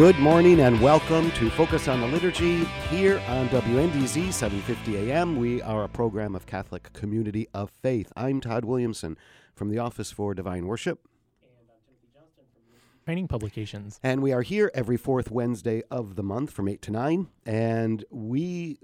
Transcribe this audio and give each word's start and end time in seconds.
Good 0.00 0.18
morning 0.18 0.60
and 0.60 0.80
welcome 0.80 1.30
to 1.32 1.50
Focus 1.50 1.86
on 1.86 2.00
the 2.00 2.06
Liturgy 2.06 2.64
here 2.88 3.18
on 3.28 3.50
WNDZ 3.50 4.32
750 4.32 4.96
AM. 4.96 5.36
We 5.36 5.60
are 5.60 5.84
a 5.84 5.88
program 5.88 6.34
of 6.34 6.46
Catholic 6.46 6.90
Community 6.94 7.48
of 7.52 7.70
Faith. 7.82 8.10
I'm 8.16 8.40
Todd 8.40 8.64
Williamson 8.64 9.18
from 9.54 9.68
the 9.68 9.78
Office 9.78 10.10
for 10.10 10.32
Divine 10.32 10.66
Worship. 10.66 11.06
And 11.42 11.50
I'm 11.68 11.76
Timothy 11.84 12.08
Johnston 12.14 12.44
from 12.54 13.04
Training 13.04 13.28
publications. 13.28 14.00
And 14.02 14.22
we 14.22 14.32
are 14.32 14.40
here 14.40 14.70
every 14.72 14.96
fourth 14.96 15.30
Wednesday 15.30 15.82
of 15.90 16.16
the 16.16 16.22
month 16.22 16.50
from 16.50 16.66
8 16.66 16.80
to 16.80 16.90
9. 16.90 17.28
And 17.44 18.02
we. 18.10 18.78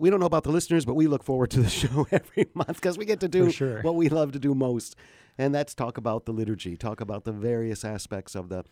We 0.00 0.10
don't 0.10 0.20
know 0.20 0.26
about 0.26 0.44
the 0.44 0.52
listeners, 0.52 0.84
but 0.84 0.94
we 0.94 1.08
look 1.08 1.24
forward 1.24 1.50
to 1.50 1.60
the 1.60 1.68
show 1.82 2.06
every 2.12 2.46
month 2.54 2.74
because 2.74 2.96
we 2.96 3.04
get 3.04 3.18
to 3.20 3.28
do 3.28 3.50
sure. 3.50 3.82
what 3.82 3.96
we 3.96 4.08
love 4.08 4.30
to 4.30 4.38
do 4.38 4.54
most, 4.54 4.94
and 5.36 5.52
that's 5.52 5.74
talk 5.74 5.98
about 5.98 6.24
the 6.24 6.32
liturgy, 6.32 6.76
talk 6.76 7.00
about 7.00 7.24
the 7.24 7.32
various 7.32 7.84
aspects 7.84 8.36
of 8.36 8.48
the, 8.48 8.64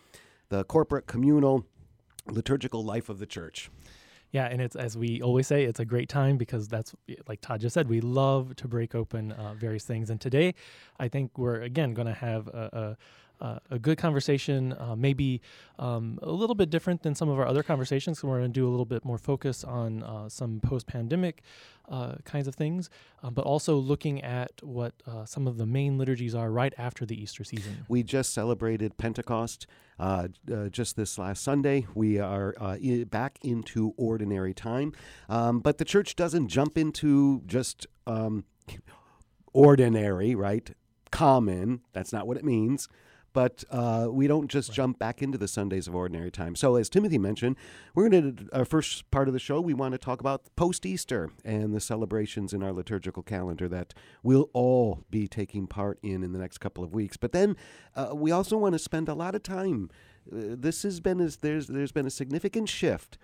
the 0.49 0.65
corporate, 0.65 1.07
communal, 1.07 1.67
liturgical 2.31 2.85
life 2.85 3.09
of 3.09 3.19
the 3.19 3.27
church. 3.27 3.71
Yeah, 4.33 4.47
and 4.47 4.61
it's 4.61 4.77
as 4.77 4.97
we 4.99 5.23
always 5.23 5.47
say, 5.47 5.65
it's 5.65 5.81
a 5.81 5.85
great 5.85 6.09
time 6.09 6.37
because 6.37 6.69
that's 6.69 6.95
like 7.29 7.41
Todd 7.41 7.61
just 7.61 7.75
said, 7.75 7.89
we 7.89 8.01
love 8.01 8.57
to 8.57 8.69
break 8.69 8.95
open 8.95 9.33
uh, 9.33 9.55
various 9.55 9.85
things. 9.85 10.11
And 10.11 10.21
today, 10.21 10.55
I 10.99 11.09
think 11.09 11.39
we're 11.39 11.63
again 11.63 11.95
going 11.95 12.09
to 12.09 12.15
have 12.15 12.49
a, 12.49 12.97
a, 13.41 13.61
a 13.71 13.79
good 13.79 13.99
conversation, 13.99 14.75
uh, 14.79 14.97
maybe 14.97 15.41
um, 15.79 16.19
a 16.23 16.31
little 16.31 16.55
bit 16.55 16.71
different 16.71 17.03
than 17.03 17.15
some 17.15 17.29
of 17.29 17.39
our 17.39 17.47
other 17.47 17.63
conversations. 17.63 18.19
So 18.19 18.29
we're 18.29 18.39
going 18.39 18.53
to 18.53 18.61
do 18.61 18.69
a 18.69 18.71
little 18.71 18.85
bit 18.85 19.05
more 19.05 19.19
focus 19.19 19.63
on 19.65 20.03
uh, 20.03 20.29
some 20.29 20.61
post-pandemic 20.61 21.43
uh, 21.89 22.17
kinds 22.25 22.47
of 22.49 22.55
things, 22.55 22.91
uh, 23.23 23.31
but 23.31 23.45
also 23.45 23.77
looking 23.77 24.23
at 24.23 24.51
what 24.63 24.93
uh, 25.07 25.25
some 25.25 25.47
of 25.47 25.57
the 25.57 25.67
main 25.67 25.99
liturgies 25.99 26.35
are 26.35 26.51
right 26.51 26.75
after 26.79 27.07
the 27.07 27.21
Easter 27.21 27.45
season. 27.45 27.85
We 27.89 28.03
just 28.03 28.33
celebrated 28.35 28.97
Pentecost 28.99 29.67
uh, 29.99 30.29
uh, 30.53 30.69
just 30.69 30.97
this 30.97 31.19
last 31.19 31.43
Sunday. 31.43 31.87
We 31.95 32.19
are 32.19 32.55
uh, 32.61 32.77
i- 32.85 33.05
back 33.09 33.39
into 33.43 33.95
ordinary 33.97 34.53
time, 34.55 34.93
um, 35.29 35.61
but 35.61 35.79
the 35.79 35.85
church 35.85 36.17
doesn't 36.17 36.49
jump 36.49 36.77
into 36.77 37.43
just 37.47 37.87
um, 38.07 38.45
ordinary, 39.53 40.35
right? 40.35 40.71
Common. 41.11 41.81
That's 41.93 42.13
not 42.13 42.27
what 42.27 42.37
it 42.37 42.45
means. 42.45 42.89
But 43.37 43.65
uh, 43.71 44.09
we 44.11 44.29
don't 44.29 44.49
just 44.51 44.73
jump 44.73 44.99
back 44.99 45.21
into 45.21 45.37
the 45.37 45.47
Sundays 45.47 45.87
of 45.87 45.95
ordinary 45.95 46.31
time. 46.31 46.57
So, 46.57 46.77
as 46.77 46.89
Timothy 46.89 47.19
mentioned, 47.19 47.57
we're 47.95 48.09
going 48.09 48.35
to, 48.35 48.49
our 48.55 48.65
first 48.65 49.11
part 49.11 49.29
of 49.29 49.35
the 49.35 49.39
show, 49.39 49.61
we 49.61 49.75
want 49.75 49.93
to 49.93 49.99
talk 49.99 50.21
about 50.21 50.45
post 50.57 50.87
Easter 50.87 51.29
and 51.45 51.75
the 51.75 51.81
celebrations 51.81 52.55
in 52.55 52.63
our 52.63 52.73
liturgical 52.73 53.23
calendar 53.23 53.69
that 53.69 53.93
we'll 54.23 54.49
all 54.55 55.05
be 55.11 55.29
taking 55.29 55.67
part 55.67 55.99
in 56.03 56.23
in 56.23 56.33
the 56.33 56.39
next 56.39 56.61
couple 56.61 56.83
of 56.83 56.95
weeks. 56.95 57.19
But 57.19 57.33
then 57.33 57.59
uh, 57.95 58.13
we 58.15 58.31
also 58.31 58.57
want 58.57 58.73
to 58.73 58.79
spend 58.79 59.07
a 59.07 59.15
lot 59.15 59.35
of 59.35 59.43
time. 59.43 59.91
Uh, 60.33 60.57
this 60.57 60.83
has 60.83 61.01
been, 61.01 61.21
as 61.21 61.37
there's, 61.37 61.67
there's 61.67 61.93
been 61.93 62.07
a 62.07 62.11
significant 62.11 62.71
shift 62.71 63.19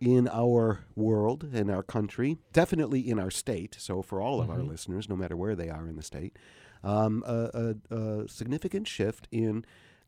in 0.00 0.28
our 0.28 0.86
world, 0.96 1.44
in 1.52 1.68
our 1.68 1.82
country, 1.82 2.38
definitely 2.54 3.00
in 3.06 3.18
our 3.18 3.30
state. 3.30 3.76
So, 3.78 4.00
for 4.00 4.22
all 4.22 4.40
of 4.40 4.48
our 4.48 4.62
listeners, 4.62 5.10
no 5.10 5.16
matter 5.16 5.36
where 5.36 5.54
they 5.54 5.68
are 5.68 5.86
in 5.86 5.96
the 5.96 6.02
state, 6.02 6.38
um, 6.82 7.22
a, 7.26 7.74
a, 7.90 7.94
a 7.96 8.28
significant 8.28 8.88
shift 8.88 9.28
in 9.30 9.64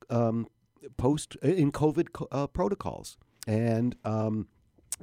um, 0.08 0.46
post 0.96 1.36
in 1.42 1.72
COVID 1.72 2.12
co- 2.12 2.28
uh, 2.30 2.46
protocols, 2.46 3.16
and 3.46 3.96
um, 4.04 4.48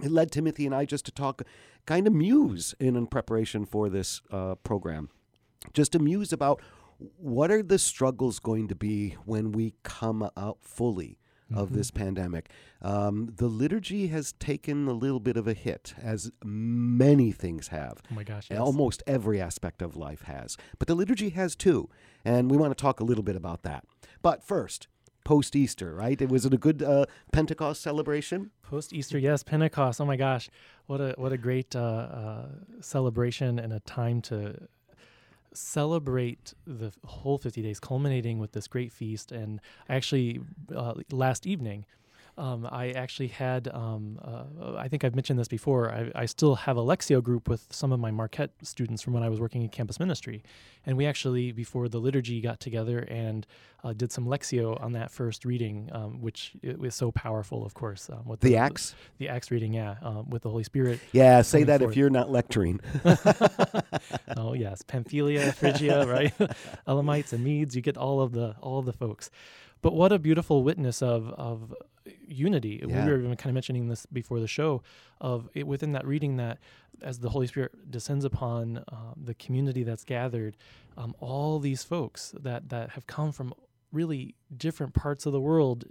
it 0.01 0.11
led 0.11 0.31
Timothy 0.31 0.65
and 0.65 0.75
I 0.75 0.85
just 0.85 1.05
to 1.05 1.11
talk, 1.11 1.41
kind 1.85 2.07
of 2.07 2.13
muse 2.13 2.75
in, 2.79 2.95
in 2.95 3.07
preparation 3.07 3.65
for 3.65 3.89
this 3.89 4.21
uh, 4.31 4.55
program, 4.55 5.09
just 5.73 5.91
to 5.93 5.99
muse 5.99 6.33
about 6.33 6.61
what 7.17 7.51
are 7.51 7.63
the 7.63 7.79
struggles 7.79 8.39
going 8.39 8.67
to 8.67 8.75
be 8.75 9.17
when 9.25 9.51
we 9.51 9.73
come 9.83 10.29
out 10.35 10.57
fully 10.61 11.19
of 11.53 11.73
this 11.73 11.91
pandemic. 11.91 12.49
Um, 12.81 13.33
the 13.37 13.47
liturgy 13.47 14.07
has 14.07 14.33
taken 14.33 14.87
a 14.87 14.93
little 14.93 15.19
bit 15.19 15.37
of 15.37 15.47
a 15.47 15.53
hit, 15.53 15.93
as 16.01 16.31
many 16.43 17.31
things 17.31 17.69
have. 17.69 18.01
Oh 18.11 18.15
my 18.15 18.23
gosh! 18.23 18.47
Yes. 18.49 18.59
Almost 18.59 19.03
every 19.07 19.39
aspect 19.41 19.81
of 19.81 19.95
life 19.95 20.23
has. 20.23 20.57
But 20.79 20.87
the 20.87 20.95
liturgy 20.95 21.29
has 21.29 21.55
too. 21.55 21.89
And 22.25 22.51
we 22.51 22.57
want 22.57 22.77
to 22.77 22.81
talk 22.81 22.99
a 22.99 23.05
little 23.05 23.23
bit 23.23 23.35
about 23.35 23.63
that. 23.63 23.85
But 24.21 24.43
first, 24.43 24.87
post 25.23 25.55
Easter, 25.55 25.93
right? 25.93 26.21
It 26.21 26.29
was 26.29 26.45
it 26.45 26.53
a 26.53 26.57
good 26.57 26.83
uh, 26.83 27.05
Pentecost 27.31 27.81
celebration? 27.81 28.51
Post 28.63 28.93
Easter, 28.93 29.17
yes, 29.17 29.43
Pentecost. 29.43 29.99
Oh 30.01 30.05
my 30.05 30.15
gosh, 30.15 30.49
what 30.85 31.01
a 31.01 31.13
what 31.17 31.31
a 31.31 31.37
great 31.37 31.75
uh, 31.75 31.79
uh, 31.79 32.45
celebration 32.81 33.59
and 33.59 33.73
a 33.73 33.79
time 33.81 34.21
to 34.23 34.67
celebrate 35.53 36.53
the 36.65 36.91
whole 37.05 37.37
50 37.37 37.61
days, 37.61 37.79
culminating 37.79 38.39
with 38.39 38.51
this 38.51 38.67
great 38.67 38.91
feast. 38.91 39.31
And 39.31 39.59
actually, 39.89 40.41
uh, 40.75 40.95
last 41.11 41.45
evening, 41.47 41.85
um, 42.37 42.67
I 42.71 42.91
actually 42.91 43.29
had, 43.29 43.67
um, 43.69 44.19
uh, 44.23 44.75
I 44.77 44.87
think 44.87 45.03
I've 45.03 45.15
mentioned 45.15 45.39
this 45.39 45.47
before, 45.47 45.91
I, 45.91 46.11
I 46.13 46.25
still 46.25 46.55
have 46.55 46.77
a 46.77 46.81
Lectio 46.81 47.21
group 47.21 47.49
with 47.49 47.67
some 47.71 47.91
of 47.91 47.99
my 47.99 48.11
Marquette 48.11 48.51
students 48.61 49.01
from 49.01 49.13
when 49.13 49.23
I 49.23 49.29
was 49.29 49.39
working 49.39 49.63
in 49.63 49.69
campus 49.69 49.99
ministry. 49.99 50.43
And 50.85 50.97
we 50.97 51.05
actually, 51.05 51.51
before 51.51 51.89
the 51.89 51.99
liturgy, 51.99 52.39
got 52.39 52.59
together 52.59 52.99
and 52.99 53.45
uh, 53.83 53.93
did 53.93 54.11
some 54.11 54.25
Lectio 54.25 54.81
on 54.81 54.93
that 54.93 55.11
first 55.11 55.45
reading, 55.45 55.89
um, 55.91 56.21
which 56.21 56.53
was 56.77 56.95
so 56.95 57.11
powerful, 57.11 57.65
of 57.65 57.73
course. 57.73 58.09
Um, 58.09 58.25
with 58.25 58.39
The 58.41 58.57
Acts? 58.57 58.95
The 59.17 59.29
Acts 59.29 59.51
reading, 59.51 59.73
yeah, 59.73 59.95
um, 60.01 60.29
with 60.29 60.43
the 60.43 60.49
Holy 60.49 60.63
Spirit. 60.63 60.99
Yeah, 61.11 61.41
say 61.41 61.63
that 61.63 61.79
forth. 61.79 61.91
if 61.91 61.97
you're 61.97 62.09
not 62.09 62.29
lecturing. 62.29 62.79
oh 64.37 64.53
yes, 64.53 64.81
Pamphylia, 64.87 65.51
Phrygia, 65.53 66.05
right? 66.05 66.33
Elamites 66.87 67.33
and 67.33 67.43
Medes. 67.43 67.75
You 67.75 67.81
get 67.81 67.97
all 67.97 68.21
of 68.21 68.31
the 68.31 68.55
all 68.61 68.79
of 68.79 68.85
the 68.85 68.93
folks. 68.93 69.29
But 69.87 69.95
what 69.95 70.11
a 70.11 70.19
beautiful 70.19 70.63
witness 70.63 71.01
of 71.01 71.29
of 71.29 71.73
unity. 72.27 72.83
Yeah. 72.85 73.05
We 73.05 73.09
were 73.13 73.19
even 73.19 73.37
kind 73.37 73.51
of 73.51 73.53
mentioning 73.53 73.87
this 73.87 74.05
before 74.05 74.41
the 74.41 74.47
show 74.47 74.83
of 75.21 75.47
it 75.53 75.65
within 75.65 75.93
that 75.93 76.05
reading 76.05 76.35
that 76.35 76.57
as 77.01 77.19
the 77.19 77.29
Holy 77.29 77.47
Spirit 77.47 77.89
descends 77.89 78.25
upon 78.25 78.79
uh, 78.79 79.13
the 79.15 79.33
community 79.35 79.83
that's 79.83 80.03
gathered, 80.03 80.57
um, 80.97 81.15
all 81.21 81.59
these 81.59 81.83
folks 81.83 82.35
that 82.37 82.67
that 82.67 82.89
have 82.89 83.07
come 83.07 83.31
from 83.31 83.53
really 83.93 84.35
different 84.57 84.93
parts 84.93 85.25
of 85.25 85.31
the 85.31 85.39
world, 85.39 85.85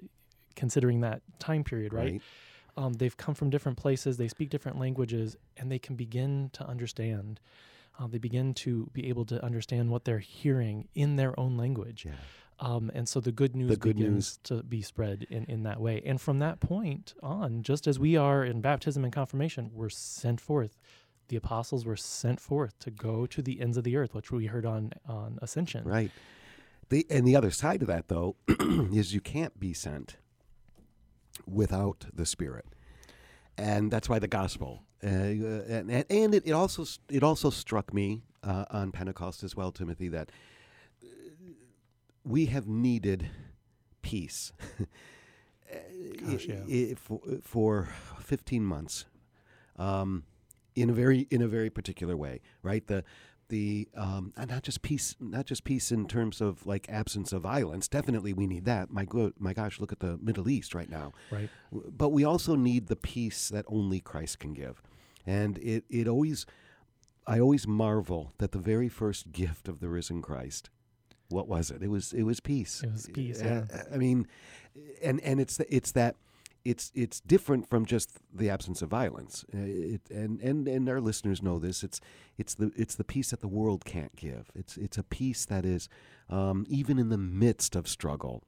considering 0.56 1.00
that 1.00 1.22
time 1.38 1.64
period, 1.64 1.94
right? 1.94 2.12
Right. 2.12 2.22
um, 2.76 2.92
they've 2.92 3.16
come 3.16 3.34
from 3.34 3.48
different 3.48 3.78
places, 3.78 4.18
they 4.18 4.28
speak 4.28 4.50
different 4.50 4.78
languages, 4.78 5.38
and 5.56 5.72
they 5.72 5.78
can 5.78 5.96
begin 5.96 6.50
to 6.52 6.66
understand. 6.68 7.40
Uh, 7.98 8.06
they 8.06 8.18
begin 8.18 8.52
to 8.52 8.90
be 8.92 9.08
able 9.08 9.24
to 9.24 9.42
understand 9.42 9.88
what 9.88 10.04
they're 10.04 10.18
hearing 10.18 10.86
in 10.94 11.16
their 11.16 11.32
own 11.40 11.56
language. 11.56 12.04
Yeah. 12.04 12.12
Um, 12.58 12.90
and 12.94 13.06
so 13.08 13.20
the 13.20 13.32
good 13.32 13.54
news 13.54 13.68
The 13.68 13.76
good 13.76 13.96
begins 13.96 14.14
news. 14.14 14.38
to 14.44 14.62
be 14.62 14.80
spread 14.80 15.26
in, 15.28 15.44
in 15.44 15.62
that 15.64 15.80
way. 15.80 16.02
And 16.06 16.20
from 16.20 16.38
that 16.38 16.58
point 16.60 17.14
on, 17.22 17.62
just 17.62 17.86
as 17.86 17.98
we 17.98 18.16
are 18.16 18.44
in 18.44 18.60
baptism 18.62 19.04
and 19.04 19.12
confirmation, 19.12 19.70
we're 19.74 19.90
sent 19.90 20.40
forth. 20.40 20.76
The 21.28 21.36
apostles 21.36 21.84
were 21.84 21.96
sent 21.96 22.40
forth 22.40 22.78
to 22.78 22.90
go 22.90 23.26
to 23.26 23.42
the 23.42 23.60
ends 23.60 23.76
of 23.76 23.84
the 23.84 23.96
earth, 23.96 24.14
which 24.14 24.30
we 24.30 24.46
heard 24.46 24.64
on, 24.64 24.92
on 25.06 25.38
Ascension. 25.42 25.84
Right. 25.84 26.10
The, 26.88 27.04
and 27.10 27.26
the 27.26 27.36
other 27.36 27.50
side 27.50 27.82
of 27.82 27.88
that, 27.88 28.08
though, 28.08 28.36
is 28.48 29.12
you 29.12 29.20
can't 29.20 29.58
be 29.58 29.72
sent 29.74 30.16
without 31.46 32.06
the 32.12 32.24
Spirit, 32.24 32.64
and 33.58 33.90
that's 33.90 34.08
why 34.08 34.18
the 34.18 34.28
gospel. 34.28 34.84
Uh, 35.04 35.08
and 35.08 35.90
and, 35.90 36.34
it, 36.34 36.46
it 36.46 36.52
also 36.52 36.84
it 37.10 37.22
also 37.22 37.50
struck 37.50 37.92
me 37.92 38.22
uh, 38.42 38.64
on 38.70 38.92
Pentecost 38.92 39.42
as 39.42 39.56
well, 39.56 39.72
Timothy, 39.72 40.08
that 40.08 40.30
we 42.26 42.46
have 42.46 42.66
needed 42.66 43.28
peace 44.02 44.52
Gosh, 46.24 46.46
yeah. 46.46 46.62
i- 46.68 46.92
i- 46.92 46.94
for, 46.94 47.20
for 47.42 47.88
15 48.20 48.62
months 48.64 49.04
um, 49.76 50.24
in 50.74 50.90
a 50.90 50.92
very 50.92 51.26
in 51.30 51.42
a 51.42 51.48
very 51.48 51.70
particular 51.70 52.16
way, 52.16 52.40
right? 52.62 52.86
The 52.86 53.02
the 53.48 53.88
um, 53.96 54.32
and 54.36 54.50
not 54.50 54.62
just 54.62 54.82
peace, 54.82 55.14
not 55.20 55.46
just 55.46 55.64
peace 55.64 55.90
in 55.92 56.06
terms 56.06 56.40
of 56.40 56.66
like 56.66 56.86
absence 56.88 57.32
of 57.32 57.42
violence. 57.42 57.88
Definitely, 57.88 58.32
we 58.32 58.46
need 58.46 58.64
that. 58.64 58.90
My 58.90 59.04
go- 59.04 59.32
my 59.38 59.52
gosh, 59.52 59.80
look 59.80 59.92
at 59.92 60.00
the 60.00 60.18
Middle 60.18 60.48
East 60.48 60.74
right 60.74 60.88
now. 60.90 61.12
Right. 61.30 61.48
But 61.72 62.10
we 62.10 62.24
also 62.24 62.56
need 62.56 62.86
the 62.88 62.96
peace 62.96 63.48
that 63.48 63.64
only 63.68 64.00
Christ 64.00 64.38
can 64.38 64.52
give. 64.54 64.82
and 65.26 65.58
it 65.58 65.84
it 65.90 66.06
always 66.08 66.46
I 67.26 67.40
always 67.40 67.66
marvel 67.66 68.32
that 68.38 68.52
the 68.52 68.58
very 68.60 68.88
first 68.88 69.32
gift 69.32 69.68
of 69.68 69.80
the 69.80 69.88
risen 69.88 70.22
Christ, 70.22 70.70
what 71.28 71.48
was 71.48 71.70
it? 71.70 71.82
It 71.82 71.88
was 71.88 72.12
it 72.12 72.22
was 72.24 72.40
peace. 72.40 72.82
It 72.82 72.92
was 72.92 73.06
peace, 73.12 73.40
yeah. 73.42 73.64
I 73.92 73.96
mean, 73.96 74.26
and 75.02 75.20
and 75.20 75.40
it's 75.40 75.58
it's 75.68 75.92
that 75.92 76.16
it's 76.64 76.90
it's 76.94 77.20
different 77.20 77.68
from 77.68 77.84
just 77.86 78.18
the 78.34 78.50
absence 78.50 78.82
of 78.82 78.90
violence. 78.90 79.44
Uh, 79.54 79.58
It, 79.58 80.00
and 80.10 80.40
and 80.40 80.68
and 80.68 80.88
our 80.88 81.00
listeners 81.00 81.40
know 81.42 81.58
this. 81.60 81.82
It's 81.84 82.00
it's 82.38 82.54
the 82.54 82.70
it's 82.76 82.94
the 82.96 83.04
peace 83.04 83.30
that 83.30 83.40
the 83.40 83.48
world 83.48 83.84
can't 83.84 84.14
give. 84.16 84.50
It's 84.54 84.76
it's 84.76 84.98
a 84.98 85.02
peace 85.04 85.46
that 85.46 85.64
is 85.64 85.88
um, 86.28 86.64
even 86.68 86.98
in 86.98 87.08
the 87.08 87.18
midst 87.18 87.76
of 87.76 87.86
struggle, 87.88 88.42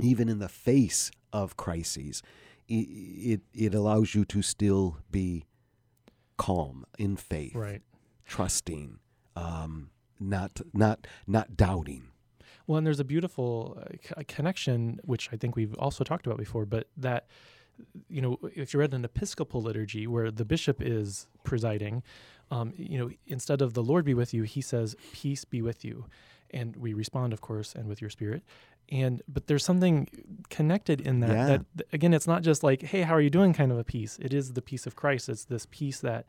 even 0.00 0.28
in 0.28 0.38
the 0.38 0.48
face 0.48 1.10
of 1.32 1.56
crises, 1.56 2.22
i- 2.70 2.86
it 3.32 3.40
it 3.54 3.74
allows 3.74 4.14
you 4.14 4.24
to 4.26 4.42
still 4.42 4.96
be 5.10 5.44
calm 6.36 6.84
in 6.98 7.16
faith, 7.16 7.54
Right. 7.54 7.82
trusting, 8.24 8.98
um, 9.36 9.90
not 10.22 10.60
not 10.72 11.06
not 11.26 11.56
doubting. 11.56 12.04
Well, 12.66 12.78
and 12.78 12.86
there's 12.86 13.00
a 13.00 13.04
beautiful 13.04 13.82
uh, 14.16 14.22
connection, 14.28 15.00
which 15.04 15.28
I 15.32 15.36
think 15.36 15.56
we've 15.56 15.74
also 15.74 16.04
talked 16.04 16.26
about 16.26 16.38
before, 16.38 16.64
but 16.64 16.86
that, 16.96 17.26
you 18.08 18.22
know, 18.22 18.38
if 18.54 18.72
you're 18.72 18.82
at 18.84 18.94
an 18.94 19.04
Episcopal 19.04 19.60
liturgy 19.60 20.06
where 20.06 20.30
the 20.30 20.44
bishop 20.44 20.80
is 20.80 21.26
presiding, 21.42 22.04
um, 22.52 22.72
you 22.76 22.98
know, 22.98 23.10
instead 23.26 23.62
of 23.62 23.74
the 23.74 23.82
Lord 23.82 24.04
be 24.04 24.14
with 24.14 24.32
you, 24.32 24.44
he 24.44 24.60
says, 24.60 24.94
peace 25.12 25.44
be 25.44 25.60
with 25.60 25.84
you. 25.84 26.06
And 26.52 26.76
we 26.76 26.92
respond, 26.94 27.32
of 27.32 27.40
course, 27.40 27.74
and 27.74 27.88
with 27.88 28.00
your 28.00 28.10
spirit. 28.10 28.42
And, 28.90 29.22
but 29.26 29.46
there's 29.46 29.64
something 29.64 30.08
connected 30.50 31.00
in 31.00 31.20
that, 31.20 31.30
Yeah. 31.30 31.46
that, 31.74 31.86
again, 31.92 32.14
it's 32.14 32.26
not 32.28 32.42
just 32.42 32.62
like, 32.62 32.82
hey, 32.82 33.02
how 33.02 33.14
are 33.14 33.20
you 33.20 33.30
doing 33.30 33.54
kind 33.54 33.72
of 33.72 33.78
a 33.78 33.84
peace. 33.84 34.18
It 34.20 34.32
is 34.32 34.52
the 34.52 34.62
peace 34.62 34.86
of 34.86 34.94
Christ. 34.94 35.28
It's 35.28 35.46
this 35.46 35.66
peace 35.70 35.98
that, 36.00 36.26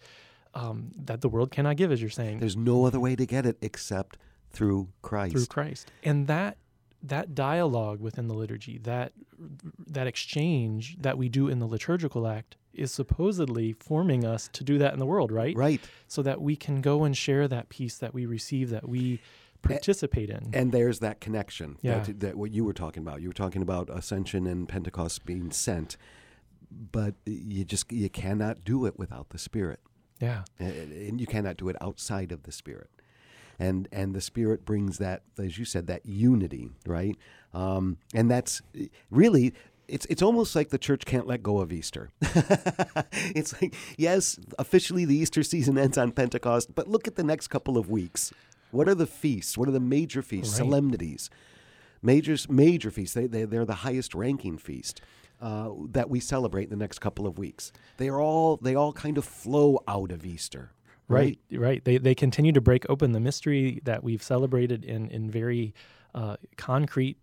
um, 0.55 0.91
that 0.97 1.21
the 1.21 1.29
world 1.29 1.51
cannot 1.51 1.77
give, 1.77 1.91
as 1.91 2.01
you're 2.01 2.09
saying 2.09 2.39
There's 2.39 2.57
no 2.57 2.85
other 2.85 2.99
way 2.99 3.15
to 3.15 3.25
get 3.25 3.45
it 3.45 3.57
except 3.61 4.17
through 4.51 4.89
Christ. 5.01 5.33
through 5.33 5.45
Christ. 5.47 5.91
And 6.03 6.27
that 6.27 6.57
that 7.05 7.35
dialogue 7.35 7.99
within 7.99 8.27
the 8.29 8.33
liturgy, 8.33 8.77
that 8.77 9.11
that 9.87 10.07
exchange 10.07 10.95
that 11.01 11.17
we 11.17 11.27
do 11.27 11.49
in 11.49 11.59
the 11.59 11.65
liturgical 11.65 12.25
act 12.27 12.55
is 12.73 12.91
supposedly 12.93 13.73
forming 13.73 14.23
us 14.25 14.49
to 14.53 14.63
do 14.63 14.77
that 14.77 14.93
in 14.93 14.99
the 14.99 15.05
world, 15.05 15.31
right? 15.31 15.55
Right. 15.55 15.81
So 16.07 16.21
that 16.23 16.41
we 16.41 16.55
can 16.55 16.81
go 16.81 17.03
and 17.03 17.15
share 17.15 17.47
that 17.49 17.67
peace 17.69 17.97
that 17.97 18.13
we 18.13 18.25
receive 18.25 18.69
that 18.69 18.87
we 18.87 19.19
participate 19.61 20.29
in. 20.29 20.49
And 20.53 20.71
there's 20.71 20.99
that 20.99 21.19
connection 21.19 21.77
Yeah. 21.81 21.99
that, 21.99 22.19
that 22.21 22.35
what 22.37 22.51
you 22.51 22.63
were 22.63 22.73
talking 22.73 23.01
about. 23.03 23.21
You 23.21 23.29
were 23.29 23.33
talking 23.33 23.61
about 23.61 23.89
ascension 23.89 24.47
and 24.47 24.67
Pentecost 24.67 25.25
being 25.25 25.51
sent, 25.51 25.97
but 26.71 27.15
you 27.25 27.63
just 27.65 27.91
you 27.91 28.09
cannot 28.09 28.63
do 28.63 28.85
it 28.85 28.97
without 28.97 29.29
the 29.29 29.37
Spirit, 29.37 29.79
yeah. 30.23 30.43
and 30.59 31.19
you 31.21 31.27
cannot 31.27 31.57
do 31.57 31.69
it 31.69 31.75
outside 31.81 32.31
of 32.31 32.43
the 32.43 32.51
Spirit. 32.51 32.89
And 33.59 33.87
and 33.91 34.15
the 34.15 34.21
Spirit 34.21 34.65
brings 34.65 34.97
that, 34.97 35.21
as 35.37 35.57
you 35.59 35.65
said, 35.65 35.85
that 35.87 36.05
unity, 36.05 36.71
right? 36.87 37.15
Um, 37.53 37.97
and 38.13 38.29
that's 38.31 38.61
really. 39.11 39.53
It's, 39.85 40.05
it's 40.05 40.21
almost 40.21 40.55
like 40.55 40.69
the 40.69 40.77
church 40.77 41.03
can't 41.05 41.27
let 41.27 41.43
go 41.43 41.59
of 41.59 41.73
Easter. 41.73 42.09
it's 43.35 43.61
like, 43.61 43.75
yes, 43.97 44.39
officially 44.57 45.03
the 45.03 45.15
Easter 45.15 45.43
season 45.43 45.77
ends 45.77 45.97
on 45.97 46.13
Pentecost, 46.13 46.73
but 46.73 46.87
look 46.87 47.05
at 47.05 47.15
the 47.15 47.23
next 47.23 47.49
couple 47.49 47.77
of 47.77 47.89
weeks. 47.89 48.33
What 48.71 48.87
are 48.87 48.95
the 48.95 49.05
feasts? 49.05 49.57
What 49.57 49.67
are 49.67 49.73
the 49.73 49.81
major 49.81 50.21
feasts, 50.21 50.53
Right. 50.53 50.65
solemnities? 50.65 51.29
Major, 52.01 52.37
major 52.49 52.91
feasts. 52.91 53.13
They, 53.13 53.27
they, 53.27 53.43
they're 53.43 53.65
the 53.65 53.83
highest 53.87 54.15
ranking 54.15 54.57
feast 54.57 55.01
uh, 55.43 55.69
that 55.91 56.09
we 56.09 56.19
celebrate 56.19 56.63
in 56.63 56.69
the 56.69 56.77
next 56.77 56.99
couple 56.99 57.27
of 57.27 57.37
weeks. 57.37 57.71
They 57.97 58.07
are 58.07 58.19
all, 58.19 58.57
they 58.57 58.75
all 58.75 58.93
kind 58.93 59.17
of 59.17 59.25
flow 59.25 59.83
out 59.87 60.11
of 60.11 60.25
Easter, 60.25 60.71
right? 61.09 61.37
Right, 61.51 61.59
right. 61.59 61.85
They 61.85 61.97
they 61.97 62.15
continue 62.15 62.53
to 62.53 62.61
break 62.61 62.89
open 62.89 63.11
the 63.11 63.19
mystery 63.19 63.81
that 63.83 64.03
we've 64.03 64.23
celebrated 64.23 64.85
in 64.85 65.09
in 65.09 65.29
very 65.29 65.73
uh, 66.15 66.37
concrete, 66.55 67.17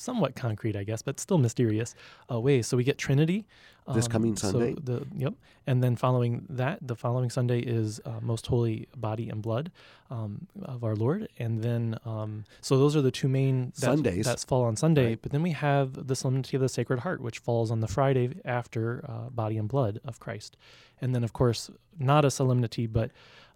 somewhat 0.00 0.34
concrete, 0.34 0.76
I 0.76 0.84
guess, 0.84 1.02
but 1.02 1.20
still 1.20 1.38
mysterious 1.38 1.94
uh, 2.30 2.40
ways. 2.40 2.66
So 2.66 2.76
we 2.76 2.84
get 2.84 2.98
Trinity 2.98 3.46
This 3.94 4.08
coming 4.08 4.36
so 4.36 4.52
Sunday? 4.52 4.74
the 4.82 5.06
yep, 5.16 5.34
and 5.66 5.82
then 5.82 5.96
following 5.96 6.46
that, 6.48 6.78
the 6.80 6.94
following 6.94 7.30
Sunday 7.30 7.60
is 7.60 8.00
uh, 8.04 8.20
Most 8.20 8.46
Holy 8.46 8.86
Body 8.96 9.28
and 9.28 9.42
Blood 9.42 9.72
um, 10.10 10.46
of 10.62 10.84
our 10.84 10.94
Lord, 10.94 11.28
and 11.38 11.62
then 11.62 11.98
um, 12.04 12.44
so 12.60 12.78
those 12.78 12.94
are 12.96 13.02
the 13.02 13.10
two 13.10 13.28
main 13.28 13.72
that, 13.76 13.80
Sundays. 13.80 14.26
that 14.26 14.40
fall 14.40 14.62
on 14.64 14.76
Sunday. 14.76 15.08
Right. 15.08 15.22
But 15.22 15.32
then 15.32 15.42
we 15.42 15.52
have 15.52 16.06
the 16.06 16.14
Solemnity 16.14 16.56
of 16.56 16.62
the 16.62 16.68
Sacred 16.68 17.00
Heart, 17.00 17.20
which 17.20 17.38
falls 17.38 17.70
on 17.70 17.80
the 17.80 17.88
Friday 17.88 18.40
after 18.44 19.04
uh, 19.08 19.30
Body 19.30 19.58
and 19.58 19.68
Blood 19.68 20.00
of 20.04 20.20
Christ. 20.20 20.56
And 21.00 21.14
then, 21.14 21.24
of 21.24 21.32
course, 21.32 21.70
not 21.98 22.24
a 22.24 22.30
solemnity, 22.30 22.86
but 22.86 23.10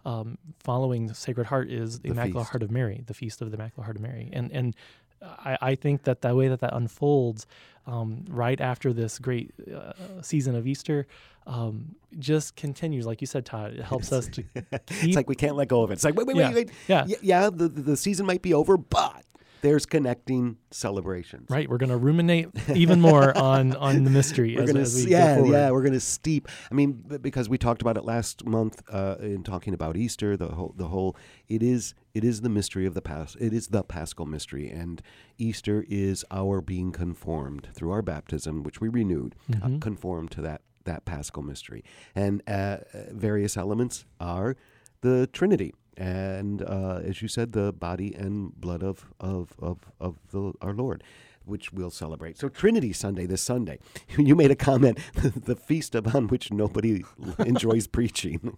um, 0.05 0.37
following 0.59 1.07
the 1.07 1.15
Sacred 1.15 1.47
Heart 1.47 1.69
is 1.71 1.99
the 1.99 2.09
The 2.09 2.13
Immaculate 2.13 2.43
feast. 2.43 2.51
Heart 2.51 2.63
of 2.63 2.71
Mary, 2.71 3.03
the 3.05 3.13
Feast 3.13 3.41
of 3.41 3.51
the 3.51 3.57
Immaculate 3.57 3.85
Heart 3.85 3.97
of 3.97 4.01
Mary. 4.01 4.29
And 4.33 4.51
and 4.51 4.75
I, 5.39 5.57
I 5.61 5.75
think 5.75 6.03
that 6.03 6.21
the 6.21 6.35
way 6.35 6.47
that 6.47 6.59
that 6.61 6.73
unfolds 6.73 7.45
um, 7.87 8.25
right 8.29 8.59
after 8.59 8.93
this 8.93 9.19
great 9.19 9.51
uh, 9.73 9.93
season 10.21 10.55
of 10.55 10.65
Easter 10.67 11.05
um, 11.47 11.95
just 12.17 12.55
continues. 12.55 13.05
Like 13.05 13.21
you 13.21 13.27
said, 13.27 13.45
Todd, 13.45 13.73
it 13.73 13.83
helps 13.83 14.11
us 14.11 14.27
to. 14.29 14.43
It's 14.89 15.15
like 15.15 15.29
we 15.29 15.35
can't 15.35 15.55
let 15.55 15.67
go 15.67 15.83
of 15.83 15.91
it. 15.91 15.93
It's 15.93 16.03
like, 16.03 16.15
wait, 16.15 16.25
wait, 16.27 16.35
Yeah. 16.37 16.47
wait, 16.53 16.55
wait. 16.55 16.71
Yeah. 16.87 17.05
Yeah 17.21 17.49
the, 17.49 17.67
the 17.67 17.81
the 17.81 17.97
season 17.97 18.25
might 18.25 18.41
be 18.41 18.53
over, 18.53 18.77
but 18.77 19.23
there's 19.65 19.85
connecting 19.87 20.57
celebrations. 20.71 21.49
Right, 21.49 21.67
we're 21.69 21.79
going 21.79 21.89
to 21.89 21.97
ruminate 21.97 22.49
even 22.75 23.01
more 23.01 23.35
on 23.51 23.75
on 23.75 24.03
the 24.03 24.09
mystery 24.11 24.55
We're 24.55 24.63
as 24.63 24.73
we 24.73 24.81
s- 24.81 25.05
go 25.05 25.09
yeah, 25.09 25.43
yeah, 25.51 25.71
we're 25.71 25.81
gonna 25.83 25.99
steep. 25.99 26.47
I 26.71 26.73
mean, 26.75 27.03
because 27.21 27.49
we 27.49 27.57
talked 27.57 27.81
about 27.81 27.97
it 27.97 28.05
last 28.05 28.45
month 28.45 28.83
uh, 28.91 29.15
in 29.19 29.43
talking 29.43 29.73
about 29.73 29.97
Easter. 29.97 30.37
The 30.37 30.49
whole, 30.49 30.73
the 30.77 30.87
whole, 30.87 31.17
it 31.47 31.63
is, 31.63 31.95
it 32.13 32.23
is 32.23 32.41
the 32.41 32.49
mystery 32.49 32.85
of 32.85 32.93
the 32.93 33.01
past. 33.01 33.37
It 33.39 33.53
is 33.53 33.67
the 33.69 33.83
Paschal 33.83 34.25
mystery, 34.27 34.69
and 34.69 35.01
Easter 35.39 35.83
is 35.89 36.23
our 36.29 36.61
being 36.61 36.91
conformed 36.91 37.67
through 37.73 37.91
our 37.91 38.01
baptism, 38.03 38.61
which 38.63 38.79
we 38.79 38.87
renewed, 38.87 39.35
uh, 39.51 39.55
Mhm. 39.67 39.81
conformed 39.81 40.31
to 40.31 40.41
that 40.41 40.61
that 40.85 41.03
Paschal 41.05 41.41
mystery. 41.41 41.83
And 42.13 42.43
uh, 42.47 42.51
uh, 42.51 42.77
various 43.11 43.57
elements 43.57 44.05
are 44.19 44.55
the 45.01 45.25
Trinity. 45.33 45.73
And 45.97 46.61
uh, 46.61 47.01
as 47.03 47.21
you 47.21 47.27
said, 47.27 47.53
the 47.53 47.71
body 47.71 48.13
and 48.13 48.53
blood 48.59 48.83
of 48.83 49.05
of 49.19 49.53
of, 49.59 49.79
of 49.99 50.17
the, 50.31 50.53
our 50.61 50.73
Lord, 50.73 51.03
which 51.45 51.71
we'll 51.71 51.91
celebrate. 51.91 52.37
So 52.37 52.49
Trinity 52.49 52.93
Sunday 52.93 53.25
this 53.25 53.41
Sunday. 53.41 53.79
You 54.17 54.35
made 54.35 54.51
a 54.51 54.55
comment, 54.55 54.99
the 55.15 55.55
feast 55.55 55.95
upon 55.95 56.27
which 56.27 56.51
nobody 56.51 57.03
enjoys 57.39 57.87
preaching. 57.87 58.57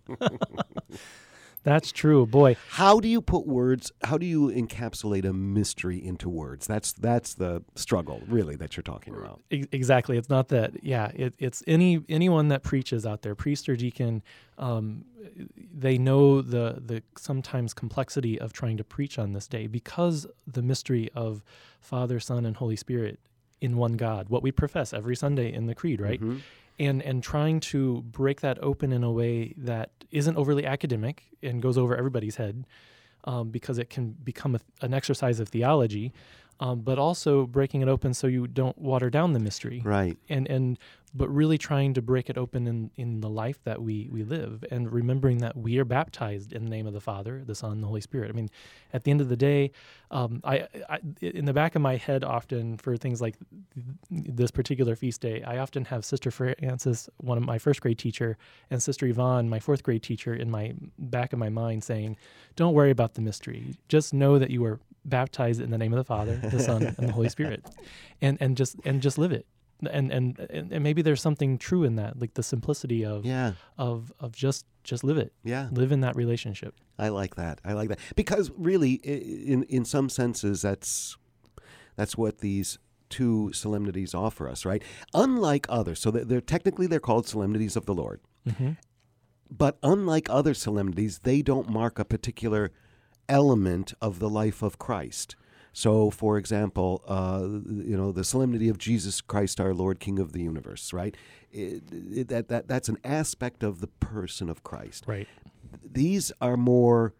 That's 1.63 1.91
true. 1.91 2.25
Boy, 2.25 2.55
How 2.69 2.99
do 2.99 3.07
you 3.07 3.21
put 3.21 3.45
words? 3.45 3.91
How 4.03 4.17
do 4.17 4.25
you 4.25 4.47
encapsulate 4.49 5.25
a 5.25 5.33
mystery 5.33 6.03
into 6.03 6.29
words? 6.29 6.65
That's 6.65 6.93
that's 6.93 7.33
the 7.33 7.63
struggle, 7.75 8.21
really, 8.27 8.55
that 8.55 8.77
you're 8.77 8.83
talking 8.83 9.13
about. 9.15 9.41
Exactly. 9.49 10.17
It's 10.17 10.29
not 10.29 10.47
that. 10.49 10.83
Yeah, 10.83 11.11
it, 11.13 11.33
it's 11.39 11.63
any 11.67 12.03
anyone 12.07 12.47
that 12.49 12.63
preaches 12.63 13.05
out 13.05 13.21
there, 13.21 13.35
priest 13.35 13.67
or 13.67 13.75
deacon. 13.75 14.23
Um, 14.57 15.05
they 15.73 15.97
know 15.97 16.41
the 16.41 16.81
the 16.83 17.03
sometimes 17.17 17.73
complexity 17.73 18.39
of 18.39 18.53
trying 18.53 18.77
to 18.77 18.83
preach 18.83 19.19
on 19.19 19.33
this 19.33 19.47
day 19.47 19.67
because 19.67 20.25
the 20.45 20.61
mystery 20.61 21.09
of 21.13 21.43
Father, 21.81 22.19
Son, 22.19 22.45
and 22.45 22.55
Holy 22.55 22.75
Spirit 22.77 23.19
in 23.59 23.75
one 23.75 23.93
God. 23.97 24.29
What 24.29 24.41
we 24.43 24.51
profess 24.51 24.93
every 24.93 25.15
Sunday 25.15 25.51
in 25.53 25.65
the 25.67 25.75
creed, 25.75 25.99
right? 25.99 26.21
Mhm. 26.21 26.41
And 26.79 27.01
and 27.01 27.23
trying 27.23 27.59
to 27.59 28.01
break 28.03 28.41
that 28.41 28.61
open 28.61 28.91
in 28.91 29.03
a 29.03 29.11
way 29.11 29.53
that 29.57 29.91
isn't 30.11 30.37
overly 30.37 30.65
academic 30.65 31.23
and 31.41 31.61
goes 31.61 31.77
over 31.77 31.95
everybody's 31.95 32.35
head 32.35 32.65
um, 33.25 33.49
because 33.49 33.77
it 33.77 33.89
can 33.89 34.11
become 34.23 34.55
a, 34.55 34.59
an 34.81 34.93
exercise 34.93 35.39
of 35.39 35.49
theology 35.49 36.13
um, 36.59 36.81
but 36.81 36.97
also 36.97 37.45
breaking 37.45 37.81
it 37.81 37.87
open 37.87 38.13
so 38.13 38.27
you 38.27 38.47
don't 38.47 38.77
water 38.77 39.09
down 39.09 39.33
the 39.33 39.39
mystery 39.39 39.81
Right. 39.83 40.17
and 40.29 40.47
and 40.47 40.77
but 41.15 41.29
really 41.33 41.57
trying 41.57 41.93
to 41.95 42.01
break 42.01 42.29
it 42.29 42.37
open 42.37 42.67
in 42.67 42.91
in 42.95 43.21
the 43.21 43.29
life 43.29 43.63
that 43.63 43.81
we 43.81 44.07
we 44.11 44.23
live 44.23 44.63
and 44.69 44.91
remembering 44.91 45.37
that 45.39 45.55
we 45.57 45.79
are 45.79 45.85
baptized 45.85 46.53
in 46.53 46.63
the 46.65 46.69
name 46.69 46.85
of 46.85 46.93
the 46.93 46.99
Father, 47.01 47.43
the 47.45 47.55
Son, 47.55 47.71
and 47.71 47.81
the 47.81 47.87
Holy 47.87 48.01
Spirit. 48.01 48.29
I 48.29 48.33
mean, 48.33 48.49
at 48.93 49.03
the 49.03 49.11
end 49.11 49.21
of 49.21 49.29
the 49.29 49.37
day, 49.37 49.71
um, 50.11 50.41
I, 50.43 50.67
I 50.89 50.99
in 51.21 51.45
the 51.45 51.53
back 51.53 51.75
of 51.75 51.81
my 51.81 51.95
head 51.95 52.23
often 52.23 52.77
for 52.77 52.97
things 52.97 53.21
like 53.21 53.35
this 54.11 54.51
particular 54.51 54.95
feast 54.95 55.21
day, 55.21 55.41
I 55.43 55.57
often 55.57 55.85
have 55.85 56.05
Sister 56.05 56.29
Frances, 56.29 57.09
one 57.17 57.37
of 57.37 57.43
my 57.43 57.57
first 57.57 57.81
grade 57.81 57.97
teacher, 57.97 58.37
and 58.69 58.83
Sister 58.83 59.05
Yvonne, 59.07 59.49
my 59.49 59.59
fourth 59.59 59.83
grade 59.83 60.03
teacher, 60.03 60.33
in 60.35 60.51
my 60.51 60.73
back 60.99 61.33
of 61.33 61.39
my 61.39 61.49
mind 61.49 61.83
saying, 61.83 62.17
"Don't 62.55 62.73
worry 62.73 62.91
about 62.91 63.13
the 63.15 63.21
mystery. 63.21 63.75
Just 63.87 64.13
know 64.13 64.37
that 64.39 64.49
you 64.51 64.63
are 64.65 64.79
baptized 65.07 65.61
in 65.61 65.71
the 65.71 65.77
name 65.77 65.93
of 65.93 65.97
the 65.97 66.03
Father, 66.03 66.35
the 66.37 66.59
Son, 66.59 66.83
and 66.97 67.07
the 67.09 67.13
Holy 67.13 67.29
Spirit, 67.29 67.65
and 68.21 68.37
and 68.41 68.55
just 68.57 68.75
and 68.85 69.01
just 69.01 69.17
live 69.17 69.31
it." 69.31 69.45
And, 69.91 70.11
and 70.11 70.39
and 70.39 70.71
and 70.71 70.83
maybe 70.83 71.01
there's 71.03 71.21
something 71.21 71.57
true 71.59 71.83
in 71.83 71.95
that, 71.97 72.19
like 72.19 72.33
the 72.33 72.41
simplicity 72.43 73.05
of 73.05 73.25
Yeah. 73.25 73.53
of 73.77 74.11
of 74.19 74.31
just 74.35 74.65
just 74.83 75.03
live 75.03 75.17
it, 75.17 75.33
Yeah. 75.43 75.69
live 75.71 75.91
in 75.91 76.01
that 76.01 76.15
relationship. 76.15 76.73
I 76.97 77.09
like 77.09 77.35
that. 77.35 77.59
I 77.63 77.73
like 77.73 77.89
that 77.89 77.99
because 78.15 78.49
really, 78.57 78.93
in 78.93 79.63
in 79.63 79.85
some 79.85 80.09
senses, 80.09 80.61
that's 80.63 81.15
that's 81.95 82.17
what 82.17 82.39
these 82.39 82.79
two 83.09 83.51
solemnities 83.53 84.13
offer 84.13 84.49
us, 84.49 84.65
right? 84.65 84.81
Unlike 85.13 85.67
others, 85.69 85.99
so 85.99 86.11
they're 86.11 86.41
technically 86.41 86.87
they're 86.87 86.99
called 86.99 87.27
solemnities 87.27 87.75
of 87.75 87.85
the 87.85 87.93
Lord. 87.95 88.19
Mm-hmm. 88.47 88.71
but 89.49 89.77
unlike 89.83 90.27
other 90.29 90.53
solemnities, 90.53 91.19
they 91.19 91.41
don't 91.41 91.69
mark 91.69 91.99
a 91.99 92.05
particular 92.05 92.71
element 93.29 93.93
of 94.01 94.19
the 94.19 94.29
life 94.29 94.61
of 94.61 94.77
Christ. 94.77 95.35
So, 95.73 96.09
for 96.09 96.37
example, 96.37 97.03
uh, 97.07 97.41
you 97.43 97.95
know, 97.95 98.11
the 98.11 98.23
solemnity 98.23 98.67
of 98.67 98.77
Jesus 98.79 99.21
Christ, 99.21 99.59
our 99.59 99.73
Lord, 99.73 99.99
King 99.99 100.17
of 100.17 100.31
the 100.33 100.41
universe, 100.41 100.91
right? 100.91 101.15
It, 101.51 101.83
it, 101.91 102.27
that, 102.29 102.47
that, 102.47 102.67
that's 102.67 102.89
an 102.89 102.97
aspect 103.03 103.63
of 103.63 103.79
the 103.79 103.87
person 103.87 104.49
of 104.49 104.63
Christ. 104.63 105.03
Right. 105.07 105.27
These 105.83 106.31
are 106.41 106.57
more, 106.57 107.13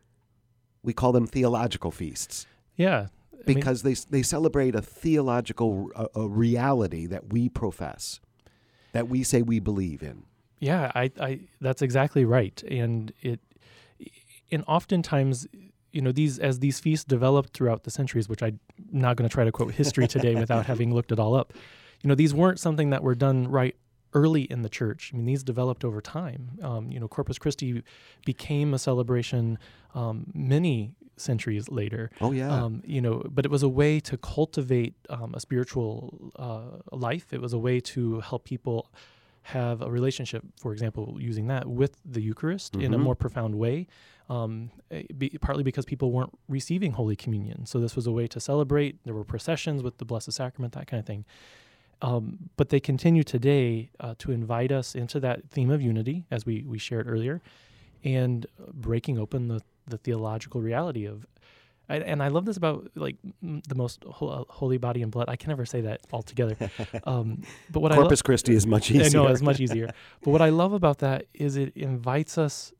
we 0.82 0.94
call 0.94 1.12
them 1.12 1.28
theological 1.28 1.92
feasts 1.92 2.48
Yeah. 2.78 3.08
I 3.34 3.36
mean, 3.46 3.56
because 3.58 3.84
they, 3.84 3.94
they 3.94 4.24
celebrate 4.24 4.76
a 4.76 4.82
theological 4.82 5.92
a, 5.96 6.22
a 6.22 6.28
reality 6.28 7.06
that 7.08 7.32
we 7.32 7.50
profess, 7.50 8.20
that 8.94 9.08
we 9.08 9.24
say 9.24 9.42
we 9.42 9.60
believe 9.60 10.02
in. 10.02 10.24
Yeah, 10.60 10.92
I, 10.96 11.12
I 11.20 11.40
that's 11.62 11.82
exactly 11.82 12.26
right. 12.26 12.62
And 12.64 13.14
it 13.22 13.40
and 14.52 14.64
oftentimes 14.68 15.48
you 15.92 16.02
know 16.02 16.12
these 16.12 16.38
as 16.40 16.60
these 16.60 16.80
feasts 16.80 17.06
developed 17.06 17.54
throughout 17.54 17.84
the 17.84 17.92
centuries, 17.92 18.28
which 18.30 18.44
I'm 18.44 18.60
not 18.92 19.16
going 19.18 19.28
to 19.30 19.34
try 19.34 19.44
to 19.46 19.52
quote 19.52 19.74
history 19.74 20.08
today 20.08 20.36
without 20.44 20.66
having 20.66 20.94
looked 20.94 21.12
it 21.12 21.20
all 21.20 21.36
up. 21.36 21.54
You 22.04 22.08
know, 22.10 22.16
these 22.16 22.34
weren't 22.34 22.60
something 22.60 22.90
that 22.92 23.04
were 23.04 23.16
done 23.16 23.48
right 23.48 23.76
early 24.14 24.44
in 24.44 24.62
the 24.62 24.70
church. 24.70 25.12
I 25.14 25.18
mean, 25.18 25.26
these 25.26 25.44
developed 25.44 25.84
over 25.84 26.02
time. 26.02 26.52
Um, 26.62 26.92
you 26.92 27.00
know, 27.00 27.08
Corpus 27.08 27.38
Christi 27.38 27.84
became 28.26 28.74
a 28.74 28.80
celebration 28.80 29.60
um, 29.96 30.28
many 30.34 30.94
centuries 31.18 31.68
later. 31.70 32.10
Oh, 32.22 32.32
yeah. 32.32 32.50
Um, 32.64 32.82
you 32.86 33.02
know, 33.02 33.24
but 33.30 33.44
it 33.46 33.52
was 33.52 33.64
a 33.64 33.70
way 33.70 34.00
to 34.02 34.18
cultivate 34.18 34.94
um, 35.10 35.34
a 35.36 35.40
spiritual 35.40 36.32
uh, 36.38 36.96
life. 36.96 37.34
It 37.34 37.42
was 37.42 37.54
a 37.54 37.58
way 37.58 37.80
to 37.82 38.20
help 38.22 38.44
people 38.46 38.92
have 39.44 39.82
a 39.82 39.90
relationship, 39.90 40.44
for 40.60 40.74
example, 40.74 41.18
using 41.20 41.48
that 41.48 41.68
with 41.68 41.98
the 42.06 42.22
Eucharist 42.22 42.76
in 42.76 42.94
a 42.94 42.98
Mhm. 42.98 43.02
more 43.02 43.16
profound 43.16 43.56
way. 43.56 43.88
Um, 44.30 44.72
eh, 44.92 45.04
be, 45.18 45.30
partly 45.40 45.64
because 45.64 45.86
people 45.86 46.12
weren't 46.12 46.38
receiving 46.50 46.92
Holy 46.92 47.16
Communion, 47.16 47.66
so 47.66 47.80
this 47.80 47.96
was 47.96 48.08
a 48.08 48.12
way 48.12 48.28
to 48.28 48.40
celebrate. 48.40 49.04
There 49.06 49.14
were 49.14 49.24
processions 49.24 49.82
with 49.82 50.00
the 50.00 50.06
Blessed 50.06 50.34
Sacrament, 50.34 50.74
that 50.74 50.88
kind 50.88 51.00
of 51.00 51.06
thing. 51.06 51.24
Um, 52.02 52.50
but 52.58 52.70
they 52.70 52.80
continue 52.80 53.24
today 53.24 53.90
uh, 54.00 54.16
to 54.20 54.32
invite 54.32 54.72
us 54.72 54.96
into 54.96 55.20
that 55.22 55.50
theme 55.50 55.72
of 55.72 55.82
unity, 55.82 56.26
as 56.30 56.46
we 56.46 56.64
we 56.68 56.78
shared 56.78 57.08
earlier, 57.08 57.42
and 58.04 58.46
breaking 58.74 59.18
open 59.18 59.48
the 59.48 59.62
the 59.88 59.98
theological 59.98 60.62
reality 60.62 61.06
of 61.06 61.26
I, 61.90 61.98
and 61.98 62.22
I 62.22 62.28
love 62.28 62.46
this 62.46 62.58
about 62.58 62.90
like 62.96 63.16
the 63.42 63.76
most 63.76 64.04
ho- 64.04 64.28
uh, 64.28 64.44
holy 64.50 64.78
body 64.78 65.02
and 65.02 65.12
blood. 65.12 65.30
I 65.30 65.36
can 65.36 65.50
never 65.50 65.66
say 65.66 65.82
that 65.82 66.02
altogether. 66.12 66.58
Um, 67.04 67.44
but 67.72 67.80
what 67.80 67.92
Corpus 67.94 68.22
Christi 68.22 68.54
is 68.54 68.68
much 68.68 68.92
easier. 68.92 69.04
lo- 69.04 69.26
I 69.26 69.28
know 69.28 69.32
it's 69.32 69.42
much 69.42 69.60
easier. 69.60 69.92
but 70.22 70.32
what 70.32 70.42
I 70.42 70.50
love 70.50 70.74
about 70.74 71.00
that 71.00 71.26
is 71.34 71.56
it 71.56 71.76
invites 71.76 72.38
us 72.38 72.74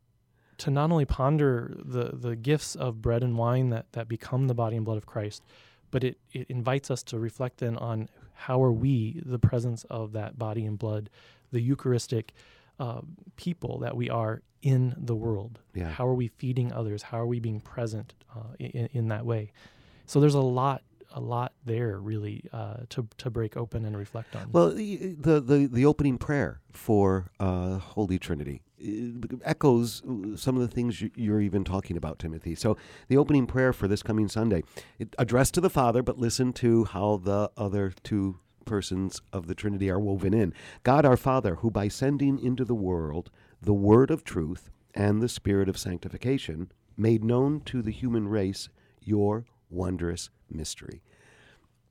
to 0.58 0.72
not 0.72 0.92
only 0.92 1.06
ponder 1.06 1.76
the 1.78 2.12
the 2.14 2.36
gifts 2.36 2.76
of 2.76 3.02
bread 3.02 3.24
and 3.24 3.38
wine 3.38 3.70
that 3.70 3.92
that 3.94 4.08
become 4.08 4.48
the 4.48 4.56
body 4.56 4.76
and 4.76 4.86
blood 4.86 4.98
of 4.98 5.06
Christ, 5.06 5.44
but 5.92 6.04
it 6.04 6.18
it 6.34 6.50
invites 6.50 6.90
us 6.92 7.04
to 7.04 7.20
reflect 7.20 7.60
then 7.60 7.78
on 7.78 8.10
how 8.34 8.62
are 8.62 8.72
we 8.72 9.22
the 9.26 9.40
presence 9.40 9.84
of 9.86 10.14
that 10.14 10.38
body 10.38 10.66
and 10.66 10.78
blood, 10.78 11.10
the 11.52 11.60
Eucharistic 11.62 12.34
uh, 12.80 13.02
people 13.36 13.80
that 13.80 13.96
we 13.96 14.10
are 14.10 14.42
in 14.62 14.96
the 14.98 15.16
world. 15.16 15.60
Yeah. 15.74 15.90
How 15.90 16.08
are 16.08 16.14
we 16.14 16.28
feeding 16.28 16.72
others? 16.72 17.02
How 17.02 17.20
are 17.20 17.26
we 17.26 17.40
being 17.40 17.60
present 17.60 18.14
uh, 18.36 18.54
in, 18.60 18.90
in 18.94 19.08
that 19.08 19.26
way? 19.26 19.52
So 20.06 20.20
there's 20.20 20.36
a 20.36 20.42
lot, 20.42 20.84
a 21.12 21.20
lot 21.20 21.54
there 21.66 22.00
really 22.00 22.44
uh, 22.54 22.78
to 22.90 23.08
to 23.18 23.30
break 23.30 23.58
open 23.58 23.86
and 23.86 23.98
reflect 23.98 24.36
on. 24.36 24.52
Well, 24.52 24.72
the 24.72 25.16
the 25.18 25.68
the, 25.72 25.86
opening 25.86 26.18
prayer 26.18 26.62
for 26.72 27.32
uh, 27.40 27.78
Holy 27.80 28.20
Trinity 28.20 28.62
Uh, 28.82 29.38
echoes 29.44 30.04
uh, 30.04 30.38
some 30.38 30.56
of 30.56 30.62
the 30.62 30.68
things 30.68 31.02
you, 31.02 31.10
you're 31.16 31.42
even 31.42 31.64
talking 31.64 31.98
about, 31.98 32.20
Timothy. 32.20 32.56
So, 32.56 32.78
the 33.08 33.18
opening 33.18 33.48
prayer 33.48 33.74
for 33.74 33.88
this 33.88 34.04
coming 34.04 34.28
Sunday, 34.28 34.64
addressed 35.18 35.54
to 35.56 35.62
the 35.62 35.70
Father, 35.70 36.04
but 36.04 36.20
listen 36.20 36.54
to 36.54 36.86
how 36.86 37.18
the 37.18 37.52
other 37.58 37.94
two 38.04 38.40
persons 38.66 39.22
of 39.34 39.48
the 39.48 39.56
Trinity 39.56 39.90
are 39.90 40.00
woven 40.00 40.34
in. 40.34 40.54
God 40.84 41.06
our 41.06 41.18
Father, 41.18 41.56
who 41.56 41.72
by 41.72 41.88
sending 41.88 42.38
into 42.38 42.66
the 42.66 42.76
world 42.76 43.32
the 43.62 43.74
Word 43.74 44.12
of 44.12 44.24
truth 44.24 44.70
and 44.94 45.22
the 45.22 45.30
Spirit 45.30 45.70
of 45.70 45.78
sanctification, 45.78 46.72
made 46.96 47.24
known 47.24 47.62
to 47.62 47.82
the 47.82 47.92
human 47.92 48.28
race 48.28 48.70
your 49.02 49.46
wondrous 49.70 50.30
mystery. 50.50 51.02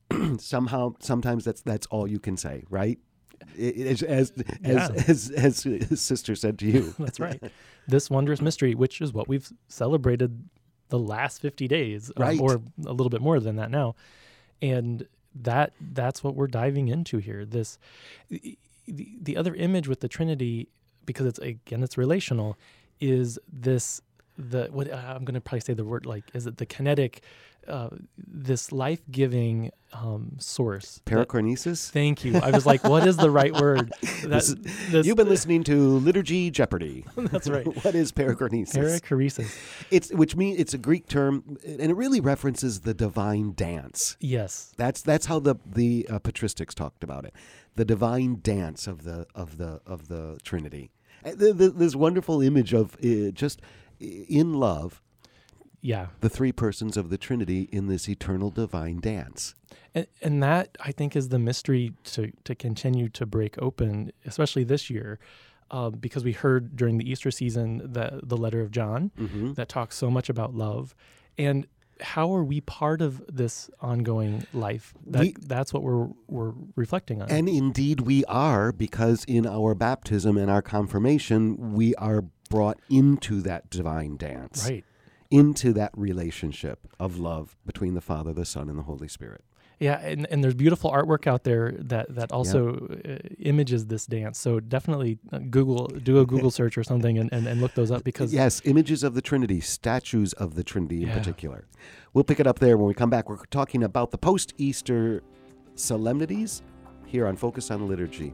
Somehow, 0.39 0.95
sometimes 0.99 1.43
that's 1.43 1.61
that's 1.61 1.87
all 1.87 2.07
you 2.07 2.19
can 2.19 2.37
say, 2.37 2.63
right? 2.69 2.99
As 3.57 4.03
as 4.03 4.33
Yeah. 4.63 4.89
as, 5.07 5.31
as, 5.31 5.65
as 5.65 6.01
sister 6.01 6.35
said 6.35 6.59
to 6.59 6.65
you. 6.67 6.93
That's 6.99 7.19
right. 7.19 7.41
this 7.87 8.09
wondrous 8.09 8.41
mystery, 8.41 8.75
which 8.75 9.01
is 9.01 9.13
what 9.13 9.27
we've 9.27 9.51
celebrated 9.67 10.47
the 10.89 10.99
last 10.99 11.41
50 11.41 11.67
days, 11.67 12.11
um, 12.17 12.39
or 12.41 12.61
a 12.85 12.91
little 12.93 13.09
bit 13.09 13.21
more 13.21 13.39
than 13.39 13.55
that 13.57 13.71
now. 13.71 13.95
And 14.61 15.07
that 15.35 15.73
that's 15.79 16.23
what 16.23 16.35
we're 16.35 16.47
diving 16.47 16.87
into 16.87 17.17
here. 17.17 17.45
This 17.45 17.77
the, 18.29 18.57
the 19.21 19.35
other 19.37 19.53
image 19.55 19.87
with 19.87 19.99
the 19.99 20.07
Trinity, 20.07 20.67
because 21.05 21.25
it's 21.25 21.39
again 21.39 21.83
it's 21.83 21.97
relational, 21.97 22.57
is 22.99 23.37
this 23.51 24.01
the 24.37 24.67
what 24.71 24.91
I'm 24.93 25.25
going 25.25 25.33
to 25.35 25.41
probably 25.41 25.61
say 25.61 25.73
the 25.73 25.83
word 25.85 26.05
like 26.05 26.23
is 26.33 26.45
it 26.47 26.57
the 26.57 26.65
kinetic, 26.65 27.21
uh, 27.67 27.89
this 28.17 28.71
life 28.71 29.01
giving 29.11 29.71
um, 29.93 30.35
source. 30.39 31.01
that- 31.05 31.05
Pericornesis. 31.05 31.89
Thank 31.89 32.23
you. 32.25 32.37
I 32.37 32.51
was 32.51 32.65
like, 32.65 32.83
what 32.83 33.07
is 33.07 33.17
the 33.17 33.29
right 33.31 33.53
word? 33.53 33.93
That, 34.23 34.29
This 34.29 34.49
is- 34.49 34.91
this- 34.91 35.05
You've 35.07 35.17
been 35.17 35.29
listening 35.29 35.63
to 35.65 35.97
Liturgy 35.99 36.49
Jeopardy. 36.51 37.05
That's 37.15 37.47
right. 37.49 37.65
what 37.83 37.95
is 37.95 38.11
pericornesis? 38.11 38.75
perichoresis. 38.77 39.55
it's 39.91 40.11
which 40.11 40.35
means 40.35 40.59
it's 40.59 40.73
a 40.73 40.77
Greek 40.77 41.07
term, 41.07 41.57
and 41.65 41.81
it 41.91 41.95
really 41.95 42.19
references 42.19 42.81
the 42.81 42.93
divine 42.93 43.53
dance. 43.53 44.17
Yes. 44.19 44.73
That's 44.77 45.01
that's 45.01 45.27
how 45.27 45.39
the 45.39 45.55
the 45.65 46.07
uh, 46.09 46.19
patristics 46.19 46.73
talked 46.73 47.03
about 47.03 47.25
it, 47.25 47.33
the 47.75 47.85
divine 47.85 48.39
dance 48.41 48.87
of 48.87 49.03
the 49.03 49.25
of 49.35 49.57
the 49.57 49.81
of 49.85 50.07
the 50.07 50.37
Trinity. 50.43 50.91
Th- 51.23 51.57
th- 51.57 51.73
This 51.75 51.95
wonderful 51.95 52.41
image 52.41 52.73
of 52.73 52.95
uh, 53.03 53.31
just 53.31 53.61
in 53.99 54.53
love, 54.53 55.01
Yeah. 55.93 56.07
the 56.25 56.29
three 56.37 56.51
persons 56.51 56.97
of 56.97 57.05
the 57.09 57.17
Trinity 57.17 57.61
in 57.71 57.87
this 57.87 58.07
eternal 58.09 58.49
divine 58.51 58.99
dance. 58.99 59.55
And, 59.95 60.07
and 60.21 60.43
that 60.43 60.77
I 60.89 60.91
think 60.91 61.15
is 61.15 61.29
the 61.29 61.39
mystery 61.39 61.93
to 62.13 62.21
to 62.47 62.53
continue 62.55 63.07
to 63.09 63.25
break 63.25 63.53
open, 63.67 64.11
especially 64.25 64.63
this 64.73 64.89
year, 64.89 65.17
uh, 65.71 65.89
because 66.05 66.23
we 66.29 66.33
heard 66.33 66.75
during 66.75 66.97
the 66.97 67.09
Easter 67.11 67.31
season 67.31 67.67
the 67.97 68.19
the 68.31 68.37
letter 68.45 68.61
of 68.65 68.69
John 68.71 69.11
Mm-hmm. 69.17 69.53
that 69.53 69.67
talks 69.69 69.95
so 70.03 70.09
much 70.17 70.27
about 70.29 70.53
love, 70.53 70.93
and 71.37 71.65
how 71.99 72.27
are 72.35 72.43
we 72.43 72.61
part 72.61 73.01
of 73.01 73.23
this 73.41 73.69
ongoing 73.81 74.45
life? 74.53 74.93
That 75.13 75.21
We- 75.21 75.35
that's 75.53 75.71
what 75.73 75.81
we're 75.83 76.09
we're 76.27 76.53
reflecting 76.75 77.21
on. 77.21 77.27
And 77.37 77.47
indeed, 77.49 78.01
we 78.01 78.23
are, 78.25 78.71
because 78.71 79.19
in 79.27 79.47
our 79.47 79.73
baptism 79.73 80.37
and 80.37 80.49
our 80.51 80.61
confirmation, 80.61 81.73
we 81.73 81.95
are 81.95 82.23
brought 82.49 82.79
into 82.89 83.41
that 83.41 83.69
divine 83.69 84.15
dance, 84.17 84.69
right. 84.69 84.85
Into 85.29 85.73
that 85.73 85.91
relationship 85.95 86.87
of 86.99 87.17
love 87.17 87.55
between 87.65 87.93
the 87.93 88.01
Father, 88.01 88.33
the 88.33 88.45
Son, 88.45 88.69
and 88.69 88.77
the 88.79 88.83
Holy 88.83 89.07
Spirit. 89.07 89.43
Yeah, 89.79 89.99
and, 89.99 90.25
and 90.31 90.43
there's 90.43 90.55
beautiful 90.55 90.89
artwork 90.91 91.27
out 91.27 91.43
there 91.43 91.71
that 91.77 92.15
that 92.15 92.31
also 92.31 92.87
uh, 93.07 93.17
images 93.37 93.85
this 93.85 94.07
dance. 94.07 94.39
So 94.39 94.59
definitely 94.59 95.19
uh, 95.31 95.37
Google 95.37 95.85
do 95.87 96.19
a 96.19 96.25
Google 96.25 96.49
search 96.49 96.79
or 96.79 96.83
something 96.83 97.19
and, 97.19 97.31
and, 97.31 97.45
and 97.45 97.61
look 97.61 97.75
those 97.75 97.91
up 97.91 98.03
because 98.03 98.33
yes, 98.33 98.59
images 98.65 99.03
of 99.03 99.13
the 99.13 99.21
Trinity, 99.21 99.59
statues 99.61 100.33
of 100.33 100.55
the 100.55 100.63
Trinity 100.63 101.03
in 101.03 101.09
Yeah. 101.09 101.17
particular. 101.19 101.67
We'll 102.13 102.23
pick 102.23 102.39
it 102.39 102.47
up 102.47 102.57
there 102.57 102.75
when 102.75 102.87
we 102.87 102.95
come 102.95 103.11
back. 103.11 103.29
We're 103.29 103.37
talking 103.51 103.83
about 103.83 104.09
the 104.09 104.17
post 104.17 104.55
Easter 104.57 105.21
solemnities 105.75 106.63
here 107.05 107.27
on 107.27 107.35
Focus 107.35 107.69
on 107.69 107.87
Liturgy. 107.87 108.33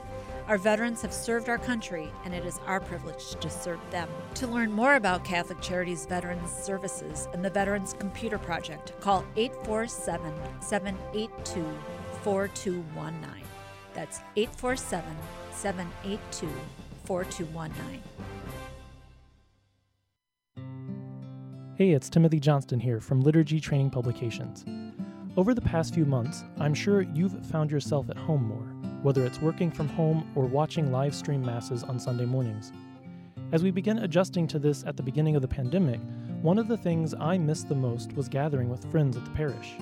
Our 0.51 0.57
veterans 0.57 1.01
have 1.03 1.13
served 1.13 1.47
our 1.47 1.57
country, 1.57 2.11
and 2.25 2.33
it 2.33 2.45
is 2.45 2.59
our 2.67 2.81
privilege 2.81 3.35
to 3.39 3.49
serve 3.49 3.79
them. 3.89 4.09
To 4.33 4.47
learn 4.47 4.69
more 4.69 4.95
about 4.95 5.23
Catholic 5.23 5.61
Charities 5.61 6.05
Veterans 6.05 6.51
Services 6.51 7.29
and 7.31 7.41
the 7.41 7.49
Veterans 7.49 7.95
Computer 7.97 8.37
Project, 8.37 8.91
call 8.99 9.23
847 9.37 10.33
782 10.59 11.65
4219. 12.23 13.47
That's 13.93 14.19
847 14.35 15.15
782 15.51 16.49
4219. 17.05 18.01
Hey, 21.77 21.91
it's 21.91 22.09
Timothy 22.09 22.41
Johnston 22.41 22.81
here 22.81 22.99
from 22.99 23.21
Liturgy 23.21 23.61
Training 23.61 23.89
Publications. 23.89 24.65
Over 25.37 25.53
the 25.53 25.61
past 25.61 25.93
few 25.93 26.03
months, 26.03 26.43
I'm 26.59 26.73
sure 26.73 27.03
you've 27.03 27.45
found 27.45 27.71
yourself 27.71 28.09
at 28.09 28.17
home 28.17 28.43
more 28.43 28.70
whether 29.01 29.25
it's 29.25 29.41
working 29.41 29.71
from 29.71 29.87
home 29.89 30.29
or 30.35 30.45
watching 30.45 30.91
live 30.91 31.15
stream 31.15 31.41
masses 31.41 31.83
on 31.83 31.99
Sunday 31.99 32.25
mornings. 32.25 32.71
As 33.51 33.63
we 33.63 33.71
begin 33.71 33.99
adjusting 33.99 34.47
to 34.47 34.59
this 34.59 34.83
at 34.85 34.95
the 34.95 35.03
beginning 35.03 35.35
of 35.35 35.41
the 35.41 35.47
pandemic, 35.47 35.99
one 36.41 36.57
of 36.57 36.67
the 36.67 36.77
things 36.77 37.13
I 37.19 37.37
missed 37.37 37.69
the 37.69 37.75
most 37.75 38.13
was 38.13 38.29
gathering 38.29 38.69
with 38.69 38.89
friends 38.91 39.17
at 39.17 39.25
the 39.25 39.31
parish. 39.31 39.73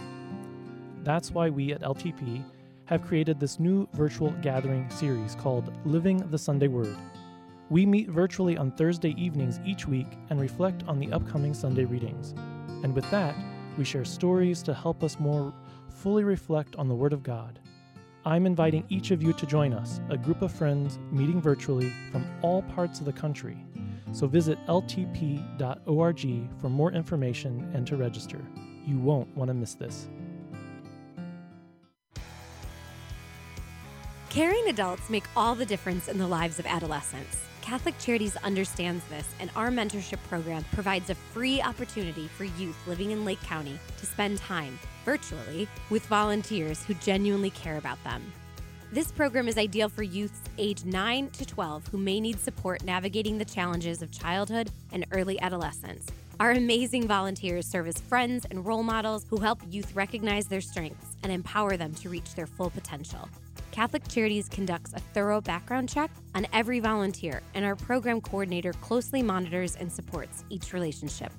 That's 1.03 1.31
why 1.31 1.49
we 1.49 1.71
at 1.71 1.81
LTP 1.81 2.43
have 2.85 3.05
created 3.05 3.39
this 3.39 3.59
new 3.59 3.87
virtual 3.93 4.31
gathering 4.41 4.89
series 4.89 5.35
called 5.35 5.71
Living 5.85 6.17
the 6.31 6.37
Sunday 6.37 6.67
Word. 6.67 6.97
We 7.69 7.85
meet 7.85 8.09
virtually 8.09 8.57
on 8.57 8.71
Thursday 8.71 9.11
evenings 9.11 9.59
each 9.63 9.87
week 9.87 10.07
and 10.31 10.41
reflect 10.41 10.83
on 10.87 10.99
the 10.99 11.11
upcoming 11.11 11.53
Sunday 11.53 11.85
readings. 11.85 12.33
And 12.83 12.95
with 12.95 13.09
that, 13.11 13.35
we 13.77 13.85
share 13.85 14.05
stories 14.05 14.63
to 14.63 14.73
help 14.73 15.03
us 15.03 15.19
more 15.19 15.53
fully 15.87 16.23
reflect 16.23 16.75
on 16.77 16.87
the 16.87 16.95
Word 16.95 17.13
of 17.13 17.21
God. 17.21 17.59
I'm 18.29 18.45
inviting 18.45 18.85
each 18.89 19.09
of 19.09 19.23
you 19.23 19.33
to 19.33 19.45
join 19.47 19.73
us, 19.73 20.01
a 20.11 20.17
group 20.17 20.43
of 20.43 20.51
friends 20.51 20.99
meeting 21.11 21.41
virtually 21.41 21.91
from 22.11 22.23
all 22.43 22.61
parts 22.61 22.99
of 22.99 23.07
the 23.07 23.11
country. 23.11 23.57
So 24.11 24.27
visit 24.27 24.63
ltp.org 24.67 26.21
for 26.61 26.69
more 26.69 26.91
information 26.91 27.71
and 27.73 27.87
to 27.87 27.97
register. 27.97 28.39
You 28.85 28.99
won't 28.99 29.35
want 29.35 29.49
to 29.49 29.55
miss 29.55 29.73
this. 29.73 30.09
Caring 34.29 34.69
adults 34.69 35.09
make 35.09 35.23
all 35.35 35.55
the 35.55 35.65
difference 35.65 36.07
in 36.07 36.19
the 36.19 36.27
lives 36.27 36.59
of 36.59 36.67
adolescents. 36.67 37.48
Catholic 37.61 37.97
Charities 37.99 38.35
understands 38.37 39.03
this, 39.05 39.27
and 39.39 39.49
our 39.55 39.69
mentorship 39.69 40.19
program 40.27 40.65
provides 40.73 41.09
a 41.09 41.15
free 41.15 41.61
opportunity 41.61 42.27
for 42.27 42.45
youth 42.45 42.77
living 42.87 43.11
in 43.11 43.25
Lake 43.25 43.41
County 43.43 43.77
to 43.97 44.05
spend 44.05 44.37
time 44.39 44.79
virtually 45.05 45.67
with 45.89 46.05
volunteers 46.07 46.83
who 46.83 46.93
genuinely 46.95 47.49
care 47.51 47.77
about 47.77 48.03
them. 48.03 48.21
This 48.91 49.11
program 49.11 49.47
is 49.47 49.57
ideal 49.57 49.87
for 49.87 50.01
youths 50.01 50.41
age 50.57 50.83
9 50.83 51.29
to 51.29 51.45
12 51.45 51.87
who 51.89 51.97
may 51.99 52.19
need 52.19 52.39
support 52.39 52.83
navigating 52.83 53.37
the 53.37 53.45
challenges 53.45 54.01
of 54.01 54.11
childhood 54.11 54.71
and 54.91 55.05
early 55.11 55.39
adolescence. 55.41 56.07
Our 56.39 56.51
amazing 56.51 57.07
volunteers 57.07 57.67
serve 57.67 57.87
as 57.87 57.99
friends 57.99 58.45
and 58.49 58.65
role 58.65 58.81
models 58.81 59.25
who 59.29 59.37
help 59.37 59.59
youth 59.69 59.93
recognize 59.93 60.47
their 60.47 60.61
strengths 60.61 61.17
and 61.21 61.31
empower 61.31 61.77
them 61.77 61.93
to 61.95 62.09
reach 62.09 62.33
their 62.33 62.47
full 62.47 62.69
potential. 62.69 63.29
Catholic 63.79 64.05
Charities 64.09 64.49
conducts 64.49 64.91
a 64.91 64.99
thorough 64.99 65.39
background 65.39 65.87
check 65.87 66.11
on 66.35 66.45
every 66.51 66.81
volunteer, 66.81 67.41
and 67.53 67.63
our 67.63 67.77
program 67.77 68.19
coordinator 68.19 68.73
closely 68.73 69.23
monitors 69.23 69.77
and 69.77 69.89
supports 69.89 70.43
each 70.49 70.73
relationship. 70.73 71.31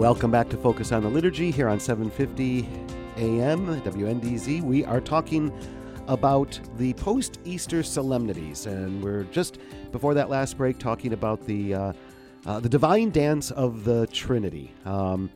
Welcome 0.08 0.30
back 0.30 0.48
to 0.48 0.56
Focus 0.56 0.90
on 0.90 1.02
the 1.02 1.10
Liturgy 1.10 1.50
here 1.50 1.68
on 1.68 1.78
750 1.78 2.66
AM 3.18 3.66
WNDZ. 3.82 4.62
We 4.62 4.82
are 4.86 5.02
talking 5.02 5.52
about 6.06 6.58
the 6.78 6.94
post 6.94 7.38
Easter 7.44 7.82
solemnities, 7.82 8.64
and 8.64 9.04
we're 9.04 9.24
just 9.24 9.58
before 9.92 10.14
that 10.14 10.30
last 10.30 10.56
break 10.56 10.78
talking 10.78 11.12
about 11.12 11.44
the 11.44 11.74
uh, 11.74 11.92
uh, 12.46 12.58
the 12.58 12.70
divine 12.70 13.10
dance 13.10 13.50
of 13.50 13.84
the 13.84 14.06
Trinity. 14.06 14.72
Um, 14.86 15.28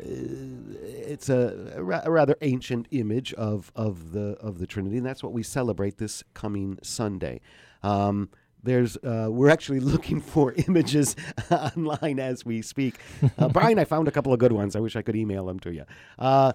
it's 0.00 1.28
a, 1.28 1.74
a, 1.76 2.10
rather 2.10 2.36
ancient 2.40 2.88
image 2.90 3.32
of, 3.34 3.70
of 3.76 4.10
the 4.10 4.36
of 4.40 4.58
the 4.58 4.66
Trinity, 4.66 4.96
and 4.96 5.06
that's 5.06 5.22
what 5.22 5.34
we 5.34 5.44
celebrate 5.44 5.98
this 5.98 6.24
coming 6.34 6.80
Sunday. 6.82 7.40
Um, 7.84 8.30
there's 8.66 8.96
uh, 8.98 9.28
we're 9.30 9.48
actually 9.48 9.80
looking 9.94 10.20
for 10.20 10.52
images 10.68 11.16
online 11.50 12.18
as 12.20 12.44
we 12.44 12.60
speak. 12.60 12.96
Uh, 13.38 13.48
Brian, 13.56 13.78
I 13.78 13.84
found 13.84 14.08
a 14.08 14.10
couple 14.10 14.32
of 14.32 14.38
good 14.38 14.52
ones. 14.52 14.76
I 14.76 14.80
wish 14.80 14.96
I 14.96 15.02
could 15.02 15.16
email 15.16 15.46
them 15.46 15.58
to 15.60 15.72
you. 15.72 15.84
Uh, 16.18 16.52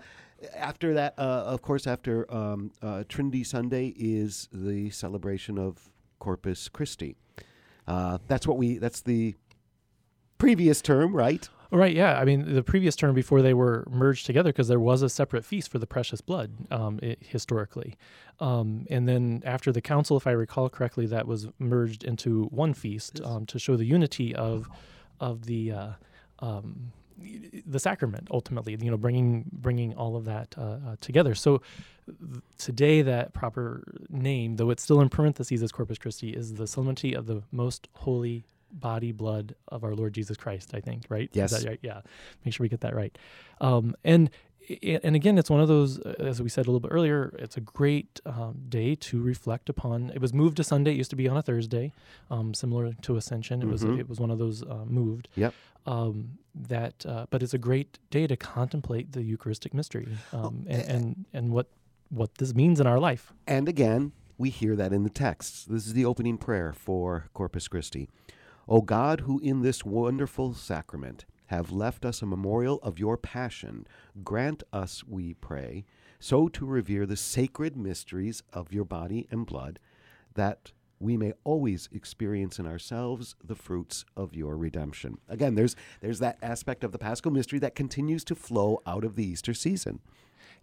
after 0.55 0.93
that, 0.95 1.13
uh, 1.17 1.21
of 1.21 1.61
course, 1.61 1.87
after 1.87 2.31
um, 2.33 2.71
uh, 2.81 3.03
Trinity 3.07 3.43
Sunday 3.43 3.93
is 3.97 4.47
the 4.51 4.89
celebration 4.89 5.57
of 5.57 5.89
Corpus 6.19 6.67
Christi. 6.69 7.15
Uh, 7.87 8.17
that's 8.27 8.45
what 8.45 8.57
we. 8.57 8.77
That's 8.77 9.01
the 9.01 9.35
previous 10.37 10.81
term, 10.81 11.15
right? 11.15 11.47
Right, 11.73 11.95
yeah. 11.95 12.19
I 12.19 12.25
mean, 12.25 12.53
the 12.53 12.63
previous 12.63 12.97
term 12.97 13.15
before 13.15 13.41
they 13.41 13.53
were 13.53 13.87
merged 13.89 14.25
together, 14.25 14.49
because 14.49 14.67
there 14.67 14.79
was 14.79 15.01
a 15.03 15.09
separate 15.09 15.45
feast 15.45 15.71
for 15.71 15.79
the 15.79 15.87
precious 15.87 16.19
blood 16.19 16.51
um, 16.69 16.99
it, 17.01 17.19
historically. 17.21 17.95
Um, 18.41 18.85
and 18.89 19.07
then 19.07 19.41
after 19.45 19.71
the 19.71 19.81
council, 19.81 20.17
if 20.17 20.27
I 20.27 20.31
recall 20.31 20.67
correctly, 20.69 21.05
that 21.07 21.27
was 21.27 21.47
merged 21.59 22.03
into 22.03 22.45
one 22.45 22.73
feast 22.73 23.21
um, 23.21 23.45
to 23.45 23.57
show 23.57 23.77
the 23.77 23.85
unity 23.85 24.35
of 24.35 24.69
of 25.21 25.45
the 25.45 25.71
uh, 25.71 25.91
um, 26.39 26.91
the 27.65 27.79
sacrament. 27.79 28.27
Ultimately, 28.31 28.77
you 28.81 28.91
know, 28.91 28.97
bringing 28.97 29.45
bringing 29.53 29.93
all 29.93 30.17
of 30.17 30.25
that 30.25 30.53
uh, 30.57 30.61
uh, 30.61 30.95
together. 30.99 31.35
So 31.35 31.61
th- 32.07 32.43
today, 32.57 33.01
that 33.01 33.33
proper 33.33 33.83
name, 34.09 34.57
though 34.57 34.71
it's 34.71 34.83
still 34.83 34.99
in 34.99 35.07
parentheses 35.07 35.63
as 35.63 35.71
Corpus 35.71 35.97
Christi, 35.97 36.31
is 36.31 36.55
the 36.55 36.67
solemnity 36.67 37.13
of 37.13 37.27
the 37.27 37.43
most 37.51 37.87
holy 37.93 38.43
body, 38.71 39.11
blood 39.11 39.55
of 39.67 39.83
our 39.83 39.95
Lord 39.95 40.13
Jesus 40.13 40.37
Christ, 40.37 40.71
I 40.73 40.79
think, 40.79 41.05
right? 41.09 41.29
Yes. 41.33 41.65
Right? 41.65 41.79
Yeah. 41.81 42.01
Make 42.45 42.53
sure 42.53 42.63
we 42.63 42.69
get 42.69 42.81
that 42.81 42.95
right. 42.95 43.17
Um, 43.59 43.95
and 44.03 44.29
and 44.83 45.15
again, 45.15 45.37
it's 45.37 45.49
one 45.49 45.59
of 45.59 45.67
those, 45.67 45.99
uh, 45.99 46.13
as 46.19 46.41
we 46.41 46.49
said 46.49 46.65
a 46.65 46.69
little 46.69 46.79
bit 46.79 46.91
earlier, 46.91 47.35
it's 47.39 47.57
a 47.57 47.61
great 47.61 48.21
um, 48.25 48.61
day 48.69 48.95
to 48.95 49.21
reflect 49.21 49.69
upon. 49.69 50.11
It 50.11 50.21
was 50.21 50.33
moved 50.33 50.57
to 50.57 50.63
Sunday. 50.63 50.91
It 50.91 50.97
used 50.97 51.09
to 51.09 51.15
be 51.15 51.27
on 51.27 51.35
a 51.35 51.41
Thursday, 51.41 51.91
um, 52.29 52.53
similar 52.53 52.93
to 52.93 53.17
Ascension. 53.17 53.61
It 53.61 53.65
mm-hmm. 53.65 53.71
was 53.71 53.99
it 53.99 54.07
was 54.07 54.19
one 54.19 54.31
of 54.31 54.37
those 54.37 54.63
uh, 54.63 54.85
moved. 54.85 55.27
Yep. 55.35 55.53
Um, 55.87 56.37
that, 56.53 57.05
uh, 57.07 57.25
but 57.31 57.41
it's 57.41 57.55
a 57.55 57.57
great 57.57 57.97
day 58.11 58.27
to 58.27 58.37
contemplate 58.37 59.13
the 59.13 59.23
Eucharistic 59.23 59.73
mystery 59.73 60.07
um, 60.31 60.65
and, 60.69 60.81
and 60.83 61.25
and 61.33 61.51
what 61.51 61.67
what 62.09 62.35
this 62.35 62.53
means 62.53 62.79
in 62.79 62.87
our 62.87 62.99
life. 62.99 63.33
And 63.47 63.67
again, 63.67 64.11
we 64.37 64.49
hear 64.49 64.75
that 64.75 64.93
in 64.93 65.03
the 65.03 65.09
text. 65.09 65.71
This 65.71 65.87
is 65.87 65.93
the 65.93 66.05
opening 66.05 66.37
prayer 66.37 66.73
for 66.73 67.29
Corpus 67.33 67.67
Christi. 67.67 68.09
O 68.71 68.79
God, 68.79 69.19
who 69.21 69.37
in 69.39 69.63
this 69.63 69.83
wonderful 69.83 70.53
sacrament 70.53 71.25
have 71.47 71.73
left 71.73 72.05
us 72.05 72.21
a 72.21 72.25
memorial 72.25 72.79
of 72.81 72.97
your 72.97 73.17
passion, 73.17 73.85
grant 74.23 74.63
us, 74.71 75.03
we 75.03 75.33
pray, 75.33 75.83
so 76.21 76.47
to 76.47 76.65
revere 76.65 77.05
the 77.05 77.17
sacred 77.17 77.75
mysteries 77.75 78.43
of 78.53 78.71
your 78.71 78.85
body 78.85 79.27
and 79.29 79.45
blood, 79.45 79.77
that 80.35 80.71
we 81.01 81.17
may 81.17 81.33
always 81.43 81.89
experience 81.91 82.59
in 82.59 82.65
ourselves 82.65 83.35
the 83.43 83.55
fruits 83.55 84.05
of 84.15 84.37
your 84.37 84.55
redemption. 84.55 85.17
Again, 85.27 85.55
there's 85.55 85.75
there's 85.99 86.19
that 86.19 86.37
aspect 86.41 86.85
of 86.85 86.93
the 86.93 86.97
Paschal 86.97 87.33
mystery 87.33 87.59
that 87.59 87.75
continues 87.75 88.23
to 88.23 88.35
flow 88.35 88.81
out 88.85 89.03
of 89.03 89.17
the 89.17 89.25
Easter 89.25 89.53
season. 89.53 89.99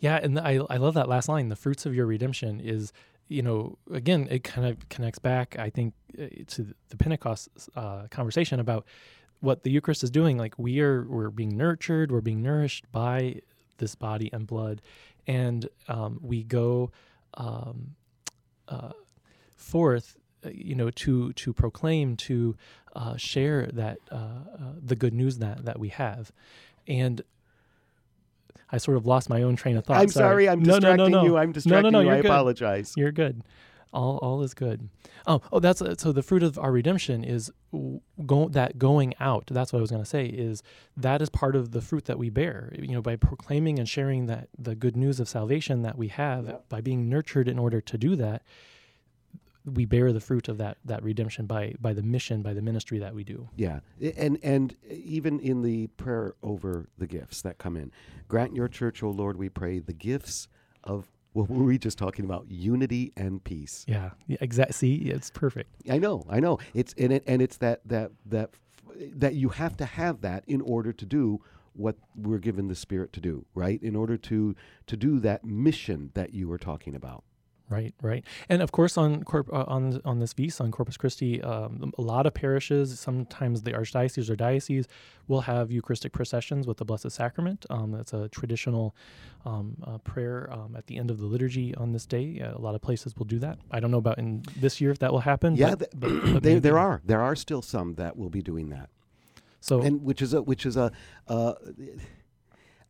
Yeah, 0.00 0.16
and 0.16 0.40
I 0.40 0.60
I 0.70 0.78
love 0.78 0.94
that 0.94 1.10
last 1.10 1.28
line. 1.28 1.50
The 1.50 1.56
fruits 1.56 1.84
of 1.84 1.94
your 1.94 2.06
redemption 2.06 2.58
is, 2.58 2.90
you 3.28 3.42
know, 3.42 3.78
again, 3.92 4.26
it 4.30 4.44
kind 4.44 4.66
of 4.66 4.88
connects 4.88 5.18
back, 5.18 5.58
I 5.58 5.70
think, 5.70 5.94
uh, 6.18 6.26
to 6.48 6.74
the 6.88 6.96
Pentecost 6.96 7.48
uh, 7.76 8.06
conversation 8.10 8.60
about 8.60 8.86
what 9.40 9.62
the 9.62 9.70
Eucharist 9.70 10.02
is 10.02 10.10
doing. 10.10 10.36
Like 10.36 10.58
we 10.58 10.80
are 10.80 11.04
we're 11.04 11.30
being 11.30 11.56
nurtured, 11.56 12.10
we're 12.10 12.20
being 12.20 12.42
nourished 12.42 12.90
by 12.90 13.40
this 13.76 13.94
body 13.94 14.30
and 14.32 14.46
blood, 14.46 14.82
and 15.26 15.68
um, 15.88 16.18
we 16.22 16.42
go 16.42 16.90
um, 17.34 17.94
uh, 18.68 18.92
forth 19.56 20.16
uh, 20.44 20.50
you 20.52 20.74
know 20.74 20.90
to 20.90 21.32
to 21.34 21.52
proclaim 21.52 22.16
to 22.16 22.56
uh, 22.96 23.16
share 23.16 23.66
that 23.72 23.98
uh, 24.10 24.40
the 24.82 24.96
good 24.96 25.12
news 25.12 25.38
that 25.38 25.64
that 25.64 25.78
we 25.78 25.88
have 25.90 26.32
and 26.86 27.22
I 28.70 28.78
sort 28.78 28.96
of 28.96 29.06
lost 29.06 29.30
my 29.30 29.42
own 29.42 29.56
train 29.56 29.76
of 29.76 29.84
thought. 29.84 29.96
I'm 29.96 30.08
sorry, 30.08 30.48
I'm 30.48 30.62
no, 30.62 30.74
distracting 30.74 30.96
no, 30.96 31.08
no, 31.08 31.22
no. 31.22 31.24
you. 31.24 31.36
I'm 31.36 31.52
distracting 31.52 31.92
no, 31.92 31.98
no, 31.98 32.00
you. 32.00 32.06
You're 32.06 32.16
I 32.16 32.22
good. 32.22 32.30
apologize. 32.30 32.94
You're 32.96 33.12
good. 33.12 33.42
All 33.92 34.18
all 34.18 34.42
is 34.42 34.52
good. 34.52 34.88
Oh, 35.26 35.40
oh, 35.50 35.60
that's 35.60 35.80
uh, 35.80 35.94
so. 35.96 36.12
The 36.12 36.22
fruit 36.22 36.42
of 36.42 36.58
our 36.58 36.70
redemption 36.70 37.24
is 37.24 37.50
go, 38.26 38.48
that 38.50 38.78
going 38.78 39.14
out. 39.18 39.46
That's 39.50 39.72
what 39.72 39.78
I 39.78 39.80
was 39.80 39.90
going 39.90 40.02
to 40.02 40.08
say. 40.08 40.26
Is 40.26 40.62
that 40.96 41.22
is 41.22 41.30
part 41.30 41.56
of 41.56 41.70
the 41.70 41.80
fruit 41.80 42.04
that 42.04 42.18
we 42.18 42.28
bear. 42.28 42.72
You 42.78 42.92
know, 42.92 43.02
by 43.02 43.16
proclaiming 43.16 43.78
and 43.78 43.88
sharing 43.88 44.26
that 44.26 44.48
the 44.58 44.74
good 44.74 44.96
news 44.96 45.20
of 45.20 45.28
salvation 45.28 45.82
that 45.82 45.96
we 45.96 46.08
have, 46.08 46.60
by 46.68 46.82
being 46.82 47.08
nurtured 47.08 47.48
in 47.48 47.58
order 47.58 47.80
to 47.80 47.96
do 47.96 48.14
that, 48.16 48.42
we 49.68 49.84
bear 49.84 50.12
the 50.12 50.20
fruit 50.20 50.48
of 50.48 50.58
that 50.58 50.78
that 50.84 51.02
redemption 51.02 51.46
by 51.46 51.74
by 51.80 51.92
the 51.92 52.02
mission, 52.02 52.42
by 52.42 52.54
the 52.54 52.62
ministry 52.62 52.98
that 52.98 53.14
we 53.14 53.24
do. 53.24 53.48
Yeah, 53.56 53.80
and 54.16 54.38
and 54.42 54.76
even 54.88 55.40
in 55.40 55.62
the 55.62 55.88
prayer 55.88 56.34
over 56.42 56.88
the 56.98 57.06
gifts 57.06 57.42
that 57.42 57.58
come 57.58 57.76
in, 57.76 57.92
grant 58.28 58.54
your 58.54 58.68
church, 58.68 59.02
O 59.02 59.10
Lord, 59.10 59.36
we 59.36 59.48
pray, 59.48 59.78
the 59.78 59.92
gifts 59.92 60.48
of 60.84 61.10
what 61.32 61.50
were 61.50 61.64
we 61.64 61.78
just 61.78 61.98
talking 61.98 62.24
about? 62.24 62.46
Unity 62.50 63.12
and 63.16 63.42
peace. 63.44 63.84
Yeah, 63.86 64.10
yeah 64.26 64.38
exactly. 64.40 64.72
See, 64.72 64.94
it's 65.10 65.30
perfect. 65.30 65.70
I 65.90 65.98
know, 65.98 66.24
I 66.28 66.40
know. 66.40 66.58
It's 66.74 66.94
and 66.98 67.12
it 67.12 67.24
and 67.26 67.42
it's 67.42 67.58
that 67.58 67.80
that 67.86 68.12
that 68.26 68.50
that 68.98 69.34
you 69.34 69.50
have 69.50 69.76
to 69.76 69.84
have 69.84 70.20
that 70.22 70.44
in 70.46 70.60
order 70.60 70.92
to 70.92 71.06
do 71.06 71.40
what 71.74 71.96
we're 72.16 72.38
given 72.38 72.66
the 72.66 72.74
Spirit 72.74 73.12
to 73.12 73.20
do, 73.20 73.46
right? 73.54 73.80
In 73.82 73.94
order 73.94 74.16
to 74.16 74.56
to 74.86 74.96
do 74.96 75.20
that 75.20 75.44
mission 75.44 76.10
that 76.14 76.34
you 76.34 76.48
were 76.48 76.58
talking 76.58 76.94
about. 76.94 77.24
Right, 77.70 77.92
right, 78.00 78.24
and 78.48 78.62
of 78.62 78.72
course 78.72 78.96
on 78.96 79.24
corp- 79.24 79.52
uh, 79.52 79.64
on 79.66 80.00
on 80.06 80.20
this 80.20 80.32
feast 80.32 80.58
on 80.58 80.70
Corpus 80.70 80.96
Christi, 80.96 81.42
um, 81.42 81.92
a 81.98 82.02
lot 82.02 82.24
of 82.24 82.32
parishes, 82.32 82.98
sometimes 82.98 83.62
the 83.62 83.72
archdiocese 83.72 84.30
or 84.30 84.36
diocese, 84.36 84.88
will 85.26 85.42
have 85.42 85.70
Eucharistic 85.70 86.12
processions 86.12 86.66
with 86.66 86.78
the 86.78 86.86
Blessed 86.86 87.10
Sacrament. 87.10 87.66
Um, 87.68 87.92
that's 87.92 88.14
a 88.14 88.30
traditional 88.30 88.96
um, 89.44 89.76
uh, 89.86 89.98
prayer 89.98 90.48
um, 90.50 90.76
at 90.76 90.86
the 90.86 90.96
end 90.96 91.10
of 91.10 91.18
the 91.18 91.26
liturgy 91.26 91.74
on 91.74 91.92
this 91.92 92.06
day. 92.06 92.40
Uh, 92.40 92.56
a 92.56 92.60
lot 92.60 92.74
of 92.74 92.80
places 92.80 93.14
will 93.18 93.26
do 93.26 93.38
that. 93.40 93.58
I 93.70 93.80
don't 93.80 93.90
know 93.90 93.98
about 93.98 94.18
in 94.18 94.44
this 94.56 94.80
year 94.80 94.90
if 94.90 94.98
that 95.00 95.12
will 95.12 95.20
happen. 95.20 95.54
Yeah, 95.54 95.74
but, 95.74 95.78
th- 95.78 95.90
but, 95.94 96.32
but 96.32 96.42
there 96.42 96.60
there 96.60 96.78
are 96.78 97.02
there 97.04 97.20
are 97.20 97.36
still 97.36 97.60
some 97.60 97.96
that 97.96 98.16
will 98.16 98.30
be 98.30 98.40
doing 98.40 98.70
that. 98.70 98.88
So 99.60 99.82
and 99.82 100.02
which 100.02 100.22
is 100.22 100.32
a 100.32 100.40
which 100.40 100.64
is 100.64 100.78
a 100.78 100.90
uh, 101.26 101.52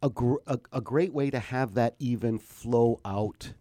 a, 0.02 0.08
gr- 0.10 0.42
a 0.46 0.60
a 0.72 0.80
great 0.80 1.12
way 1.12 1.30
to 1.30 1.40
have 1.40 1.74
that 1.74 1.96
even 1.98 2.38
flow 2.38 3.00
out 3.04 3.54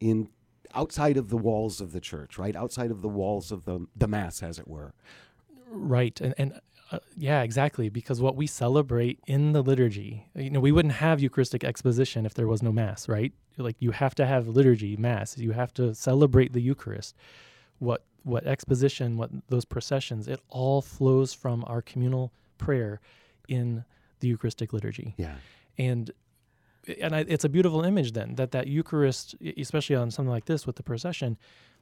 in 0.00 0.28
outside 0.74 1.16
of 1.16 1.28
the 1.28 1.36
walls 1.36 1.80
of 1.80 1.92
the 1.92 2.00
church, 2.00 2.38
right? 2.38 2.54
Outside 2.56 2.90
of 2.90 3.02
the 3.02 3.08
walls 3.08 3.50
of 3.52 3.64
the 3.64 3.86
the 3.96 4.08
mass, 4.08 4.42
as 4.42 4.58
it 4.58 4.68
were. 4.68 4.92
Right, 5.70 6.20
and 6.20 6.34
and 6.38 6.60
uh, 6.90 6.98
yeah, 7.16 7.42
exactly. 7.42 7.88
Because 7.88 8.20
what 8.20 8.36
we 8.36 8.46
celebrate 8.46 9.18
in 9.26 9.52
the 9.52 9.62
liturgy, 9.62 10.26
you 10.34 10.50
know, 10.50 10.60
we 10.60 10.72
wouldn't 10.72 10.94
have 10.94 11.20
Eucharistic 11.20 11.64
exposition 11.64 12.26
if 12.26 12.34
there 12.34 12.46
was 12.46 12.62
no 12.62 12.70
Mass, 12.72 13.08
right? 13.08 13.32
Like 13.56 13.76
you 13.80 13.92
have 13.92 14.14
to 14.16 14.26
have 14.26 14.48
liturgy, 14.48 14.96
Mass. 14.96 15.38
You 15.38 15.52
have 15.52 15.72
to 15.74 15.94
celebrate 15.94 16.52
the 16.52 16.60
Eucharist. 16.60 17.14
What 17.78 18.04
what 18.24 18.46
exposition, 18.46 19.16
what 19.16 19.30
those 19.48 19.64
processions, 19.64 20.28
it 20.28 20.40
all 20.48 20.80
flows 20.82 21.32
from 21.34 21.64
our 21.66 21.82
communal 21.82 22.32
prayer 22.58 23.00
in 23.48 23.84
the 24.20 24.28
Eucharistic 24.28 24.72
liturgy, 24.72 25.14
Yeah. 25.16 25.34
and 25.78 26.12
and 27.00 27.14
I, 27.14 27.24
it's 27.28 27.44
a 27.44 27.48
beautiful 27.48 27.82
image 27.84 28.12
then 28.12 28.34
that 28.36 28.50
that 28.52 28.66
Eucharist, 28.66 29.34
especially 29.56 29.96
on 29.96 30.10
something 30.10 30.30
like 30.30 30.46
this 30.46 30.66
with 30.66 30.76
the 30.76 30.82
procession, 30.82 31.38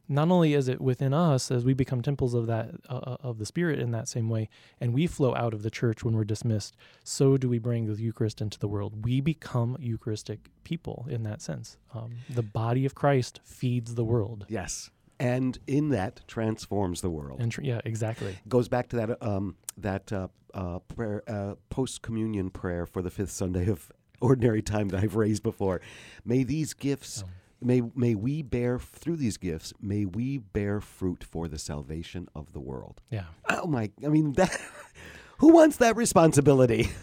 not 0.09 0.29
only 0.31 0.55
is 0.55 0.67
it 0.69 0.81
within 0.81 1.15
us 1.15 1.51
as 1.51 1.65
we 1.65 1.73
become 1.73 2.03
temples 2.03 2.35
of 2.35 2.47
that 2.49 2.71
uh, 2.89 3.17
of 3.23 3.39
the 3.39 3.47
Spirit 3.47 3.79
in 3.79 3.93
that 3.93 4.09
same 4.09 4.29
way, 4.29 4.49
and 4.81 4.93
we 4.93 5.07
flow 5.07 5.35
out 5.35 5.55
of 5.55 5.63
the 5.63 5.71
church 5.71 6.03
when 6.05 6.15
we're 6.17 6.25
dismissed, 6.25 6.77
so 7.05 7.37
do 7.37 7.49
we 7.49 7.59
bring 7.59 7.87
the 7.87 8.01
Eucharist 8.01 8.41
into 8.41 8.59
the 8.59 8.69
world. 8.69 9.05
We 9.05 9.21
become 9.21 9.77
Eucharistic 9.81 10.49
people 10.65 11.07
in 11.09 11.23
that 11.23 11.41
sense. 11.41 11.77
Um, 11.95 12.11
the 12.29 12.43
body 12.43 12.85
of 12.87 12.95
Christ 12.95 13.41
feeds 13.45 13.95
the 13.95 14.05
world, 14.05 14.47
Yes. 14.49 14.91
And 15.21 15.59
in 15.67 15.91
that 15.91 16.23
transforms 16.27 17.03
the 17.03 17.11
world. 17.11 17.41
and 17.41 17.53
tr- 17.53 17.61
yeah, 17.63 17.81
exactly. 17.85 18.39
goes 18.49 18.69
back 18.69 18.89
to 18.89 18.97
that 18.97 19.23
um, 19.23 19.55
that 19.77 20.11
uh, 20.13 20.29
uh, 20.55 20.79
prayer, 20.81 21.23
uh, 21.29 21.55
post 21.69 22.01
communion 22.01 22.49
prayer 22.51 22.87
for 22.87 23.03
the 23.03 23.11
fifth 23.11 23.31
Sunday 23.31 23.69
of 23.69 23.93
ordinary 24.21 24.63
time 24.63 24.89
that 24.89 25.03
I've 25.03 25.17
raised 25.17 25.43
before. 25.43 25.81
May 26.25 26.45
these 26.45 26.75
gifts, 26.75 27.25
oh. 27.25 27.31
may 27.61 27.83
may 27.95 28.15
we 28.15 28.43
bear 28.43 28.79
through 28.79 29.17
these 29.17 29.37
gifts, 29.37 29.73
may 29.81 30.05
we 30.05 30.39
bear 30.39 30.81
fruit 30.81 31.25
for 31.25 31.49
the 31.49 31.59
salvation 31.59 32.29
of 32.35 32.53
the 32.53 32.61
world. 32.61 33.01
Yeah. 33.11 33.25
Oh 33.49 33.67
my! 33.67 33.91
I 34.05 34.09
mean 34.09 34.33
that. 34.35 34.57
Who 35.39 35.55
wants 35.55 35.79
that 35.79 35.97
responsibility? 35.97 36.91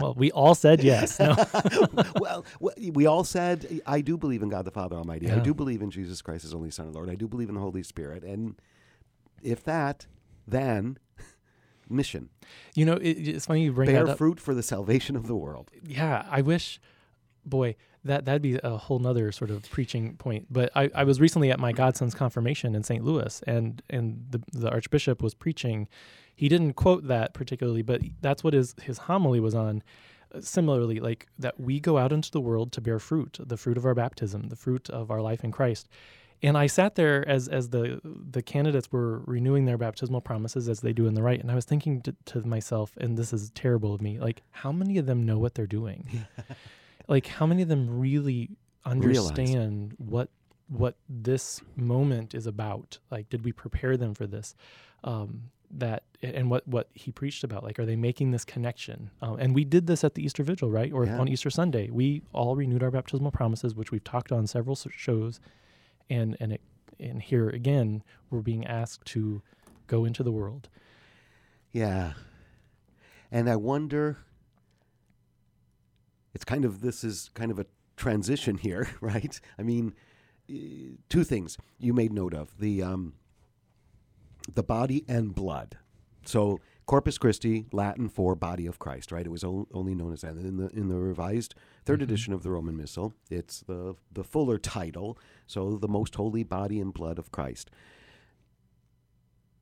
Well, 0.00 0.14
we 0.16 0.32
all 0.32 0.54
said 0.54 0.82
yes. 0.82 1.18
No. 1.18 1.36
well, 2.20 2.44
we 2.60 3.06
all 3.06 3.24
said, 3.24 3.80
I 3.86 4.00
do 4.00 4.16
believe 4.16 4.42
in 4.42 4.48
God 4.48 4.64
the 4.64 4.70
Father 4.70 4.96
Almighty. 4.96 5.30
I 5.30 5.38
do 5.38 5.54
believe 5.54 5.82
in 5.82 5.90
Jesus 5.90 6.22
Christ, 6.22 6.42
His 6.42 6.54
only 6.54 6.70
Son 6.70 6.86
and 6.86 6.94
Lord. 6.94 7.10
I 7.10 7.14
do 7.14 7.28
believe 7.28 7.48
in 7.48 7.54
the 7.54 7.60
Holy 7.60 7.82
Spirit. 7.82 8.24
And 8.24 8.60
if 9.42 9.62
that, 9.64 10.06
then 10.46 10.98
mission. 11.90 12.30
You 12.74 12.86
know, 12.86 12.94
it, 12.94 13.10
it's 13.10 13.46
funny 13.46 13.64
you 13.64 13.72
bring 13.72 13.86
bear 13.86 13.96
that 13.96 14.02
up. 14.02 14.06
Bear 14.08 14.16
fruit 14.16 14.40
for 14.40 14.54
the 14.54 14.62
salvation 14.62 15.16
of 15.16 15.26
the 15.26 15.36
world. 15.36 15.70
yeah, 15.84 16.26
I 16.30 16.42
wish, 16.42 16.80
boy, 17.44 17.76
that 18.04 18.24
that'd 18.24 18.42
be 18.42 18.58
a 18.62 18.76
whole 18.76 18.98
nother 18.98 19.30
sort 19.32 19.50
of 19.50 19.68
preaching 19.70 20.16
point. 20.16 20.46
But 20.50 20.70
I, 20.74 20.90
I 20.94 21.04
was 21.04 21.20
recently 21.20 21.50
at 21.50 21.60
my 21.60 21.72
godson's 21.72 22.14
confirmation 22.14 22.74
in 22.74 22.82
St. 22.82 23.04
Louis, 23.04 23.42
and 23.46 23.82
and 23.90 24.26
the 24.30 24.42
the 24.52 24.70
archbishop 24.70 25.22
was 25.22 25.34
preaching. 25.34 25.88
He 26.34 26.48
didn't 26.48 26.74
quote 26.74 27.06
that 27.08 27.34
particularly, 27.34 27.82
but 27.82 28.00
that's 28.20 28.42
what 28.42 28.54
his 28.54 28.74
his 28.82 28.98
homily 28.98 29.40
was 29.40 29.54
on. 29.54 29.82
Similarly, 30.40 31.00
like 31.00 31.26
that 31.38 31.58
we 31.58 31.80
go 31.80 31.98
out 31.98 32.12
into 32.12 32.30
the 32.30 32.40
world 32.40 32.72
to 32.72 32.80
bear 32.80 33.00
fruit, 33.00 33.38
the 33.40 33.56
fruit 33.56 33.76
of 33.76 33.84
our 33.84 33.94
baptism, 33.94 34.48
the 34.48 34.56
fruit 34.56 34.88
of 34.88 35.10
our 35.10 35.20
life 35.20 35.42
in 35.42 35.50
Christ. 35.50 35.88
And 36.42 36.56
I 36.56 36.66
sat 36.68 36.94
there 36.94 37.26
as 37.28 37.48
as 37.48 37.68
the 37.70 38.00
the 38.04 38.42
candidates 38.42 38.90
were 38.90 39.20
renewing 39.26 39.66
their 39.66 39.76
baptismal 39.76 40.22
promises 40.22 40.68
as 40.68 40.80
they 40.80 40.92
do 40.92 41.06
in 41.06 41.14
the 41.14 41.22
rite, 41.22 41.40
and 41.40 41.50
I 41.50 41.54
was 41.54 41.64
thinking 41.66 42.00
to, 42.02 42.14
to 42.26 42.46
myself, 42.46 42.92
and 42.98 43.16
this 43.18 43.32
is 43.32 43.50
terrible 43.50 43.92
of 43.94 44.00
me, 44.00 44.18
like 44.18 44.42
how 44.50 44.72
many 44.72 44.96
of 44.98 45.06
them 45.06 45.24
know 45.24 45.38
what 45.38 45.54
they're 45.54 45.66
doing? 45.66 46.24
like 47.08 47.26
how 47.26 47.44
many 47.46 47.62
of 47.62 47.68
them 47.68 48.00
really 48.00 48.50
Realize. 48.86 49.30
understand 49.30 49.94
what 49.98 50.30
what 50.68 50.96
this 51.08 51.60
moment 51.76 52.34
is 52.34 52.46
about? 52.46 52.98
Like, 53.10 53.28
did 53.28 53.44
we 53.44 53.52
prepare 53.52 53.96
them 53.96 54.14
for 54.14 54.26
this? 54.26 54.54
Um, 55.04 55.50
that 55.72 56.02
and 56.22 56.50
what 56.50 56.66
what 56.66 56.88
he 56.94 57.12
preached 57.12 57.44
about 57.44 57.62
like 57.62 57.78
are 57.78 57.86
they 57.86 57.94
making 57.94 58.32
this 58.32 58.44
connection 58.44 59.08
um, 59.22 59.36
and 59.38 59.54
we 59.54 59.64
did 59.64 59.86
this 59.86 60.02
at 60.02 60.16
the 60.16 60.24
easter 60.24 60.42
vigil 60.42 60.68
right 60.68 60.92
or 60.92 61.06
Yeah. 61.06 61.18
on 61.20 61.28
easter 61.28 61.48
sunday 61.48 61.88
we 61.90 62.22
all 62.32 62.56
renewed 62.56 62.82
our 62.82 62.90
baptismal 62.90 63.30
promises 63.30 63.76
which 63.76 63.92
we've 63.92 64.02
talked 64.02 64.32
on 64.32 64.48
several 64.48 64.74
shows 64.74 65.38
and 66.10 66.36
and 66.40 66.52
it 66.52 66.60
and 66.98 67.22
here 67.22 67.48
again 67.48 68.02
we're 68.30 68.42
being 68.42 68.66
asked 68.66 69.06
to 69.06 69.40
go 69.86 70.04
into 70.04 70.22
the 70.22 70.32
world 70.32 70.68
Yeah. 71.72 72.12
And 73.32 73.48
I 73.48 73.56
wonder, 73.56 74.18
it's 76.34 76.44
kind 76.44 76.64
of, 76.64 76.80
this 76.80 77.04
is 77.04 77.30
kind 77.34 77.50
of 77.50 77.58
a 77.58 77.66
transition 77.96 78.58
here, 78.58 78.88
right? 79.00 79.40
I 79.58 79.62
mean, 79.62 79.94
eh, 80.48 80.96
two 81.08 81.24
things 81.24 81.56
you 81.78 81.92
made 81.92 82.12
note 82.12 82.34
of 82.34 82.58
the, 82.58 82.82
um, 82.82 83.14
the 84.52 84.62
body 84.64 85.04
and 85.08 85.34
blood. 85.34 85.78
So, 86.24 86.60
Corpus 86.90 87.18
Christi, 87.18 87.66
Latin 87.70 88.08
for 88.08 88.34
body 88.34 88.66
of 88.66 88.80
Christ, 88.80 89.12
right? 89.12 89.24
It 89.24 89.28
was 89.30 89.44
only 89.44 89.94
known 89.94 90.12
as 90.12 90.22
that. 90.22 90.36
In 90.36 90.56
the 90.56 90.70
in 90.70 90.88
the 90.88 90.96
revised 90.98 91.54
3rd 91.86 92.00
Mhm. 92.00 92.02
edition 92.02 92.32
of 92.32 92.42
the 92.42 92.50
Roman 92.50 92.76
Missal, 92.76 93.14
it's 93.30 93.60
the 93.60 93.94
the 94.10 94.24
fuller 94.24 94.58
title, 94.58 95.16
so 95.46 95.76
the 95.78 95.86
most 95.86 96.16
holy 96.16 96.42
body 96.42 96.80
and 96.80 96.92
blood 96.92 97.20
of 97.20 97.30
Christ. 97.30 97.70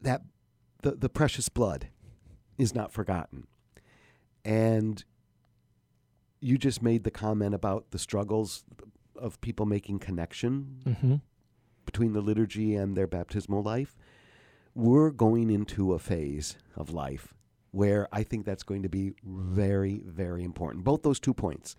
That 0.01 0.23
the, 0.81 0.93
the 0.93 1.11
precious 1.11 1.51
blood 1.51 1.89
is 2.57 2.75
not 2.75 2.93
forgotten. 2.93 3.47
And 4.43 5.05
you 6.41 6.57
just 6.57 6.83
made 6.83 7.05
the 7.05 7.11
comment 7.11 7.55
about 7.55 7.91
the 7.91 7.99
struggles 7.99 8.65
of 9.17 9.39
people 9.43 9.67
making 9.67 9.99
connection 9.99 10.81
Mm-hmm. 10.87 11.15
between 11.85 12.15
the 12.15 12.23
liturgy 12.23 12.75
and 12.75 12.97
their 12.97 13.07
baptismal 13.07 13.63
life. 13.63 13.99
We're 14.79 15.11
going 15.11 15.51
into 15.51 15.93
a 15.93 15.99
phase 15.99 16.57
of 16.77 16.91
life 16.91 17.35
where 17.73 18.07
I 18.13 18.23
think 18.23 18.47
that's 18.47 18.63
going 18.63 18.85
to 18.85 18.89
be 18.89 19.13
very, 19.25 20.05
very 20.07 20.45
important. 20.45 20.85
Both 20.85 21.03
those 21.03 21.19
two 21.19 21.35
points. 21.35 21.75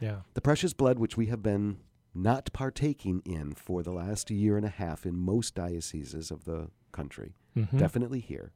Yeah. 0.00 0.22
The 0.34 0.40
precious 0.40 0.72
blood, 0.72 0.98
which 0.98 1.16
we 1.16 1.26
have 1.26 1.44
been 1.44 1.78
not 2.12 2.52
partaking 2.52 3.22
in 3.24 3.54
for 3.54 3.84
the 3.84 3.92
last 3.92 4.32
year 4.32 4.56
and 4.56 4.66
a 4.66 4.70
half 4.70 5.06
in 5.06 5.16
most 5.16 5.54
dioceses 5.54 6.32
of 6.32 6.44
the 6.44 6.72
country, 6.90 7.36
Mhm. 7.54 7.78
definitely 7.78 8.18
here. 8.18 8.50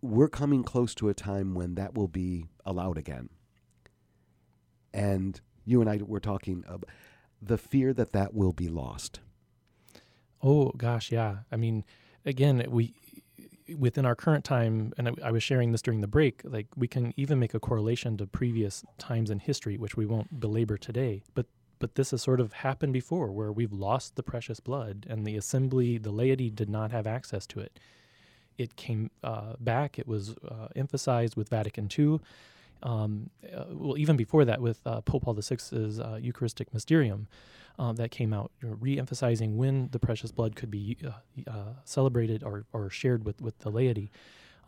We're 0.00 0.30
coming 0.30 0.62
close 0.62 0.94
to 0.94 1.10
a 1.10 1.14
time 1.14 1.52
when 1.54 1.74
that 1.74 1.94
will 1.94 2.08
be 2.08 2.46
allowed 2.64 2.96
again. 2.96 3.28
And 4.94 5.38
you 5.66 5.82
and 5.82 5.90
I 5.90 5.98
were 5.98 6.18
talking 6.20 6.64
about 6.66 6.88
the 7.42 7.58
fear 7.58 7.92
that 7.92 8.12
that 8.12 8.32
will 8.32 8.54
be 8.54 8.68
lost. 8.70 9.20
Oh 10.44 10.72
gosh, 10.76 11.10
yeah. 11.10 11.38
I 11.50 11.56
mean, 11.56 11.84
again, 12.26 12.64
we 12.68 12.92
within 13.78 14.04
our 14.04 14.14
current 14.14 14.44
time, 14.44 14.92
and 14.98 15.18
I, 15.24 15.30
was 15.30 15.42
sharing 15.42 15.72
this 15.72 15.80
during 15.80 16.02
the 16.02 16.06
break. 16.06 16.42
Like 16.44 16.66
we 16.76 16.86
can 16.86 17.14
even 17.16 17.38
make 17.38 17.54
a 17.54 17.60
correlation 17.60 18.18
to 18.18 18.26
previous 18.26 18.84
times 18.98 19.30
in 19.30 19.38
history, 19.38 19.78
which 19.78 19.96
we 19.96 20.04
won't 20.04 20.38
belabor 20.38 20.76
today. 20.76 21.22
But 21.34 21.46
but 21.78 21.94
this 21.94 22.10
has 22.10 22.22
sort 22.22 22.40
of 22.40 22.52
happened 22.52 22.92
before, 22.92 23.32
where 23.32 23.50
we've 23.50 23.72
lost 23.72 24.16
the 24.16 24.22
precious 24.22 24.60
blood, 24.60 25.06
and 25.08 25.26
the 25.26 25.36
assembly, 25.36 25.96
the 25.96 26.12
laity, 26.12 26.50
did 26.50 26.68
not 26.68 26.92
have 26.92 27.06
access 27.06 27.46
to 27.48 27.60
it. 27.60 27.78
It 28.58 28.76
came 28.76 29.10
uh, 29.22 29.54
back. 29.58 29.98
It 29.98 30.06
was 30.06 30.36
uh, 30.46 30.68
emphasized 30.76 31.36
with 31.36 31.48
Vatican 31.48 31.88
II. 31.98 32.20
Um, 32.82 33.30
uh, 33.44 33.64
well, 33.70 33.98
even 33.98 34.16
before 34.16 34.44
that, 34.44 34.60
with 34.60 34.80
uh, 34.86 35.00
Pope 35.02 35.24
Paul 35.24 35.34
VI's 35.34 35.72
uh, 35.72 36.18
Eucharisticum 36.22 36.74
Mysterium, 36.74 37.28
um, 37.78 37.96
that 37.96 38.10
came 38.10 38.32
out, 38.32 38.52
you 38.62 38.68
know, 38.68 38.76
re-emphasizing 38.80 39.56
when 39.56 39.88
the 39.90 39.98
precious 39.98 40.30
blood 40.30 40.54
could 40.54 40.70
be 40.70 40.96
uh, 41.04 41.50
uh, 41.50 41.72
celebrated 41.84 42.42
or, 42.42 42.64
or 42.72 42.88
shared 42.90 43.24
with, 43.24 43.40
with 43.40 43.58
the 43.60 43.70
laity. 43.70 44.12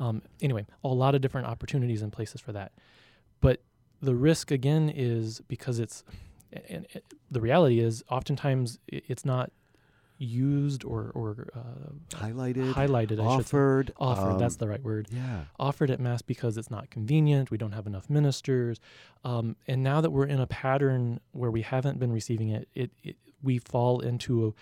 Um, 0.01 0.23
anyway, 0.43 0.67
a 0.83 0.89
lot 0.89 1.15
of 1.15 1.21
different 1.21 1.47
opportunities 1.47 2.03
and 2.03 2.13
places 2.13 2.41
for 2.41 2.53
that. 2.53 2.73
But 3.41 3.61
the 4.03 4.15
risk 4.15 4.51
again 4.51 4.91
is 4.95 5.41
because 5.47 5.79
it's, 5.79 6.05
and 6.69 6.87
and 6.95 7.03
the 7.31 7.41
reality 7.41 7.81
is 7.81 8.05
oftentimes 8.09 8.79
it's 8.89 9.25
not 9.25 9.51
used 10.19 10.85
or, 10.85 11.11
or 11.15 11.49
uh, 11.55 12.17
Highlighted, 12.17 12.73
highlighted, 12.73 13.23
offered. 13.23 13.93
Offered, 13.99 14.39
that's 14.41 14.55
um, 14.55 14.59
the 14.59 14.69
right 14.69 14.83
word 14.83 15.09
Yeah. 15.11 15.45
offered 15.59 15.91
at 15.91 16.01
mass 16.01 16.23
because 16.23 16.57
it's 16.57 16.71
not 16.71 16.89
convenient 16.91 17.51
we 17.51 17.59
don't 17.59 17.73
have 17.73 17.87
enough 17.87 18.09
ministers 18.09 18.81
um, 19.25 19.57
and 19.67 19.83
now 19.83 20.01
that 20.01 20.11
we're 20.11 20.27
in 20.27 20.41
a 20.41 20.47
pattern 20.47 21.21
where 21.33 21.51
we 21.51 21.63
haven't 21.63 21.99
been 21.99 22.13
receiving 22.13 22.49
it 22.49 22.69
it, 22.75 22.91
it 23.03 23.17
we 23.43 23.59
fall 23.59 24.01
into 24.01 24.55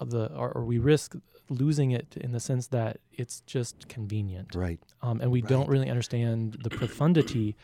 a, 0.00 0.04
the 0.04 0.32
or, 0.34 0.50
or 0.52 0.64
we 0.64 0.78
risk 0.78 1.14
losing 1.48 1.92
it 1.92 2.16
in 2.20 2.32
the 2.32 2.40
sense 2.40 2.66
that 2.68 2.98
it's 3.12 3.40
just 3.42 3.88
convenient 3.88 4.54
Right. 4.54 4.80
um, 5.02 5.20
and 5.20 5.30
we 5.30 5.42
don't 5.42 5.68
really 5.68 5.88
understand 5.88 6.58
the 6.64 6.70
profundity 6.70 7.56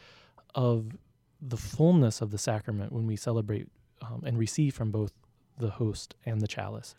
of 0.55 0.97
the 1.43 1.57
fullness 1.57 2.21
of 2.21 2.31
the 2.31 2.39
sacrament 2.39 2.93
when 2.93 3.07
we 3.07 3.17
celebrate 3.17 3.67
um, 4.03 4.23
and 4.25 4.39
receive 4.39 4.75
from 4.75 4.91
both 4.93 5.13
the 5.59 5.71
host 5.71 6.15
and 6.27 6.41
the 6.41 6.49
chalice. 6.49 6.95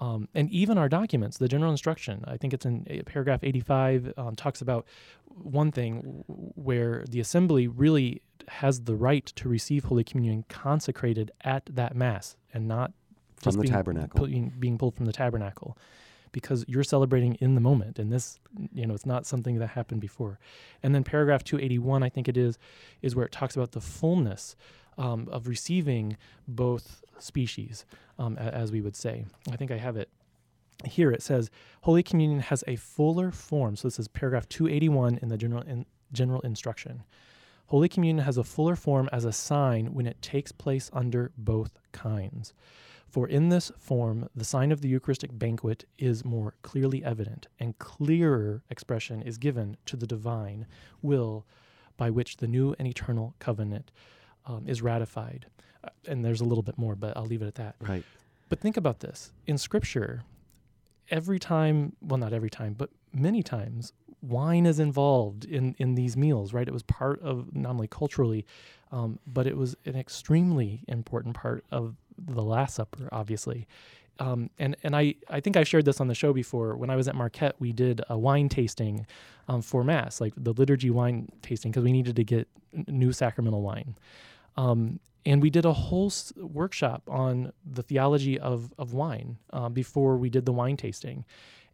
Um, 0.00 0.28
and 0.34 0.50
even 0.50 0.78
our 0.78 0.88
documents, 0.88 1.36
the 1.38 1.46
general 1.46 1.70
instruction, 1.70 2.24
I 2.26 2.38
think 2.38 2.54
it's 2.54 2.64
in 2.64 2.86
uh, 2.90 3.02
paragraph 3.04 3.40
85, 3.42 4.14
um, 4.16 4.34
talks 4.34 4.62
about 4.62 4.86
one 5.26 5.70
thing 5.70 6.24
where 6.26 7.04
the 7.08 7.20
assembly 7.20 7.68
really 7.68 8.22
has 8.48 8.80
the 8.82 8.96
right 8.96 9.26
to 9.26 9.48
receive 9.48 9.84
Holy 9.84 10.02
Communion 10.02 10.44
consecrated 10.48 11.30
at 11.42 11.64
that 11.66 11.94
Mass 11.94 12.36
and 12.54 12.66
not 12.66 12.92
From 13.36 13.44
just 13.44 13.56
the 13.58 13.62
being, 13.62 13.72
tabernacle. 13.72 14.26
being 14.26 14.78
pulled 14.78 14.96
from 14.96 15.04
the 15.04 15.12
tabernacle 15.12 15.76
because 16.32 16.64
you're 16.68 16.84
celebrating 16.84 17.34
in 17.36 17.54
the 17.54 17.60
moment 17.60 17.98
and 17.98 18.12
this 18.12 18.38
you 18.72 18.86
know 18.86 18.94
it's 18.94 19.06
not 19.06 19.26
something 19.26 19.58
that 19.58 19.66
happened 19.70 20.00
before 20.00 20.38
and 20.82 20.94
then 20.94 21.02
paragraph 21.02 21.42
281 21.42 22.04
i 22.04 22.08
think 22.08 22.28
it 22.28 22.36
is 22.36 22.56
is 23.02 23.16
where 23.16 23.26
it 23.26 23.32
talks 23.32 23.56
about 23.56 23.72
the 23.72 23.80
fullness 23.80 24.54
um, 24.98 25.28
of 25.30 25.48
receiving 25.48 26.16
both 26.46 27.02
species 27.18 27.84
um, 28.18 28.36
a- 28.38 28.54
as 28.54 28.72
we 28.72 28.80
would 28.80 28.96
say. 28.96 29.24
I 29.50 29.56
think 29.56 29.70
i 29.70 29.76
have 29.76 29.96
it 29.96 30.10
here. 30.84 31.10
It 31.10 31.22
says 31.22 31.50
holy 31.82 32.02
communion 32.02 32.40
has 32.40 32.64
a 32.66 32.76
fuller 32.76 33.30
form. 33.30 33.76
So 33.76 33.88
this 33.88 33.98
is 33.98 34.08
paragraph 34.08 34.48
281 34.48 35.18
in 35.22 35.28
the 35.28 35.36
general 35.36 35.62
in, 35.62 35.86
general 36.12 36.40
instruction. 36.40 37.04
Holy 37.66 37.88
communion 37.88 38.24
has 38.24 38.36
a 38.36 38.44
fuller 38.44 38.74
form 38.74 39.08
as 39.12 39.24
a 39.24 39.32
sign 39.32 39.94
when 39.94 40.06
it 40.06 40.20
takes 40.20 40.50
place 40.50 40.90
under 40.92 41.30
both 41.38 41.78
kinds. 41.92 42.52
For 43.08 43.28
in 43.28 43.48
this 43.48 43.72
form, 43.76 44.28
the 44.34 44.44
sign 44.44 44.70
of 44.70 44.80
the 44.80 44.88
Eucharistic 44.88 45.36
banquet 45.36 45.84
is 45.98 46.24
more 46.24 46.54
clearly 46.62 47.04
evident, 47.04 47.48
and 47.58 47.78
clearer 47.78 48.62
expression 48.70 49.20
is 49.22 49.36
given 49.36 49.76
to 49.86 49.96
the 49.96 50.06
divine 50.06 50.66
will 51.02 51.44
by 51.96 52.08
which 52.10 52.36
the 52.36 52.48
new 52.48 52.74
and 52.78 52.86
eternal 52.86 53.34
covenant 53.40 53.90
um, 54.50 54.64
is 54.66 54.82
ratified. 54.82 55.46
Uh, 55.84 55.88
and 56.08 56.24
there's 56.24 56.40
a 56.40 56.44
little 56.44 56.62
bit 56.62 56.76
more, 56.76 56.94
but 56.94 57.16
I'll 57.16 57.24
leave 57.24 57.42
it 57.42 57.46
at 57.46 57.54
that. 57.54 57.76
Right. 57.80 58.04
But 58.48 58.60
think 58.60 58.76
about 58.76 59.00
this 59.00 59.32
in 59.46 59.56
Scripture, 59.58 60.24
every 61.10 61.38
time, 61.38 61.94
well, 62.02 62.18
not 62.18 62.32
every 62.32 62.50
time, 62.50 62.74
but 62.74 62.90
many 63.12 63.42
times, 63.42 63.92
wine 64.22 64.66
is 64.66 64.78
involved 64.78 65.44
in, 65.44 65.74
in 65.78 65.94
these 65.94 66.16
meals, 66.16 66.52
right? 66.52 66.68
It 66.68 66.74
was 66.74 66.82
part 66.82 67.22
of 67.22 67.54
not 67.54 67.70
only 67.70 67.88
culturally, 67.88 68.44
um, 68.92 69.18
but 69.26 69.46
it 69.46 69.56
was 69.56 69.76
an 69.86 69.96
extremely 69.96 70.82
important 70.88 71.34
part 71.34 71.64
of 71.70 71.94
the 72.18 72.42
Last 72.42 72.74
Supper, 72.74 73.08
obviously. 73.12 73.66
Um, 74.18 74.50
and 74.58 74.76
and 74.82 74.94
I, 74.94 75.14
I 75.30 75.40
think 75.40 75.56
I 75.56 75.64
shared 75.64 75.86
this 75.86 76.00
on 76.00 76.08
the 76.08 76.14
show 76.14 76.34
before. 76.34 76.76
When 76.76 76.90
I 76.90 76.96
was 76.96 77.08
at 77.08 77.14
Marquette, 77.14 77.56
we 77.58 77.72
did 77.72 78.02
a 78.10 78.18
wine 78.18 78.50
tasting 78.50 79.06
um, 79.48 79.62
for 79.62 79.82
Mass, 79.82 80.20
like 80.20 80.34
the 80.36 80.52
liturgy 80.52 80.90
wine 80.90 81.30
tasting, 81.40 81.70
because 81.70 81.84
we 81.84 81.92
needed 81.92 82.16
to 82.16 82.24
get 82.24 82.46
n- 82.74 82.84
new 82.88 83.12
sacramental 83.12 83.62
wine. 83.62 83.96
Um, 84.56 85.00
and 85.26 85.42
we 85.42 85.50
did 85.50 85.64
a 85.64 85.72
whole 85.72 86.06
s- 86.06 86.32
workshop 86.36 87.02
on 87.08 87.52
the 87.64 87.82
theology 87.82 88.38
of, 88.38 88.72
of 88.78 88.92
wine 88.94 89.38
uh, 89.52 89.68
before 89.68 90.16
we 90.16 90.30
did 90.30 90.46
the 90.46 90.52
wine 90.52 90.76
tasting. 90.76 91.24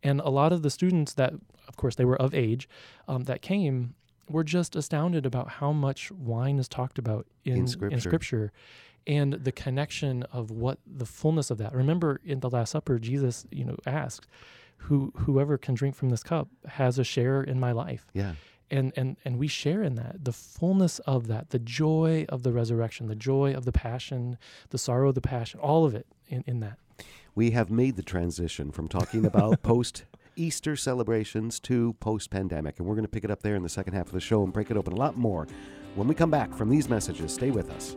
And 0.03 0.21
a 0.21 0.29
lot 0.31 0.53
of 0.53 0.63
the 0.63 0.71
students 0.71 1.15
that, 1.15 1.33
of 1.69 1.77
course, 1.77 1.95
they 1.95 2.05
were 2.05 2.21
of 2.21 2.35
age, 2.35 2.69
um, 3.09 3.25
that 3.25 3.43
came 3.43 3.95
were 4.29 4.45
just 4.45 4.75
astounded 4.75 5.25
about 5.25 5.49
how 5.49 5.73
much 5.73 6.11
wine 6.11 6.59
is 6.59 6.69
talked 6.69 6.99
about 6.99 7.27
in, 7.45 7.59
In 7.59 7.67
Scripture. 7.69 8.01
Scripture 8.01 8.53
and 9.07 9.35
the 9.35 9.53
connection 9.53 10.25
of 10.25 10.51
what 10.51 10.81
the 10.85 11.07
fullness 11.07 11.49
of 11.51 11.59
that. 11.59 11.73
Remember 11.73 12.21
in 12.25 12.41
the 12.41 12.51
Last 12.51 12.71
Supper, 12.73 12.99
Jesus, 12.99 13.47
you 13.53 13.65
know, 13.65 13.77
asked, 13.87 14.27
Who, 14.79 15.13
whoever 15.19 15.57
can 15.57 15.75
drink 15.77 15.95
from 15.95 16.09
this 16.11 16.25
cup 16.25 16.49
has 16.67 16.99
a 16.99 17.05
share 17.05 17.41
in 17.43 17.61
my 17.61 17.71
life 17.71 18.07
Yeah. 18.15 18.33
And 18.71 18.93
and 18.97 19.17
and 19.25 19.39
we 19.39 19.49
share 19.49 19.83
in 19.83 19.95
that 19.95 20.25
the 20.25 20.33
fullness 20.33 20.99
of 21.01 21.27
that 21.29 21.51
the 21.51 21.59
joy 21.59 22.27
of 22.29 22.43
the 22.43 22.53
resurrection 22.53 23.07
the 23.07 23.15
joy 23.15 23.53
of 23.55 23.65
the 23.65 23.73
passion 23.73 24.37
the 24.71 24.79
sorrow 24.79 25.11
of 25.11 25.15
the 25.15 25.21
passion 25.21 25.61
all 25.61 25.85
of 25.85 25.95
it 25.95 26.07
in, 26.29 26.43
in 26.47 26.61
that 26.61 26.79
We 27.35 27.51
have 27.51 27.71
made 27.71 27.97
the 27.97 28.03
transition 28.03 28.73
from 28.73 28.89
talking 28.89 29.27
about 29.31 29.63
post 29.63 30.05
Easter 30.37 30.77
celebrations 30.77 31.59
to 31.61 31.95
post 31.95 32.31
pandemic, 32.31 32.79
and 32.79 32.87
we're 32.87 32.95
going 32.95 33.05
to 33.05 33.11
pick 33.11 33.25
it 33.25 33.31
up 33.31 33.43
there 33.43 33.57
in 33.57 33.63
the 33.63 33.69
second 33.69 33.95
half 33.95 34.07
of 34.07 34.13
the 34.13 34.21
show 34.21 34.43
and 34.45 34.53
break 34.53 34.71
it 34.71 34.77
open 34.77 34.93
a 34.93 34.97
lot 34.97 35.17
more. 35.17 35.47
When 35.95 36.07
we 36.07 36.15
come 36.15 36.31
back 36.31 36.55
from 36.55 36.69
these 36.69 36.89
messages, 36.89 37.33
stay 37.33 37.51
with 37.51 37.71
us. 37.71 37.97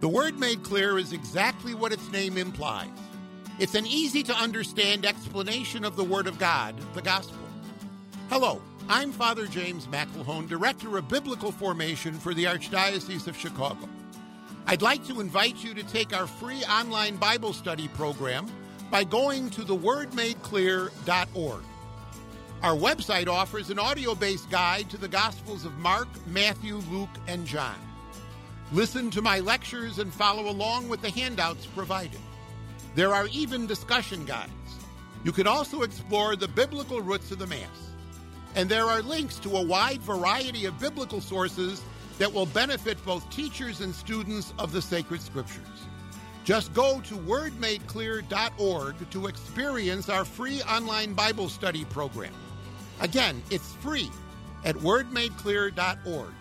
The 0.00 0.08
Word 0.08 0.40
Made 0.40 0.62
Clear 0.62 0.98
is 0.98 1.12
exactly 1.12 1.74
what 1.74 1.92
its 1.92 2.10
name 2.10 2.38
implies. 2.38 2.88
It's 3.58 3.74
an 3.74 3.86
easy 3.86 4.22
to 4.22 4.34
understand 4.34 5.04
explanation 5.04 5.84
of 5.84 5.94
the 5.94 6.04
Word 6.04 6.26
of 6.26 6.38
God, 6.38 6.74
the 6.94 7.02
Gospel. 7.02 7.36
Hello, 8.30 8.62
I'm 8.88 9.12
Father 9.12 9.46
James 9.46 9.86
McElhone, 9.88 10.48
Director 10.48 10.96
of 10.96 11.06
Biblical 11.06 11.52
Formation 11.52 12.14
for 12.14 12.32
the 12.32 12.44
Archdiocese 12.44 13.26
of 13.26 13.36
Chicago. 13.36 13.86
I'd 14.66 14.80
like 14.80 15.06
to 15.06 15.20
invite 15.20 15.62
you 15.62 15.74
to 15.74 15.82
take 15.82 16.16
our 16.16 16.26
free 16.26 16.64
online 16.64 17.16
Bible 17.16 17.52
study 17.52 17.88
program 17.88 18.50
by 18.90 19.04
going 19.04 19.50
to 19.50 19.60
thewordmadeclear.org. 19.60 21.62
Our 22.62 22.74
website 22.74 23.28
offers 23.28 23.68
an 23.68 23.78
audio 23.78 24.14
based 24.14 24.50
guide 24.50 24.88
to 24.88 24.96
the 24.96 25.08
Gospels 25.08 25.66
of 25.66 25.76
Mark, 25.76 26.08
Matthew, 26.26 26.76
Luke, 26.90 27.10
and 27.28 27.46
John. 27.46 27.76
Listen 28.72 29.10
to 29.10 29.20
my 29.20 29.40
lectures 29.40 29.98
and 29.98 30.12
follow 30.12 30.48
along 30.48 30.88
with 30.88 31.02
the 31.02 31.10
handouts 31.10 31.66
provided. 31.66 32.20
There 32.94 33.12
are 33.12 33.26
even 33.32 33.66
discussion 33.66 34.24
guides. 34.24 34.50
You 35.24 35.32
can 35.32 35.48
also 35.48 35.82
explore 35.82 36.36
the 36.36 36.46
biblical 36.46 37.00
roots 37.00 37.32
of 37.32 37.40
the 37.40 37.48
Mass. 37.48 37.90
And 38.54 38.68
there 38.68 38.86
are 38.86 39.02
links 39.02 39.38
to 39.40 39.56
a 39.56 39.66
wide 39.66 40.00
variety 40.02 40.66
of 40.66 40.78
biblical 40.78 41.20
sources 41.20 41.82
that 42.18 42.32
will 42.32 42.46
benefit 42.46 43.04
both 43.04 43.28
teachers 43.30 43.80
and 43.80 43.92
students 43.94 44.54
of 44.58 44.70
the 44.70 44.82
sacred 44.82 45.20
scriptures. 45.20 45.66
Just 46.44 46.72
go 46.72 47.00
to 47.02 47.14
wordmadeclear.org 47.16 49.10
to 49.10 49.26
experience 49.26 50.08
our 50.08 50.24
free 50.24 50.62
online 50.62 51.14
Bible 51.14 51.48
study 51.48 51.84
program. 51.86 52.32
Again, 53.00 53.42
it's 53.50 53.72
free 53.74 54.10
at 54.64 54.76
wordmadeclear.org. 54.76 56.32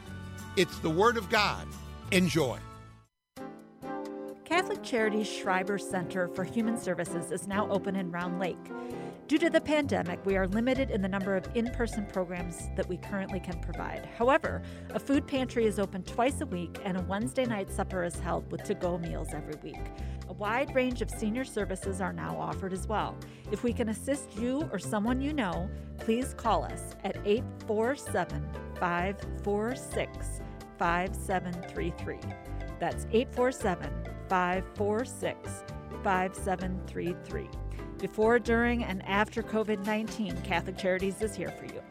It's 0.55 0.77
the 0.79 0.89
Word 0.89 1.17
of 1.17 1.29
God. 1.29 1.67
Enjoy. 2.11 2.57
Catholic 4.43 4.81
Charities 4.81 5.31
Schreiber 5.31 5.77
Center 5.77 6.27
for 6.29 6.43
Human 6.43 6.75
Services 6.75 7.31
is 7.31 7.47
now 7.47 7.69
open 7.69 7.95
in 7.95 8.09
Round 8.11 8.39
Lake. 8.39 8.57
Due 9.27 9.37
to 9.37 9.49
the 9.51 9.61
pandemic, 9.61 10.19
we 10.25 10.35
are 10.35 10.47
limited 10.47 10.89
in 10.89 11.03
the 11.03 11.07
number 11.07 11.35
of 11.35 11.47
in 11.53 11.69
person 11.69 12.07
programs 12.07 12.67
that 12.75 12.89
we 12.89 12.97
currently 12.97 13.39
can 13.39 13.59
provide. 13.59 14.09
However, 14.17 14.63
a 14.89 14.99
food 14.99 15.27
pantry 15.27 15.67
is 15.67 15.77
open 15.77 16.01
twice 16.01 16.41
a 16.41 16.47
week, 16.47 16.79
and 16.83 16.97
a 16.97 17.03
Wednesday 17.03 17.45
night 17.45 17.71
supper 17.71 18.03
is 18.03 18.19
held 18.19 18.51
with 18.51 18.63
to 18.63 18.73
go 18.73 18.97
meals 18.97 19.27
every 19.31 19.53
week. 19.61 19.85
A 20.29 20.33
wide 20.33 20.73
range 20.73 21.03
of 21.03 21.11
senior 21.11 21.45
services 21.45 22.01
are 22.01 22.13
now 22.13 22.35
offered 22.39 22.73
as 22.73 22.87
well. 22.87 23.15
If 23.51 23.63
we 23.63 23.71
can 23.71 23.89
assist 23.89 24.35
you 24.35 24.67
or 24.71 24.79
someone 24.79 25.21
you 25.21 25.31
know, 25.31 25.69
please 25.99 26.33
call 26.33 26.63
us 26.63 26.95
at 27.03 27.17
847 27.23 28.49
546 28.79 30.41
5733. 30.79 32.17
That's 32.79 33.05
847 33.11 33.91
546 34.29 35.63
5733. 36.03 37.49
Before, 37.99 38.39
during, 38.39 38.85
and 38.85 39.05
after 39.05 39.43
COVID 39.43 39.85
19, 39.85 40.41
Catholic 40.41 40.77
Charities 40.77 41.21
is 41.21 41.35
here 41.35 41.51
for 41.51 41.65
you. 41.65 41.81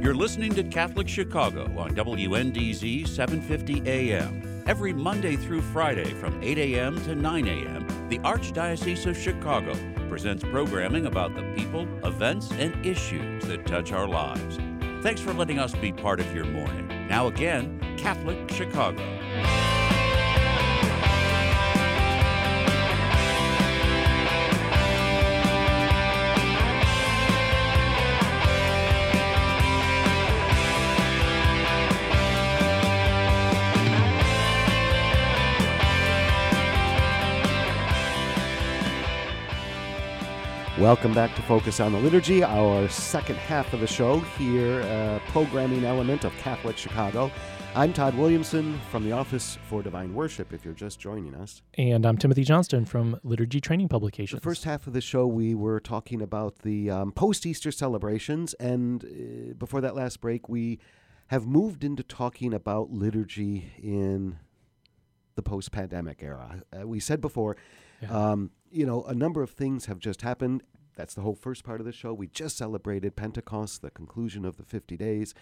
You're 0.00 0.14
listening 0.14 0.54
to 0.54 0.62
Catholic 0.62 1.08
Chicago 1.08 1.64
on 1.76 1.90
WNDZ 1.96 3.08
750 3.08 3.82
AM. 3.90 4.62
Every 4.68 4.92
Monday 4.92 5.34
through 5.34 5.62
Friday 5.62 6.14
from 6.14 6.40
8 6.42 6.58
a.m. 6.58 7.02
to 7.04 7.16
9 7.16 7.48
a.m., 7.48 7.85
the 8.08 8.18
Archdiocese 8.20 9.04
of 9.06 9.16
Chicago 9.16 9.74
presents 10.08 10.44
programming 10.44 11.06
about 11.06 11.34
the 11.34 11.42
people, 11.56 11.88
events, 12.04 12.52
and 12.52 12.86
issues 12.86 13.44
that 13.46 13.66
touch 13.66 13.90
our 13.90 14.06
lives. 14.06 14.58
Thanks 15.02 15.20
for 15.20 15.32
letting 15.32 15.58
us 15.58 15.74
be 15.74 15.92
part 15.92 16.20
of 16.20 16.32
your 16.32 16.44
morning. 16.44 16.86
Now, 17.08 17.26
again, 17.26 17.80
Catholic 17.98 18.48
Chicago. 18.50 19.02
Welcome 40.86 41.14
back 41.14 41.34
to 41.34 41.42
Focus 41.42 41.80
on 41.80 41.90
the 41.90 41.98
Liturgy, 41.98 42.44
our 42.44 42.88
second 42.88 43.34
half 43.38 43.72
of 43.72 43.80
the 43.80 43.88
show 43.88 44.20
here, 44.38 44.82
uh, 44.82 45.18
programming 45.32 45.84
element 45.84 46.22
of 46.22 46.32
Catholic 46.34 46.78
Chicago. 46.78 47.32
I'm 47.74 47.92
Todd 47.92 48.14
Williamson 48.16 48.78
from 48.88 49.02
the 49.02 49.10
Office 49.10 49.58
for 49.68 49.82
Divine 49.82 50.14
Worship, 50.14 50.52
if 50.52 50.64
you're 50.64 50.74
just 50.74 51.00
joining 51.00 51.34
us. 51.34 51.60
And 51.74 52.06
I'm 52.06 52.16
Timothy 52.16 52.44
Johnston 52.44 52.84
from 52.84 53.18
Liturgy 53.24 53.60
Training 53.60 53.88
Publications. 53.88 54.40
The 54.40 54.44
first 54.44 54.62
half 54.62 54.86
of 54.86 54.92
the 54.92 55.00
show, 55.00 55.26
we 55.26 55.56
were 55.56 55.80
talking 55.80 56.22
about 56.22 56.60
the 56.60 56.88
um, 56.88 57.10
post 57.10 57.44
Easter 57.46 57.72
celebrations, 57.72 58.54
and 58.54 59.04
uh, 59.04 59.54
before 59.54 59.80
that 59.80 59.96
last 59.96 60.20
break, 60.20 60.48
we 60.48 60.78
have 61.26 61.48
moved 61.48 61.82
into 61.82 62.04
talking 62.04 62.54
about 62.54 62.92
liturgy 62.92 63.72
in 63.82 64.38
the 65.34 65.42
post 65.42 65.72
pandemic 65.72 66.22
era. 66.22 66.62
Uh, 66.72 66.86
we 66.86 67.00
said 67.00 67.20
before, 67.20 67.56
Yeah. 68.00 68.30
um, 68.30 68.52
you 68.70 68.86
know, 68.86 69.02
a 69.04 69.14
number 69.14 69.42
of 69.42 69.50
things 69.50 69.86
have 69.86 69.98
just 69.98 70.22
happened. 70.22 70.62
That's 70.96 71.14
the 71.14 71.20
whole 71.20 71.36
first 71.36 71.62
part 71.62 71.80
of 71.80 71.86
the 71.86 71.92
show. 71.92 72.12
We 72.12 72.26
just 72.26 72.56
celebrated 72.56 73.14
Pentecost, 73.16 73.82
the 73.82 73.90
conclusion 73.90 74.44
of 74.44 74.56
the 74.56 74.64
50 74.64 74.96
days. 74.96 75.34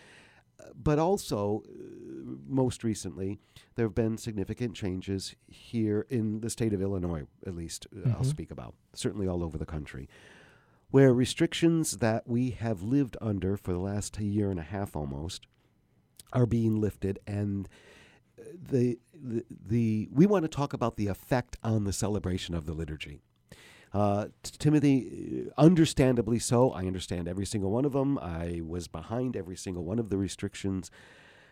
Uh, 0.60 0.64
But 0.74 0.98
also, 0.98 1.62
uh, 1.66 2.36
most 2.46 2.84
recently, 2.84 3.38
there 3.76 3.86
have 3.86 3.94
been 3.94 4.18
significant 4.18 4.74
changes 4.74 5.34
here 5.48 6.06
in 6.10 6.40
the 6.40 6.50
state 6.50 6.72
of 6.72 6.82
Illinois, 6.82 7.26
at 7.46 7.54
least 7.56 7.86
uh, 7.96 8.10
I'll 8.10 8.20
Mhm. 8.20 8.26
speak 8.26 8.50
about, 8.50 8.74
certainly 8.92 9.26
all 9.26 9.42
over 9.42 9.56
the 9.58 9.66
country, 9.66 10.08
where 10.90 11.12
restrictions 11.14 11.98
that 11.98 12.28
we 12.28 12.50
have 12.50 12.82
lived 12.82 13.16
under 13.20 13.56
for 13.56 13.72
the 13.72 13.80
last 13.80 14.18
year 14.20 14.50
and 14.50 14.60
a 14.60 14.64
half 14.64 14.94
almost 14.94 15.46
are 16.32 16.46
being 16.46 16.80
lifted 16.80 17.18
and 17.26 17.68
the, 18.70 18.98
the 19.12 19.44
the 19.48 20.08
we 20.12 20.26
want 20.26 20.42
to 20.44 20.48
talk 20.48 20.72
about 20.72 20.96
the 20.96 21.06
effect 21.06 21.56
on 21.62 21.84
the 21.84 21.92
celebration 21.92 22.54
of 22.54 22.66
the 22.66 22.74
liturgy. 22.74 23.22
Uh, 23.94 24.26
Timothy, 24.42 25.46
uh, 25.46 25.60
understandably 25.60 26.40
so. 26.40 26.72
I 26.72 26.80
understand 26.80 27.28
every 27.28 27.46
single 27.46 27.70
one 27.70 27.84
of 27.84 27.92
them. 27.92 28.18
I 28.18 28.60
was 28.66 28.88
behind 28.88 29.36
every 29.36 29.56
single 29.56 29.84
one 29.84 30.00
of 30.00 30.10
the 30.10 30.18
restrictions 30.18 30.90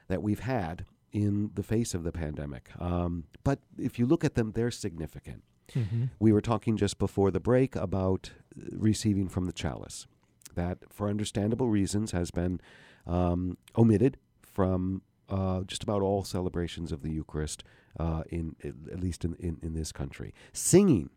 that 0.09 0.23
we've 0.23 0.41
had 0.41 0.85
in 1.13 1.53
the 1.55 1.63
face 1.63 1.95
of 1.95 2.03
the 2.03 2.11
pandemic. 2.11 2.71
Um, 2.81 3.25
but 3.45 3.61
if 3.79 3.99
you 3.99 4.07
look 4.07 4.25
at 4.25 4.35
them, 4.35 4.53
they're 4.53 4.73
significant. 4.73 5.45
Mhm. 5.73 6.11
We 6.19 6.33
were 6.33 6.41
talking 6.41 6.77
just 6.77 6.99
before 6.99 7.31
the 7.31 7.41
break 7.41 7.77
about 7.77 8.33
uh, 8.59 8.77
receiving 8.77 9.29
from 9.29 9.47
the 9.47 9.53
chalice. 9.53 10.07
That, 10.55 10.79
for 10.93 11.09
understandable 11.09 11.69
reasons, 11.71 12.11
has 12.11 12.31
been 12.31 12.61
um, 13.07 13.57
omitted 13.77 14.19
from 14.43 15.03
uh, 15.29 15.63
just 15.63 15.83
about 15.83 16.03
all 16.03 16.25
celebrations 16.25 16.93
of 16.93 17.03
the 17.03 17.11
Eucharist, 17.11 17.65
uh, 17.99 18.23
in 18.29 18.55
at 18.65 19.01
least 19.01 19.25
in, 19.25 19.35
in, 19.37 19.59
in 19.63 19.73
this 19.75 19.93
country. 19.93 20.35
Singing 20.53 21.09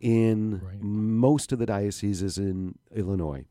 in 0.00 0.60
Right. 0.64 0.80
most 0.80 1.52
of 1.52 1.58
the 1.58 1.66
dioceses 1.66 2.38
in 2.38 2.78
Illinois, 2.94 3.44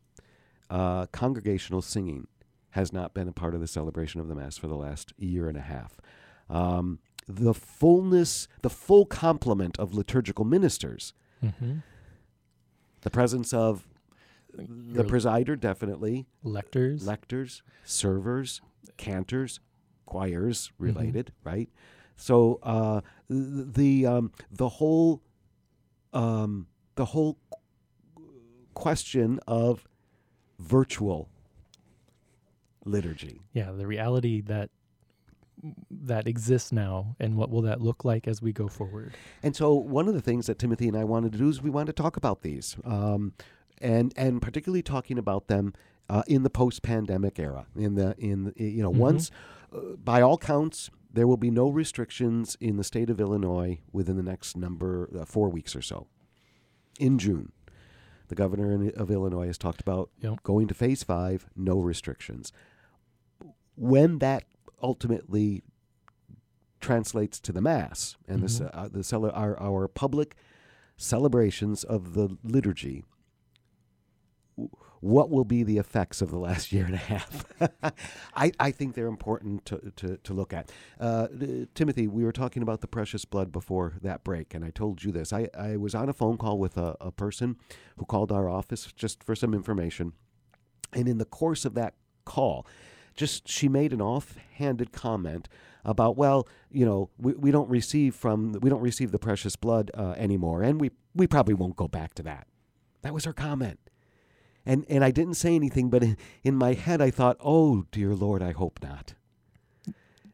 uh, 0.69 1.05
congregational 1.07 1.81
singing 1.81 2.27
has 2.71 2.91
not 2.93 3.13
been 3.13 3.27
a 3.27 3.31
part 3.33 3.55
of 3.55 3.61
the 3.61 3.67
celebration 3.67 4.19
of 4.21 4.27
the 4.27 4.35
Mass 4.35 4.57
for 4.57 4.67
the 4.67 4.75
last 4.75 5.13
year 5.17 5.47
and 5.49 5.57
a 5.57 5.61
half. 5.61 5.99
Um, 6.49 6.99
the 7.27 7.53
fullness, 7.53 8.47
the 8.61 8.69
full 8.69 9.05
complement 9.05 9.77
of 9.79 9.93
liturgical 9.93 10.45
ministers, 10.45 11.13
Mhm. 11.43 11.83
the 13.01 13.09
presence 13.09 13.53
of 13.53 13.87
the 14.53 14.63
Your 14.95 15.03
presider, 15.03 15.59
definitely, 15.59 16.27
lectors. 16.43 17.05
lectors, 17.05 17.61
servers, 17.83 18.61
cantors, 18.97 19.59
choirs 20.05 20.71
Mm-hmm. 20.75 20.83
related, 20.83 21.33
right? 21.43 21.69
So 22.15 22.59
uh, 22.63 23.01
the 23.29 24.05
um, 24.05 24.31
the 24.51 24.69
whole 24.69 25.21
um, 26.13 26.67
the 26.95 27.05
whole 27.05 27.37
question 28.73 29.39
of 29.47 29.87
virtual 30.59 31.29
liturgy. 32.85 33.41
yeah, 33.53 33.71
the 33.71 33.85
reality 33.87 34.41
that 34.41 34.69
that 35.89 36.27
exists 36.27 36.71
now, 36.71 37.15
and 37.19 37.35
what 37.35 37.49
will 37.49 37.63
that 37.63 37.81
look 37.81 38.05
like 38.05 38.27
as 38.27 38.41
we 38.41 38.53
go 38.53 38.67
forward? 38.67 39.13
And 39.41 39.55
so, 39.55 39.73
one 39.73 40.07
of 40.07 40.13
the 40.13 40.21
things 40.21 40.45
that 40.45 40.59
Timothy 40.59 40.87
and 40.87 40.95
I 40.95 41.03
wanted 41.03 41.31
to 41.31 41.37
do 41.39 41.49
is 41.49 41.61
we 41.63 41.71
wanted 41.71 41.95
to 41.95 42.01
talk 42.03 42.15
about 42.15 42.41
these. 42.43 42.77
Um, 42.85 43.33
and 43.79 44.13
and 44.15 44.41
particularly 44.41 44.83
talking 44.83 45.17
about 45.17 45.47
them 45.47 45.73
uh, 46.09 46.23
in 46.27 46.43
the 46.43 46.49
post-pandemic 46.49 47.39
era. 47.39 47.65
In 47.75 47.95
the 47.95 48.15
in 48.19 48.53
you 48.55 48.83
know 48.83 48.91
Mhm. 48.91 48.97
once, 48.97 49.31
uh, 49.73 49.79
by 50.03 50.21
all 50.21 50.37
counts, 50.37 50.89
there 51.17 51.27
will 51.27 51.37
be 51.37 51.51
no 51.51 51.69
restrictions 51.69 52.55
in 52.59 52.77
the 52.77 52.83
state 52.83 53.09
of 53.09 53.19
Illinois 53.19 53.79
within 53.91 54.15
the 54.17 54.23
next 54.23 54.55
number 54.55 55.09
uh, 55.19 55.25
four 55.25 55.49
weeks 55.49 55.75
or 55.75 55.81
so. 55.81 56.07
In 56.99 57.17
June, 57.17 57.51
the 58.27 58.35
governor 58.35 58.71
in, 58.71 58.91
of 58.91 59.09
Illinois 59.11 59.47
has 59.47 59.57
talked 59.57 59.81
about 59.81 60.09
Yep. 60.21 60.43
going 60.43 60.67
to 60.67 60.73
phase 60.73 61.03
five, 61.03 61.47
no 61.55 61.79
restrictions. 61.79 62.51
When 63.75 64.19
that 64.19 64.43
ultimately 64.81 65.63
translates 66.79 67.39
to 67.39 67.51
the 67.51 67.61
mass 67.61 68.15
and 68.27 68.43
the, 68.43 68.49
ce- 68.49 68.61
Mhm. 68.61 68.69
uh, 68.73 68.87
the 68.87 69.03
cele- 69.03 69.31
our, 69.31 69.59
our 69.59 69.87
public 69.87 70.35
celebrations 70.97 71.83
of 71.83 72.13
the 72.13 72.37
liturgy, 72.43 73.03
what 74.99 75.29
will 75.29 75.45
be 75.45 75.63
the 75.63 75.77
effects 75.77 76.21
of 76.21 76.31
the 76.31 76.37
last 76.37 76.71
year 76.73 76.85
and 76.85 76.95
a 76.95 76.97
half? 76.97 77.45
I, 78.35 78.51
I 78.59 78.71
think 78.71 78.95
they're 78.95 79.07
important 79.07 79.65
to, 79.65 79.91
to, 79.95 80.17
to 80.17 80.33
look 80.33 80.53
at. 80.53 80.71
Uh, 80.99 81.27
Timothy, 81.75 82.07
we 82.07 82.23
were 82.23 82.31
talking 82.31 82.63
about 82.63 82.81
the 82.81 82.87
precious 82.87 83.25
blood 83.25 83.51
before 83.51 83.93
that 84.01 84.23
break, 84.23 84.53
and 84.53 84.63
I 84.63 84.69
told 84.69 85.03
you 85.03 85.11
this. 85.11 85.31
I, 85.33 85.49
I 85.57 85.77
was 85.77 85.95
on 85.95 86.09
a 86.09 86.13
phone 86.13 86.37
call 86.37 86.57
with 86.57 86.77
a, 86.77 86.95
a 86.99 87.11
person 87.11 87.57
who 87.97 88.05
called 88.05 88.31
our 88.31 88.49
office 88.49 88.91
just 88.95 89.23
for 89.23 89.35
some 89.35 89.53
information. 89.53 90.13
And 90.93 91.07
in 91.07 91.17
the 91.17 91.25
course 91.25 91.65
of 91.65 91.73
that 91.75 91.95
call, 92.25 92.65
just 93.15 93.47
she 93.47 93.67
made 93.67 93.91
an 93.91 94.01
offhanded 94.01 94.91
comment 94.91 95.49
about, 95.83 96.17
well, 96.17 96.47
you 96.71 96.85
know, 96.85 97.09
we, 97.17 97.33
we 97.33 97.51
don't 97.51 97.69
receive 97.69 98.15
from 98.15 98.53
we 98.61 98.69
don't 98.69 98.81
receive 98.81 99.11
the 99.11 99.19
precious 99.19 99.55
blood 99.55 99.89
uh, 99.95 100.11
anymore, 100.17 100.61
and 100.61 100.79
we 100.79 100.91
we 101.15 101.27
probably 101.27 101.53
won't 101.53 101.75
go 101.75 101.87
back 101.87 102.13
to 102.15 102.23
that. 102.23 102.47
That 103.01 103.13
was 103.13 103.25
her 103.25 103.33
comment, 103.33 103.79
and 104.67 104.85
and 104.89 105.03
I 105.03 105.11
didn't 105.11 105.35
say 105.35 105.55
anything, 105.55 105.89
but 105.89 106.03
in, 106.03 106.17
in 106.43 106.55
my 106.55 106.73
head 106.73 107.01
I 107.01 107.09
thought, 107.09 107.37
oh 107.39 107.85
dear 107.91 108.13
Lord, 108.13 108.43
I 108.43 108.51
hope 108.51 108.79
not. 108.83 109.13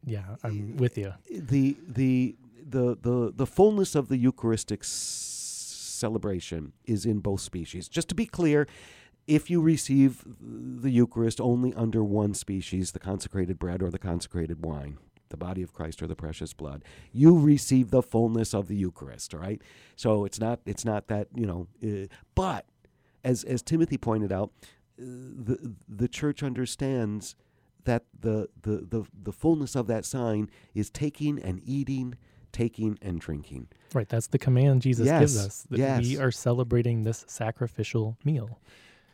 Yeah, 0.06 0.36
I'm 0.44 0.76
with 0.76 0.98
you. 0.98 1.14
The 1.30 1.78
the 1.88 2.36
the 2.68 2.98
the 3.00 3.32
the 3.34 3.46
fullness 3.46 3.96
of 3.96 4.10
the 4.10 4.18
Eucharistic 4.18 4.84
celebration 4.84 6.74
is 6.84 7.06
in 7.06 7.20
both 7.20 7.42
species. 7.42 7.88
Just 7.88 8.10
to 8.10 8.16
be 8.16 8.26
clear, 8.26 8.68
if 9.28 9.50
you 9.50 9.62
receive 9.62 10.24
the 10.42 10.90
Eucharist 10.90 11.40
only 11.40 11.74
under 11.76 12.04
one 12.04 12.34
species, 12.34 12.92
the 12.92 13.00
consecrated 13.00 13.60
bread 13.60 13.82
or 13.82 13.90
the 13.90 14.00
consecrated 14.00 14.66
wine, 14.66 14.98
the 15.30 15.38
body 15.38 15.62
of 15.62 15.74
Christ 15.74 16.02
or 16.02 16.08
the 16.08 16.16
precious 16.16 16.54
blood, 16.54 16.84
you 17.14 17.38
receive 17.38 17.92
the 17.92 18.02
fullness 18.02 18.54
of 18.54 18.68
the 18.68 18.76
Eucharist. 18.76 19.34
All 19.34 19.40
right, 19.40 19.62
so 19.96 20.26
it's 20.26 20.40
not 20.40 20.60
it's 20.66 20.84
not 20.84 21.08
that 21.08 21.28
you 21.36 21.46
know, 21.46 21.68
uh, 21.84 22.08
but 22.36 22.66
as 23.24 23.44
as 23.44 23.62
Timothy 23.62 23.98
pointed 23.98 24.32
out, 24.32 24.52
the 24.98 25.76
the 25.88 26.08
church 26.08 26.44
understands 26.44 27.36
that 27.86 28.06
the, 28.20 28.48
the 28.62 28.78
the 28.90 29.04
the 29.24 29.32
fullness 29.32 29.76
of 29.76 29.88
that 29.88 30.06
sign 30.06 30.50
is 30.74 30.90
taking 30.90 31.40
and 31.40 31.62
eating, 31.66 32.16
taking 32.52 32.98
and 33.02 33.20
drinking. 33.20 33.68
Right, 33.94 34.08
that's 34.08 34.28
the 34.28 34.40
command 34.40 34.82
Jesus 34.82 35.06
gives 35.20 35.46
us. 35.46 35.66
That 35.70 35.78
We 36.02 36.18
are 36.18 36.32
celebrating 36.32 37.04
this 37.04 37.26
sacrificial 37.28 38.18
meal. 38.24 38.60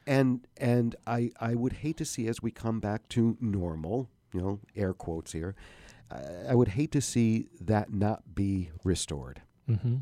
and 0.05 0.47
and 0.57 0.95
I 1.07 1.32
I 1.39 1.55
would 1.55 1.74
hate 1.74 1.97
to 1.97 2.05
see 2.05 2.28
as 2.28 2.41
we 2.41 2.51
come 2.51 2.80
back 2.80 3.07
to 3.10 3.38
normal, 3.41 4.10
you 4.34 4.41
know, 4.41 4.60
air 4.76 4.93
quotes 4.93 5.32
here. 5.34 5.55
I, 6.12 6.51
I 6.51 6.55
would 6.55 6.70
hate 6.70 6.91
to 6.91 7.01
see 7.01 7.47
that 7.62 7.91
not 7.93 8.36
be 8.36 8.70
restored. 8.84 9.41
hmm 9.68 9.97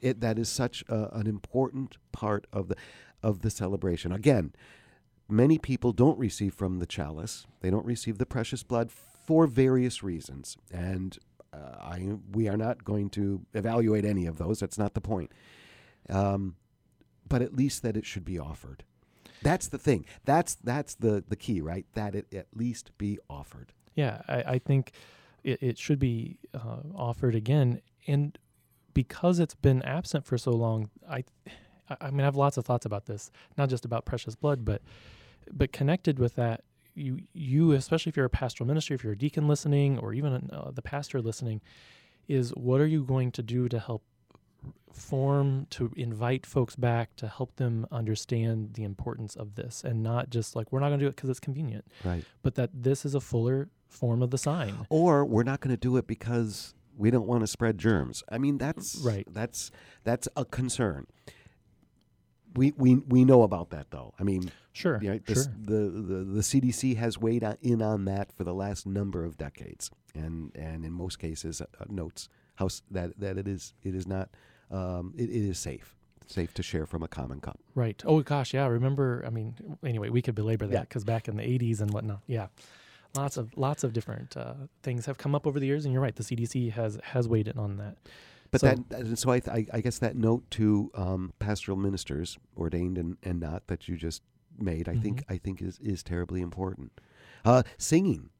It 0.00 0.20
that 0.20 0.38
is 0.38 0.48
such 0.48 0.84
a, 0.88 1.08
an 1.16 1.26
important 1.26 1.96
part 2.12 2.46
of 2.52 2.68
the 2.68 2.76
of 3.22 3.42
the 3.42 3.50
celebration. 3.50 4.12
Again, 4.12 4.52
many 5.28 5.58
people 5.58 5.92
don't 5.92 6.18
receive 6.18 6.54
from 6.54 6.78
the 6.78 6.86
chalice. 6.86 7.46
They 7.60 7.70
don't 7.70 7.86
receive 7.86 8.18
the 8.18 8.26
precious 8.26 8.62
blood 8.62 8.90
for 8.90 9.46
various 9.46 10.02
reasons, 10.02 10.56
and 10.72 11.18
uh, 11.52 11.76
I 11.80 12.16
we 12.32 12.48
are 12.48 12.56
not 12.56 12.84
going 12.84 13.10
to 13.10 13.44
evaluate 13.54 14.04
any 14.04 14.26
of 14.26 14.38
those. 14.38 14.60
That's 14.60 14.78
not 14.78 14.94
the 14.94 15.00
point. 15.00 15.32
Um, 16.08 16.56
but 17.28 17.42
at 17.42 17.54
least 17.54 17.82
that 17.82 17.96
it 17.96 18.06
should 18.06 18.24
be 18.24 18.38
offered. 18.38 18.84
That's 19.42 19.68
the 19.68 19.78
thing. 19.78 20.06
That's 20.24 20.54
that's 20.54 20.94
the 20.94 21.22
the 21.26 21.36
key, 21.36 21.60
right? 21.60 21.86
That 21.94 22.14
it 22.14 22.32
at 22.32 22.46
least 22.54 22.96
be 22.98 23.18
offered. 23.28 23.72
Yeah, 23.94 24.22
I, 24.28 24.42
I 24.42 24.58
think 24.58 24.92
it, 25.44 25.62
it 25.62 25.78
should 25.78 25.98
be 25.98 26.38
uh, 26.54 26.82
offered 26.94 27.34
again. 27.34 27.82
And 28.06 28.38
because 28.94 29.38
it's 29.38 29.54
been 29.54 29.82
absent 29.82 30.24
for 30.24 30.38
so 30.38 30.52
long, 30.52 30.90
I, 31.08 31.24
I 31.90 31.96
I 32.00 32.10
mean, 32.10 32.20
I 32.20 32.24
have 32.24 32.36
lots 32.36 32.56
of 32.56 32.64
thoughts 32.64 32.86
about 32.86 33.06
this, 33.06 33.30
not 33.56 33.68
just 33.68 33.84
about 33.84 34.04
precious 34.04 34.34
blood, 34.34 34.64
but 34.64 34.82
but 35.52 35.72
connected 35.72 36.18
with 36.18 36.34
that, 36.36 36.62
you 36.94 37.20
you 37.32 37.72
especially 37.72 38.10
if 38.10 38.16
you're 38.16 38.26
a 38.26 38.30
pastoral 38.30 38.66
ministry, 38.66 38.94
if 38.94 39.02
you're 39.04 39.12
a 39.14 39.18
deacon 39.18 39.48
listening, 39.48 39.98
or 39.98 40.12
even 40.12 40.50
uh, 40.52 40.70
the 40.70 40.82
pastor 40.82 41.20
listening, 41.20 41.60
is 42.28 42.50
what 42.50 42.80
are 42.80 42.86
you 42.86 43.04
going 43.04 43.32
to 43.32 43.42
do 43.42 43.68
to 43.68 43.78
help 43.78 44.02
form 44.92 45.66
to 45.70 45.92
invite 45.96 46.44
folks 46.44 46.74
back 46.74 47.14
to 47.16 47.28
help 47.28 47.54
them 47.56 47.86
understand 47.92 48.74
the 48.74 48.82
importance 48.82 49.36
of 49.36 49.54
this 49.54 49.84
and 49.84 50.02
not 50.02 50.30
just 50.30 50.56
like 50.56 50.72
we're 50.72 50.80
not 50.80 50.88
going 50.88 50.98
to 50.98 51.04
do 51.04 51.08
it 51.08 51.14
because 51.14 51.30
it's 51.30 51.38
convenient 51.40 51.84
Right. 52.04 52.24
but 52.42 52.56
that 52.56 52.70
this 52.74 53.04
is 53.04 53.14
a 53.14 53.20
fuller 53.20 53.68
form 53.86 54.22
of 54.22 54.30
the 54.30 54.38
sign. 54.38 54.86
Or 54.90 55.24
we're 55.24 55.44
not 55.44 55.60
going 55.60 55.70
to 55.74 55.80
do 55.80 55.96
it 55.96 56.06
because 56.06 56.74
we 56.96 57.10
don't 57.10 57.26
want 57.26 57.42
to 57.42 57.46
spread 57.46 57.78
germs. 57.78 58.22
I 58.28 58.38
mean, 58.38 58.58
that's 58.58 58.96
Right. 58.96 59.26
That's 59.30 59.70
that's 60.04 60.28
a 60.36 60.44
concern. 60.44 61.06
We 62.54 62.72
we 62.76 62.96
we 62.96 63.24
know 63.24 63.42
about 63.42 63.70
that 63.70 63.90
though. 63.90 64.14
I 64.18 64.22
mean, 64.24 64.50
Sure, 64.72 65.00
Yeah, 65.02 65.18
the, 65.26 65.34
sure. 65.34 65.44
the, 65.60 65.90
the 65.90 66.24
the 66.24 66.40
CDC 66.40 66.96
has 66.96 67.18
weighed 67.18 67.44
in 67.62 67.82
on 67.82 68.04
that 68.04 68.30
for 68.32 68.44
the 68.44 68.54
last 68.54 68.86
number 68.86 69.24
of 69.24 69.36
decades, 69.36 69.90
and 70.14 70.52
and 70.54 70.84
in 70.84 70.92
most 70.92 71.18
cases 71.18 71.60
uh, 71.60 71.66
notes 71.88 72.28
how 72.56 72.68
that 72.90 73.18
that 73.18 73.38
it 73.38 73.48
is 73.48 73.74
it 73.82 73.94
is 73.94 74.06
not 74.06 74.30
um, 74.70 75.14
it, 75.16 75.30
it 75.30 75.48
is 75.48 75.58
safe 75.58 75.94
safe 76.26 76.52
to 76.54 76.62
share 76.62 76.84
from 76.86 77.02
a 77.02 77.08
common 77.08 77.40
cup. 77.40 77.58
Right. 77.74 78.02
Oh 78.06 78.20
gosh, 78.22 78.52
yeah. 78.54 78.66
Remember? 78.66 79.24
I 79.26 79.30
mean, 79.30 79.54
anyway, 79.84 80.10
we 80.10 80.20
could 80.22 80.34
belabor 80.34 80.66
Yeah. 80.66 80.72
that 80.72 80.88
because 80.88 81.02
back 81.04 81.26
in 81.28 81.36
the 81.36 81.42
'80s 81.42 81.80
and 81.80 81.90
whatnot, 81.92 82.20
yeah, 82.26 82.48
lots 83.16 83.36
of 83.36 83.56
lots 83.56 83.82
of 83.82 83.92
different 83.92 84.36
uh, 84.36 84.54
things 84.82 85.06
have 85.06 85.18
come 85.18 85.34
up 85.34 85.46
over 85.46 85.58
the 85.58 85.66
years, 85.66 85.84
and 85.86 85.92
you're 85.92 86.02
right. 86.02 86.14
The 86.14 86.22
CDC 86.24 86.72
has 86.72 86.98
has 87.02 87.26
weighed 87.26 87.48
in 87.48 87.58
on 87.58 87.78
that. 87.78 87.96
But 88.50 88.60
So- 88.62 88.74
that 88.88 89.18
so 89.18 89.30
I, 89.30 89.40
th- 89.40 89.54
I 89.72 89.76
I 89.76 89.80
guess 89.80 89.98
that 89.98 90.16
note 90.16 90.50
to 90.52 90.90
um, 90.94 91.32
pastoral 91.38 91.76
ministers, 91.76 92.38
ordained 92.56 92.96
and, 92.98 93.16
and 93.22 93.40
not, 93.40 93.66
that 93.66 93.88
you 93.88 93.96
just 93.96 94.22
made, 94.58 94.88
I 94.88 94.96
think 94.96 95.22
I 95.28 95.36
think 95.38 95.60
is 95.62 95.78
is 95.80 96.02
terribly 96.02 96.40
important. 96.40 96.92
Uh, 97.44 97.62
singing. 97.76 98.30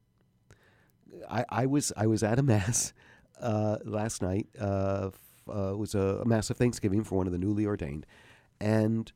I, 1.28 1.44
I 1.48 1.66
was 1.66 1.92
I 1.96 2.06
was 2.06 2.22
at 2.22 2.38
a 2.38 2.42
mass 2.42 2.92
uh, 3.40 3.78
last 3.84 4.22
night. 4.22 4.46
Uh, 4.58 5.10
f- 5.12 5.54
uh, 5.54 5.72
it 5.72 5.78
was 5.78 5.94
a, 5.94 6.20
a 6.22 6.24
mass 6.26 6.50
of 6.50 6.56
Thanksgiving 6.56 7.04
for 7.04 7.16
one 7.16 7.26
of 7.26 7.32
the 7.32 7.38
newly 7.38 7.66
ordained, 7.66 8.06
and 8.60 9.10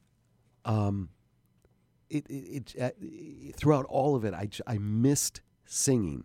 um, 0.65 1.09
it 2.11 2.27
it, 2.29 2.75
it 2.75 2.81
uh, 2.83 2.91
throughout 3.57 3.85
all 3.87 4.15
of 4.15 4.25
it, 4.25 4.33
I, 4.35 4.49
I 4.67 4.79
missed 4.79 5.41
singing, 5.67 6.25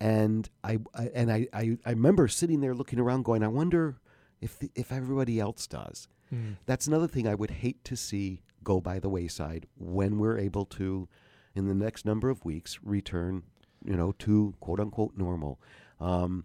and 0.00 0.48
I, 0.62 0.78
I 0.94 1.10
and 1.14 1.32
I, 1.32 1.48
I 1.52 1.76
I 1.84 1.90
remember 1.90 2.28
sitting 2.28 2.60
there 2.60 2.74
looking 2.74 2.98
around, 3.00 3.24
going, 3.24 3.42
I 3.42 3.48
wonder 3.48 3.96
if 4.40 4.58
the, 4.58 4.70
if 4.74 4.92
everybody 4.92 5.38
else 5.40 5.66
does. 5.66 6.08
Mm. 6.32 6.56
That's 6.66 6.86
another 6.86 7.08
thing 7.08 7.26
I 7.26 7.34
would 7.34 7.50
hate 7.50 7.82
to 7.84 7.96
see 7.96 8.42
go 8.62 8.80
by 8.80 8.98
the 8.98 9.08
wayside 9.08 9.66
when 9.78 10.18
we're 10.18 10.38
able 10.38 10.64
to, 10.66 11.08
in 11.54 11.66
the 11.66 11.74
next 11.74 12.04
number 12.04 12.28
of 12.30 12.44
weeks, 12.44 12.78
return, 12.82 13.42
you 13.84 13.96
know, 13.96 14.12
to 14.20 14.54
quote 14.60 14.80
unquote 14.80 15.16
normal. 15.16 15.60
Um, 16.00 16.44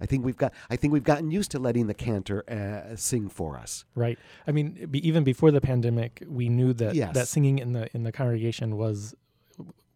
I 0.00 0.06
think 0.06 0.24
we've 0.24 0.36
got. 0.36 0.52
I 0.70 0.76
think 0.76 0.92
we've 0.92 1.02
gotten 1.02 1.30
used 1.32 1.50
to 1.50 1.58
letting 1.58 1.88
the 1.88 1.94
cantor 1.94 2.44
uh, 2.48 2.94
sing 2.94 3.28
for 3.28 3.58
us. 3.58 3.84
Right. 3.96 4.16
I 4.46 4.52
mean, 4.52 4.86
be, 4.88 5.06
even 5.06 5.24
before 5.24 5.50
the 5.50 5.60
pandemic, 5.60 6.22
we 6.28 6.48
knew 6.48 6.72
that 6.74 6.94
Yes. 6.94 7.14
that 7.14 7.26
singing 7.26 7.58
in 7.58 7.72
the 7.72 7.88
in 7.94 8.04
the 8.04 8.12
congregation 8.12 8.76
was, 8.76 9.14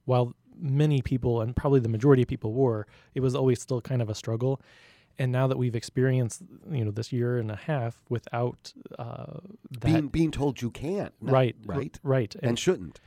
while 0.04 0.34
many 0.56 1.02
people 1.02 1.40
and 1.40 1.54
probably 1.54 1.78
the 1.80 1.88
majority 1.88 2.22
of 2.22 2.28
people 2.28 2.52
were, 2.52 2.86
it 3.14 3.20
was 3.20 3.34
always 3.36 3.60
still 3.62 3.80
kind 3.80 4.02
of 4.02 4.10
a 4.10 4.14
struggle. 4.14 4.60
And 5.18 5.30
now 5.30 5.46
that 5.46 5.58
we've 5.58 5.74
experienced, 5.74 6.42
you 6.70 6.84
know, 6.84 6.90
this 6.90 7.12
year 7.12 7.38
and 7.38 7.50
a 7.50 7.56
half 7.56 8.02
without 8.08 8.72
uh, 8.98 9.38
that, 9.80 9.84
being 9.84 10.08
being 10.08 10.30
told 10.30 10.62
you 10.62 10.70
can't. 10.70 11.12
right, 11.20 11.56
Right. 11.64 11.98
right, 12.02 12.34
And 12.42 12.58
shouldn't. 12.58 13.00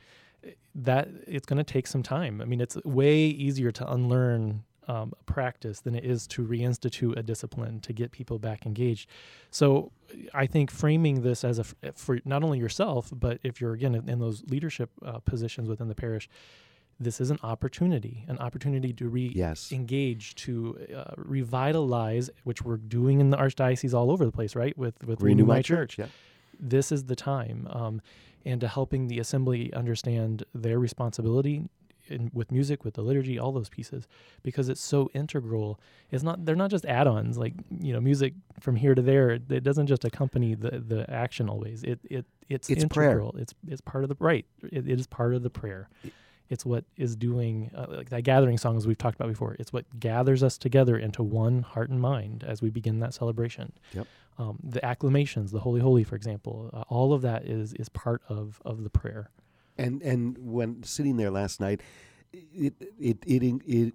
that 0.74 1.08
it's 1.26 1.46
going 1.46 1.58
to 1.58 1.64
take 1.64 1.86
some 1.86 2.02
time. 2.02 2.40
I 2.40 2.44
mean, 2.44 2.60
it's 2.60 2.76
way 2.84 3.18
easier 3.26 3.72
to 3.72 3.90
unlearn 3.92 4.62
um, 4.88 5.12
a 5.20 5.24
practice 5.24 5.80
than 5.80 5.96
it 5.96 6.04
is 6.04 6.28
to 6.28 6.46
reinstitute 6.46 7.16
a 7.16 7.22
discipline 7.22 7.80
to 7.80 7.92
get 7.92 8.12
people 8.12 8.38
back 8.38 8.64
engaged. 8.66 9.08
So, 9.50 9.90
I 10.32 10.46
think 10.46 10.70
framing 10.70 11.22
this 11.22 11.42
as 11.42 11.58
a 11.58 11.64
for 11.94 12.20
not 12.24 12.44
only 12.44 12.58
yourself, 12.60 13.10
but 13.12 13.40
if 13.42 13.60
you're 13.60 13.72
again 13.72 13.96
in, 13.96 14.08
in 14.08 14.18
those 14.20 14.44
leadership 14.48 14.90
uh, 15.04 15.18
positions 15.18 15.68
within 15.68 15.88
the 15.88 15.96
parish, 15.96 16.28
this 16.98 17.20
is 17.20 17.30
an 17.30 17.38
opportunity, 17.42 18.24
an 18.28 18.38
opportunity 18.38 18.92
to 18.94 19.08
re 19.08 19.30
Yes. 19.34 19.70
engage, 19.72 20.34
to 20.36 20.78
uh, 20.96 21.12
revitalize, 21.16 22.30
which 22.44 22.62
we're 22.62 22.76
doing 22.76 23.20
in 23.20 23.30
the 23.30 23.36
archdiocese 23.36 23.94
all 23.94 24.10
over 24.10 24.24
the 24.24 24.32
place, 24.32 24.54
right? 24.56 24.76
With 24.76 25.02
with 25.04 25.20
Renew 25.20 25.44
My 25.44 25.62
Church. 25.62 25.98
Yeah. 25.98 26.06
this 26.58 26.90
is 26.90 27.04
the 27.04 27.16
time, 27.16 27.68
um, 27.70 28.00
and 28.44 28.60
to 28.60 28.68
helping 28.68 29.08
the 29.08 29.18
assembly 29.18 29.72
understand 29.74 30.44
their 30.54 30.78
responsibility 30.78 31.68
in, 32.08 32.30
with 32.32 32.50
music, 32.52 32.84
with 32.84 32.94
the 32.94 33.02
liturgy, 33.02 33.38
all 33.38 33.52
those 33.52 33.68
pieces, 33.68 34.06
because 34.42 34.68
it's 34.68 34.80
so 34.80 35.10
integral. 35.12 35.78
It's 36.10 36.22
not 36.22 36.44
they're 36.46 36.56
not 36.56 36.70
just 36.70 36.86
add-ons 36.86 37.36
like 37.36 37.52
you 37.80 37.92
know 37.92 38.00
music 38.00 38.32
from 38.60 38.76
here 38.76 38.94
to 38.94 39.02
there. 39.02 39.30
It 39.32 39.64
doesn't 39.64 39.86
just 39.88 40.04
accompany 40.04 40.54
the 40.54 40.82
the 40.92 41.10
action 41.10 41.48
always. 41.50 41.82
It 41.82 42.00
it 42.04 42.24
it's, 42.48 42.70
It's 42.70 42.84
prayer. 42.86 43.10
integral. 43.10 43.36
It's 43.38 43.54
it's 43.68 43.80
part 43.82 44.02
of 44.04 44.08
the 44.08 44.16
right. 44.18 44.46
It, 44.62 44.88
it 44.88 44.98
is 45.00 45.06
part 45.06 45.34
of 45.34 45.42
the 45.42 45.50
prayer. 45.50 45.88
It's 46.48 46.64
what 46.64 46.84
is 46.96 47.16
doing 47.16 47.70
uh, 47.74 47.86
like 47.88 48.10
that 48.10 48.22
gathering 48.22 48.58
song 48.58 48.76
as 48.76 48.86
we've 48.86 48.98
talked 48.98 49.16
about 49.16 49.28
before. 49.28 49.56
It's 49.58 49.72
what 49.72 49.84
gathers 49.98 50.42
us 50.42 50.56
together 50.58 50.96
into 50.96 51.22
one 51.22 51.62
heart 51.62 51.90
and 51.90 52.00
mind 52.00 52.44
as 52.46 52.62
we 52.62 52.70
begin 52.70 53.00
that 53.00 53.14
celebration. 53.14 53.72
Yep. 53.92 54.06
Um, 54.38 54.58
the 54.62 54.84
acclamations, 54.84 55.50
the 55.50 55.60
Holy 55.60 55.80
Holy, 55.80 56.04
for 56.04 56.14
example, 56.14 56.70
uh, 56.72 56.82
all 56.88 57.12
of 57.12 57.22
that 57.22 57.44
is 57.46 57.72
is 57.74 57.88
part 57.88 58.22
of 58.28 58.60
of 58.64 58.84
the 58.84 58.90
prayer. 58.90 59.30
And 59.78 60.02
and 60.02 60.36
when 60.38 60.82
sitting 60.82 61.16
there 61.16 61.30
last 61.30 61.60
night, 61.60 61.80
it 62.32 62.74
it 62.98 63.18
it, 63.26 63.42
it, 63.44 63.62
it 63.66 63.94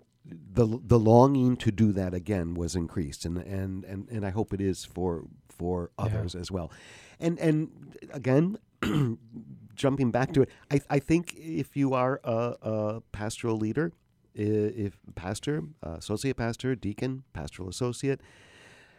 the 0.53 0.79
the 0.83 0.99
longing 0.99 1.57
to 1.57 1.71
do 1.71 1.91
that 1.93 2.13
again 2.13 2.53
was 2.55 2.75
increased, 2.75 3.23
and 3.25 3.37
and 3.37 3.83
and, 3.85 4.07
and 4.09 4.25
I 4.25 4.29
hope 4.31 4.53
it 4.53 4.61
is 4.61 4.83
for 4.85 5.25
for 5.49 5.91
Yeah. 5.97 6.05
others 6.05 6.35
as 6.35 6.51
well. 6.51 6.71
And 7.19 7.37
and 7.39 7.69
again, 8.11 8.57
jumping 9.81 10.11
back 10.11 10.33
to 10.33 10.41
it, 10.43 10.49
I 10.69 10.77
I 10.89 10.99
think 10.99 11.33
if 11.35 11.75
you 11.75 11.93
are 11.93 12.13
a, 12.23 12.39
a 12.61 13.01
pastoral 13.11 13.57
leader, 13.57 13.91
if 14.33 14.93
pastor, 15.15 15.63
associate 15.81 16.37
pastor, 16.37 16.75
deacon, 16.75 17.23
pastoral 17.33 17.69
associate, 17.69 18.21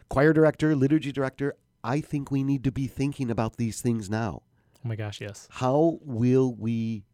choir 0.09 0.33
director, 0.33 0.75
liturgy 0.75 1.11
director, 1.11 1.55
I 1.83 2.01
think 2.01 2.31
we 2.31 2.43
need 2.43 2.63
to 2.63 2.71
be 2.71 2.87
thinking 2.87 3.31
about 3.31 3.57
these 3.57 3.81
things 3.81 4.09
now 4.09 4.43
Oh 4.85 4.89
my 4.89 4.95
gosh, 4.95 5.21
yes. 5.21 5.47
how 5.49 5.99
will 6.03 6.53
we 6.53 7.05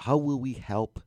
how 0.00 0.16
will 0.16 0.40
we 0.40 0.54
help 0.54 1.02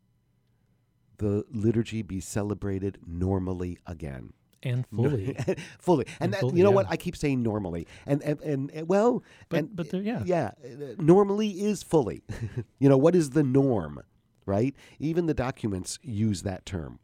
the 1.18 1.44
liturgy 1.50 2.02
be 2.04 2.20
celebrated 2.20 3.00
normally 3.08 3.78
again 3.88 4.34
And 4.64 4.86
fully. 4.96 5.36
fully 5.80 6.06
and 6.08 6.16
And 6.20 6.34
that, 6.34 6.40
fully, 6.42 6.58
you 6.58 6.64
know 6.64 6.70
yeah. 6.72 6.76
what 6.76 6.88
i 6.90 6.98
keep 6.98 7.16
saying 7.16 7.44
normally 7.44 7.88
and 8.08 8.22
and, 8.24 8.40
and, 8.42 8.72
and 8.72 8.88
well 8.88 9.24
But- 9.50 9.60
and, 9.60 9.76
but 9.76 9.94
yeah. 9.94 10.24
yeah 10.26 10.52
uh, 10.64 10.96
normally 10.98 11.50
is 11.62 11.84
fully 11.84 12.24
you 12.80 12.90
know 12.90 12.98
what 12.98 13.16
is 13.16 13.32
the 13.32 13.44
norm 13.44 14.02
right 14.46 14.76
even 15.00 15.26
the 15.28 15.34
documents 15.34 16.00
use 16.04 16.42
that 16.44 16.66
term 16.66 17.00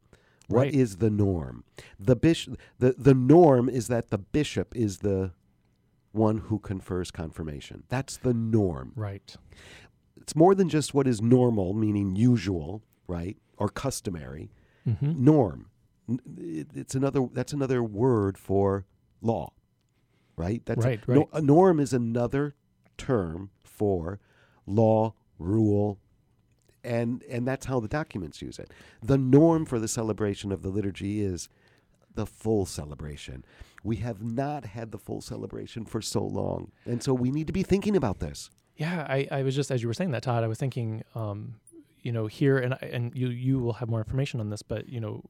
What 0.47 0.67
is 0.67 0.91
Right. 0.93 0.99
the 1.01 1.09
norm 1.09 1.63
the 1.99 2.15
bishop 2.15 2.57
the, 2.79 2.95
the 2.97 3.13
norm 3.13 3.69
is 3.69 3.87
that 3.87 4.09
the 4.09 4.17
bishop 4.17 4.75
is 4.75 4.99
the 4.99 5.31
one 6.13 6.37
who 6.47 6.59
confers 6.59 7.09
confirmation 7.11 7.83
that's 7.89 8.17
the 8.17 8.33
norm 8.33 8.91
right. 8.95 9.35
it's 10.21 10.35
more 10.35 10.53
than 10.55 10.67
just 10.69 10.93
what 10.93 11.07
is 11.07 11.21
normal, 11.21 11.73
meaning 11.73 12.15
usual, 12.15 12.83
right, 13.07 13.37
or 13.57 13.69
customary. 13.69 14.51
hmm 14.85 15.13
Norm. 15.31 15.70
It's 16.37 16.95
another. 16.95 17.27
That's 17.33 17.53
another 17.53 17.83
word 17.83 18.37
for 18.37 18.85
law, 19.21 19.53
right? 20.35 20.61
That's 20.65 20.83
Right, 20.85 20.99
A, 21.07 21.11
no- 21.11 21.19
right. 21.19 21.27
a 21.33 21.41
norm 21.41 21.79
is 21.79 21.93
another 21.93 22.55
term 22.97 23.49
for 23.63 24.19
law, 24.65 25.13
rule, 25.39 25.99
and 26.83 27.23
and 27.29 27.47
that's 27.47 27.65
how 27.65 27.79
the 27.79 27.87
documents 27.87 28.41
use 28.41 28.57
it. 28.59 28.71
The 29.01 29.17
norm 29.17 29.65
for 29.65 29.79
the 29.79 29.87
celebration 29.87 30.51
of 30.51 30.61
the 30.63 30.69
liturgy 30.69 31.21
is 31.21 31.49
the 32.13 32.25
full 32.25 32.65
celebration. 32.65 33.45
We 33.83 33.97
have 33.97 34.21
not 34.21 34.65
had 34.65 34.91
the 34.91 34.97
full 34.99 35.21
celebration 35.21 35.85
for 35.85 36.01
so 36.01 36.23
long, 36.23 36.71
and 36.85 37.01
so 37.01 37.13
we 37.13 37.31
need 37.31 37.47
to 37.47 37.53
be 37.53 37.63
thinking 37.63 37.95
about 37.95 38.19
this. 38.19 38.49
Yeah, 38.75 39.05
I, 39.07 39.27
I 39.31 39.43
was 39.43 39.55
just 39.55 39.69
as 39.71 39.81
you 39.81 39.87
were 39.87 39.93
saying 39.93 40.11
that, 40.11 40.23
Todd. 40.23 40.43
I 40.43 40.47
was 40.47 40.57
thinking, 40.57 41.03
um, 41.15 41.55
you 42.01 42.11
know, 42.11 42.25
here 42.27 42.57
and 42.57 42.73
I- 42.75 42.89
and 42.91 43.15
you 43.15 43.29
you 43.29 43.59
will 43.59 43.73
have 43.73 43.89
more 43.89 43.99
information 43.99 44.39
on 44.39 44.49
this, 44.49 44.61
but 44.61 44.89
you 44.89 44.99
know, 44.99 45.23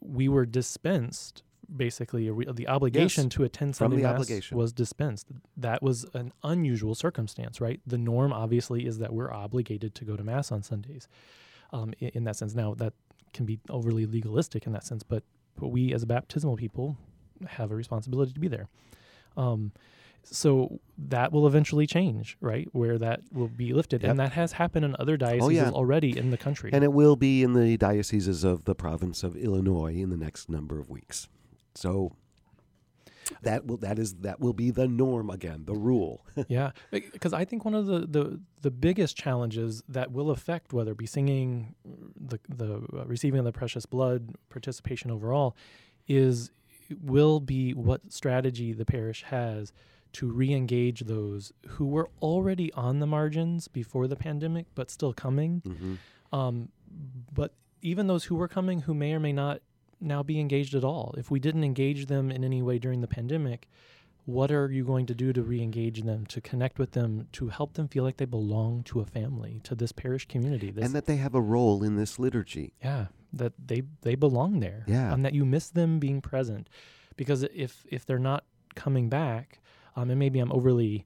we 0.00 0.28
were 0.28 0.46
dispensed 0.46 1.42
basically 1.74 2.28
the 2.52 2.66
obligation 2.66 3.24
Yes, 3.24 3.34
to 3.34 3.44
attend 3.44 3.76
Sunday 3.76 3.98
mass 4.02 4.14
obligation. 4.14 4.58
was 4.58 4.72
dispensed. 4.72 5.28
That 5.56 5.82
was 5.82 6.04
an 6.14 6.32
unusual 6.42 6.94
circumstance, 6.96 7.60
right? 7.60 7.80
The 7.86 7.98
norm 7.98 8.32
obviously 8.32 8.86
is 8.86 8.98
that 8.98 9.12
we're 9.12 9.30
obligated 9.32 9.94
to 9.96 10.04
go 10.04 10.16
to 10.16 10.24
mass 10.24 10.50
on 10.50 10.62
Sundays. 10.64 11.06
Um, 11.72 11.94
in, 12.00 12.08
in 12.14 12.24
that 12.24 12.34
sense, 12.36 12.54
now 12.56 12.74
that 12.74 12.92
can 13.32 13.46
be 13.46 13.60
overly 13.68 14.04
legalistic 14.04 14.66
in 14.66 14.72
that 14.72 14.84
sense, 14.84 15.02
but 15.04 15.22
but 15.56 15.68
we 15.68 15.92
as 15.92 16.04
baptismal 16.04 16.56
people 16.56 16.96
have 17.46 17.70
a 17.70 17.76
responsibility 17.76 18.32
to 18.32 18.40
be 18.40 18.48
there. 18.48 18.66
Um, 19.36 19.72
so 20.24 20.80
that 20.98 21.32
will 21.32 21.46
eventually 21.46 21.86
change, 21.86 22.36
right? 22.40 22.68
Where 22.72 22.98
that 22.98 23.20
will 23.32 23.48
be 23.48 23.72
lifted, 23.72 24.02
Yep. 24.02 24.10
and 24.10 24.20
that 24.20 24.32
has 24.32 24.52
happened 24.52 24.84
in 24.84 24.96
other 24.98 25.16
dioceses 25.16 25.54
yeah. 25.54 25.70
already 25.70 26.16
in 26.16 26.30
the 26.30 26.36
country. 26.36 26.70
And 26.72 26.84
it 26.84 26.92
will 26.92 27.16
be 27.16 27.42
in 27.42 27.54
the 27.54 27.76
dioceses 27.76 28.44
of 28.44 28.64
the 28.64 28.74
province 28.74 29.22
of 29.22 29.36
Illinois 29.36 29.94
in 29.94 30.10
the 30.10 30.16
next 30.16 30.48
number 30.48 30.78
of 30.78 30.90
weeks. 30.90 31.28
So 31.74 32.12
that 33.42 33.66
will 33.66 33.76
that 33.78 33.98
is 33.98 34.14
that 34.16 34.40
will 34.40 34.52
be 34.52 34.70
the 34.70 34.88
norm 34.88 35.30
again, 35.30 35.64
the 35.64 35.74
rule. 35.74 36.24
yeah, 36.48 36.70
because 36.90 37.32
I 37.32 37.44
think 37.44 37.64
one 37.64 37.74
of 37.74 37.86
the, 37.86 38.00
the 38.00 38.40
the 38.62 38.70
biggest 38.70 39.16
challenges 39.16 39.82
that 39.88 40.12
will 40.12 40.30
affect 40.30 40.72
whether 40.72 40.92
it 40.92 40.98
be 40.98 41.06
singing, 41.06 41.74
the 41.84 42.38
the 42.48 42.76
uh, 42.92 43.04
receiving 43.06 43.38
of 43.38 43.44
the 43.44 43.52
precious 43.52 43.86
blood, 43.86 44.34
participation 44.48 45.10
overall, 45.10 45.56
is 46.08 46.50
will 47.00 47.40
be 47.40 47.72
what 47.72 48.12
strategy 48.12 48.72
the 48.72 48.84
parish 48.84 49.22
has 49.24 49.72
to 50.12 50.30
re-engage 50.30 51.00
those 51.00 51.52
who 51.68 51.86
were 51.86 52.08
already 52.20 52.72
on 52.72 52.98
the 53.00 53.06
margins 53.06 53.68
before 53.68 54.06
the 54.06 54.16
pandemic 54.16 54.66
but 54.74 54.90
still 54.90 55.12
coming 55.12 55.62
mm-hmm. 55.66 55.94
um, 56.36 56.68
but 57.32 57.54
even 57.82 58.06
those 58.06 58.24
who 58.24 58.34
were 58.34 58.48
coming 58.48 58.80
who 58.82 58.94
may 58.94 59.12
or 59.12 59.20
may 59.20 59.32
not 59.32 59.60
now 60.00 60.22
be 60.22 60.40
engaged 60.40 60.74
at 60.74 60.84
all 60.84 61.14
if 61.18 61.30
we 61.30 61.38
didn't 61.38 61.64
engage 61.64 62.06
them 62.06 62.30
in 62.30 62.42
any 62.44 62.62
way 62.62 62.78
during 62.78 63.00
the 63.00 63.08
pandemic 63.08 63.68
what 64.26 64.50
are 64.52 64.70
you 64.70 64.84
going 64.84 65.06
to 65.06 65.14
do 65.14 65.32
to 65.32 65.42
re-engage 65.42 66.02
them 66.02 66.26
to 66.26 66.40
connect 66.40 66.78
with 66.78 66.92
them 66.92 67.26
to 67.32 67.48
help 67.48 67.74
them 67.74 67.88
feel 67.88 68.04
like 68.04 68.18
they 68.18 68.24
belong 68.24 68.82
to 68.82 69.00
a 69.00 69.04
family 69.04 69.60
to 69.64 69.74
this 69.74 69.92
parish 69.92 70.26
community 70.28 70.70
this 70.70 70.84
And 70.84 70.94
that 70.94 71.06
they 71.06 71.16
have 71.16 71.34
a 71.34 71.40
role 71.40 71.82
in 71.82 71.96
this 71.96 72.18
liturgy. 72.18 72.72
yeah 72.82 73.06
that 73.32 73.52
they 73.64 73.82
they 74.02 74.16
belong 74.16 74.60
there 74.60 74.84
Yeah. 74.88 75.12
and 75.12 75.24
that 75.24 75.34
you 75.34 75.44
miss 75.44 75.70
them 75.70 75.98
being 76.00 76.20
present 76.20 76.68
because 77.16 77.42
if 77.54 77.84
if 77.88 78.04
they're 78.04 78.18
not 78.18 78.44
coming 78.74 79.08
back 79.08 79.60
um, 79.96 80.10
and 80.10 80.18
maybe 80.18 80.38
i'm 80.38 80.52
overly 80.52 81.04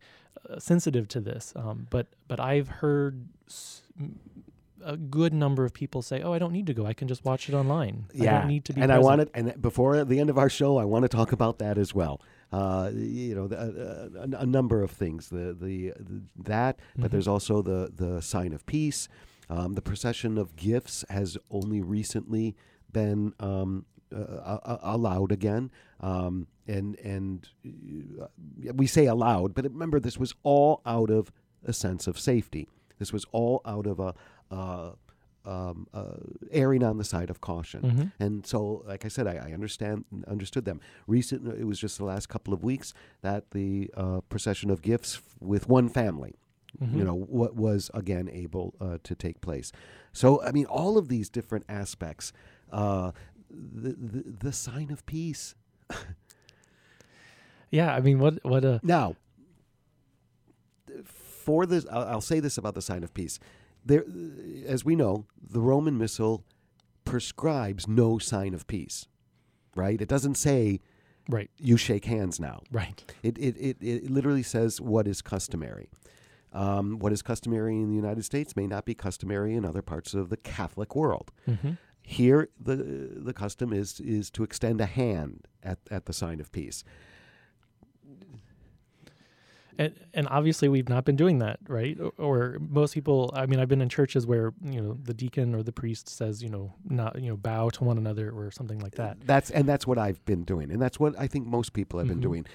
uh, 0.51 0.59
sensitive 0.59 1.09
to 1.09 1.21
this 1.21 1.53
um, 1.57 1.87
but 1.91 2.07
but 2.29 2.39
i've 2.41 2.69
heard 2.69 3.27
s- 3.49 3.83
a 4.85 4.97
good 4.97 5.33
number 5.33 5.65
of 5.65 5.73
people 5.73 6.03
say 6.03 6.21
oh 6.23 6.33
i 6.33 6.39
don't 6.39 6.53
need 6.53 6.67
to 6.67 6.75
go 6.75 6.85
i 6.85 6.93
can 6.93 7.09
just 7.09 7.25
watch 7.25 7.49
it 7.49 7.55
online 7.55 8.07
i 8.21 8.25
don't 8.41 8.49
need 8.49 8.65
to 8.65 8.73
be 8.73 8.83
and 8.83 8.93
I 8.93 8.97
present." 8.97 9.05
wanted, 9.05 9.31
and 9.53 9.63
before 9.63 10.05
the 10.05 10.19
end 10.21 10.29
of 10.31 10.37
our 10.39 10.51
show, 10.51 10.77
I 10.77 10.85
want 10.85 11.05
to 11.05 11.09
talk 11.09 11.33
about 11.33 11.59
that 11.59 11.79
as 11.79 11.95
well. 11.95 12.21
Uh, 12.53 12.91
you 12.95 13.35
know, 13.35 13.49
the, 13.49 13.59
uh, 13.59 14.27
a, 14.39 14.43
a 14.43 14.47
number 14.47 14.83
of 14.83 14.91
things. 14.91 15.29
The 15.31 15.57
the, 15.59 15.93
the 15.99 16.23
that, 16.45 16.79
but 16.97 17.09
Mhm. 17.09 17.11
there's 17.13 17.27
also 17.29 17.63
the 17.63 17.91
the 17.95 18.21
sign 18.21 18.53
of 18.53 18.65
peace. 18.67 19.09
Um, 19.49 19.73
the 19.75 19.83
procession 19.83 20.37
of 20.39 20.55
gifts 20.57 21.05
has 21.09 21.39
only 21.51 21.81
recently 21.81 22.55
been 22.93 23.33
um, 23.41 23.87
uh, 24.15 24.19
uh, 24.19 24.79
allowed 24.83 25.33
again, 25.33 25.71
um, 26.01 26.47
and 26.67 26.99
and 27.01 27.49
uh, 28.23 28.27
we 28.75 28.87
say 28.87 29.07
aloud, 29.07 29.55
but 29.55 29.65
remember 29.65 30.01
this 30.01 30.19
was 30.19 30.35
all 30.43 30.81
out 30.87 31.11
of 31.11 31.31
a 31.65 31.73
sense 31.73 32.07
of 32.07 32.19
safety. 32.19 32.69
This 32.99 33.13
was 33.13 33.25
all 33.33 33.61
out 33.65 33.87
of 33.87 33.99
a. 34.01 34.15
Uh, 34.51 34.93
um, 35.47 35.87
uh, 35.93 36.15
erring 36.53 36.83
on 36.83 36.97
the 36.97 37.05
side 37.05 37.29
of 37.29 37.43
caution. 37.43 37.83
Mhm. 37.83 38.13
And 38.19 38.47
so, 38.47 38.83
like 38.87 39.05
I 39.05 39.09
said, 39.09 39.27
I, 39.27 39.35
I 39.51 39.53
understand 39.53 40.07
understood 40.27 40.65
them. 40.65 40.81
Recent, 41.07 41.47
it 41.47 41.65
was 41.67 41.79
just 41.79 41.99
the 41.99 42.05
last 42.07 42.31
couple 42.31 42.55
of 42.55 42.65
weeks 42.65 42.95
that 43.21 43.51
the 43.51 43.91
uh, 43.95 44.23
procession 44.31 44.71
of 44.71 44.81
gifts 44.81 45.17
f- 45.17 45.37
with 45.41 45.69
one 45.69 45.91
family, 45.91 46.33
Mhm. 46.83 46.97
you 46.97 47.05
know, 47.05 47.15
what 47.15 47.57
was 47.57 47.91
again 47.93 48.31
able 48.33 48.73
uh, 48.81 48.97
to 49.03 49.15
take 49.15 49.43
place. 49.43 49.71
So, 50.15 50.43
I 50.43 50.51
mean, 50.51 50.65
all 50.65 50.97
of 50.97 51.09
these 51.09 51.29
different 51.29 51.67
aspects, 51.69 52.33
uh, 52.73 53.13
the, 53.51 53.91
the 53.93 54.25
the 54.47 54.53
sign 54.53 54.91
of 54.91 55.05
peace. 55.05 55.55
yeah 57.75 57.91
i 57.95 58.01
mean 58.01 58.19
what 58.19 58.35
what 58.45 58.65
a 58.65 58.81
Now, 58.83 59.17
for 61.45 61.67
this, 61.67 61.87
I'll, 61.91 62.05
I'll 62.05 62.21
say 62.21 62.41
this 62.41 62.57
about 62.59 62.75
the 62.75 62.83
sign 62.83 63.05
of 63.05 63.13
peace. 63.13 63.39
There, 63.85 64.05
as 64.67 64.85
we 64.85 64.97
know, 64.97 65.27
the 65.41 65.61
Roman 65.61 65.99
Missal 65.99 66.43
prescribes 67.05 67.87
no 67.87 68.19
sign 68.19 68.55
of 68.55 68.67
peace. 68.67 69.07
Right? 69.77 70.01
It 70.01 70.09
doesn't 70.09 70.37
say 70.37 70.81
right 71.29 71.51
you 71.59 71.77
shake 71.77 72.05
hands 72.05 72.39
now. 72.39 72.63
right 72.71 72.99
It 73.23 73.37
it, 73.39 73.57
it, 73.59 73.77
it 73.81 74.11
literally 74.11 74.43
says 74.43 74.81
what 74.81 75.07
is 75.07 75.21
customary. 75.21 75.89
Um, 76.53 77.01
what 77.01 77.13
is 77.13 77.21
customary 77.23 77.75
in 77.75 77.89
the 77.89 77.97
United 77.97 78.25
States 78.25 78.55
may 78.55 78.69
not 78.69 78.85
be 78.85 78.95
customary 78.95 79.55
in 79.55 79.65
other 79.65 79.83
parts 79.83 80.15
of 80.15 80.29
the 80.29 80.37
Catholic 80.37 80.95
world. 80.95 81.33
hmm 81.45 81.73
Here, 82.03 82.49
the 82.61 82.77
the 82.77 83.33
custom 83.33 83.73
is 83.73 84.01
is 84.01 84.31
to 84.31 84.45
extend 84.45 84.81
a 84.81 84.87
hand 84.87 85.49
at, 85.63 85.79
at 85.91 86.05
the 86.07 86.13
sign 86.13 86.41
of 86.41 86.53
peace. 86.53 86.85
And 89.79 89.95
and 90.13 90.29
obviously 90.29 90.69
we've 90.69 90.89
not 90.89 91.05
been 91.05 91.17
doing 91.17 91.39
that, 91.41 91.59
right? 91.69 91.99
Or, 92.01 92.13
or 92.19 92.57
most 92.61 92.95
people, 92.95 93.31
I 93.35 93.47
mean, 93.47 93.59
I've 93.61 93.69
been 93.69 93.83
in 93.83 93.89
churches 93.89 94.27
where 94.27 94.53
you 94.63 94.81
know 94.81 94.99
the 95.03 95.15
deacon 95.15 95.55
or 95.55 95.63
the 95.63 95.73
priest 95.73 96.09
says, 96.09 96.43
you 96.43 96.49
know, 96.51 96.73
not 96.89 97.21
you 97.21 97.29
know 97.31 97.37
bow 97.37 97.71
to 97.71 97.85
one 97.85 97.99
another 97.99 98.31
or 98.31 98.51
something 98.51 98.79
like 98.81 98.95
that. 98.97 99.19
That's 99.27 99.51
and 99.51 99.69
that's 99.69 99.87
what 99.87 99.99
I've 99.99 100.25
been 100.25 100.45
doing, 100.45 100.71
and 100.71 100.81
that's 100.81 100.99
what 101.01 101.19
I 101.19 101.27
think 101.27 101.47
most 101.47 101.73
people 101.73 101.99
have 101.99 102.09
been 102.09 102.19
Mhm. 102.19 102.23
doing. 102.23 102.47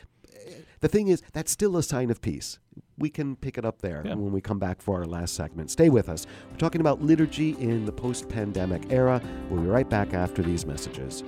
The 0.81 0.87
thing 0.87 1.09
is, 1.09 1.21
that's 1.33 1.51
still 1.51 1.75
a 1.75 1.83
sign 1.83 2.09
of 2.09 2.21
peace. 2.21 2.57
We 2.97 3.09
can 3.09 3.35
pick 3.35 3.57
it 3.57 3.65
up 3.65 3.81
there 3.81 4.01
Yeah. 4.05 4.13
when 4.15 4.31
we 4.31 4.39
come 4.39 4.59
back 4.59 4.81
for 4.81 4.97
our 4.99 5.05
last 5.05 5.33
segment. 5.33 5.69
Stay 5.71 5.89
with 5.89 6.07
us. 6.07 6.25
We're 6.51 6.57
talking 6.57 6.79
about 6.79 7.01
liturgy 7.01 7.51
in 7.59 7.83
the 7.85 7.91
post 7.91 8.29
pandemic 8.29 8.89
era. 8.89 9.21
We'll 9.49 9.61
be 9.61 9.67
right 9.67 9.89
back 9.89 10.13
after 10.13 10.41
these 10.41 10.65
messages. 10.65 11.23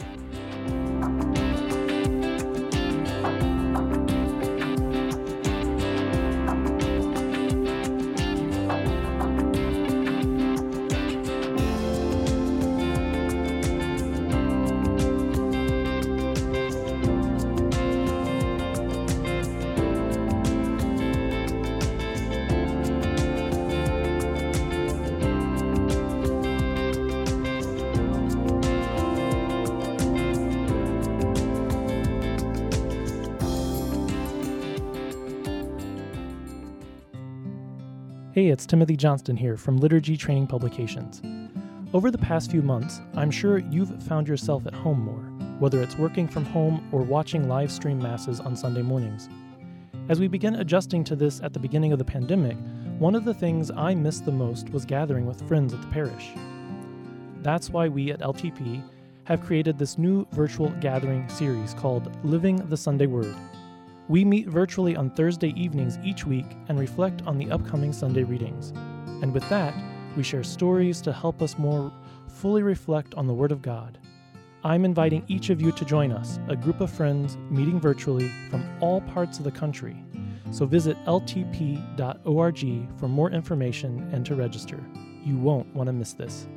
It's 38.61 38.67
Timothy 38.67 38.95
Johnston 38.95 39.35
here 39.35 39.57
from 39.57 39.77
Liturgy 39.77 40.15
Training 40.15 40.45
Publications. 40.45 41.19
Over 41.95 42.11
the 42.11 42.17
past 42.19 42.51
few 42.51 42.61
months, 42.61 43.01
I'm 43.15 43.31
sure 43.31 43.57
you've 43.57 44.03
found 44.03 44.27
yourself 44.27 44.67
at 44.67 44.73
home 44.75 44.99
more, 44.99 45.55
whether 45.57 45.81
it's 45.81 45.97
working 45.97 46.27
from 46.27 46.45
home 46.45 46.87
or 46.91 47.01
watching 47.01 47.49
live 47.49 47.71
stream 47.71 47.97
masses 47.97 48.39
on 48.39 48.55
Sunday 48.55 48.83
mornings. 48.83 49.29
As 50.09 50.19
we 50.19 50.27
began 50.27 50.57
adjusting 50.57 51.03
to 51.05 51.15
this 51.15 51.41
at 51.41 51.53
the 51.53 51.59
beginning 51.59 51.91
of 51.91 51.97
the 51.97 52.05
pandemic, 52.05 52.55
one 52.99 53.15
of 53.15 53.25
the 53.25 53.33
things 53.33 53.71
I 53.71 53.95
missed 53.95 54.25
the 54.25 54.31
most 54.31 54.69
was 54.69 54.85
gathering 54.85 55.25
with 55.25 55.47
friends 55.47 55.73
at 55.73 55.81
the 55.81 55.87
parish. 55.87 56.29
That's 57.41 57.71
why 57.71 57.87
we 57.87 58.11
at 58.11 58.19
LTP 58.19 58.83
have 59.23 59.41
created 59.41 59.79
this 59.79 59.97
new 59.97 60.27
virtual 60.33 60.69
gathering 60.81 61.27
series 61.29 61.73
called 61.73 62.15
Living 62.23 62.57
the 62.69 62.77
Sunday 62.77 63.07
Word. 63.07 63.35
We 64.11 64.25
meet 64.25 64.49
virtually 64.49 64.97
on 64.97 65.09
Thursday 65.09 65.53
evenings 65.55 65.97
each 66.03 66.25
week 66.25 66.45
and 66.67 66.77
reflect 66.77 67.21
on 67.25 67.37
the 67.37 67.49
upcoming 67.49 67.93
Sunday 67.93 68.23
readings. 68.23 68.71
And 69.21 69.33
with 69.33 69.47
that, 69.47 69.73
we 70.17 70.23
share 70.23 70.43
stories 70.43 70.99
to 71.03 71.13
help 71.13 71.41
us 71.41 71.57
more 71.57 71.93
fully 72.27 72.61
reflect 72.61 73.15
on 73.15 73.25
the 73.25 73.33
Word 73.33 73.53
of 73.53 73.61
God. 73.61 73.99
I'm 74.65 74.83
inviting 74.83 75.23
each 75.29 75.49
of 75.49 75.61
you 75.61 75.71
to 75.71 75.85
join 75.85 76.11
us, 76.11 76.39
a 76.49 76.57
group 76.57 76.81
of 76.81 76.91
friends 76.91 77.37
meeting 77.49 77.79
virtually 77.79 78.29
from 78.49 78.69
all 78.81 78.99
parts 78.99 79.37
of 79.37 79.45
the 79.45 79.51
country. 79.51 79.95
So 80.51 80.65
visit 80.65 80.97
ltp.org 81.05 82.99
for 82.99 83.07
more 83.07 83.31
information 83.31 84.09
and 84.11 84.25
to 84.25 84.35
register. 84.35 84.83
You 85.23 85.37
won't 85.37 85.73
want 85.73 85.87
to 85.87 85.93
miss 85.93 86.11
this. 86.11 86.49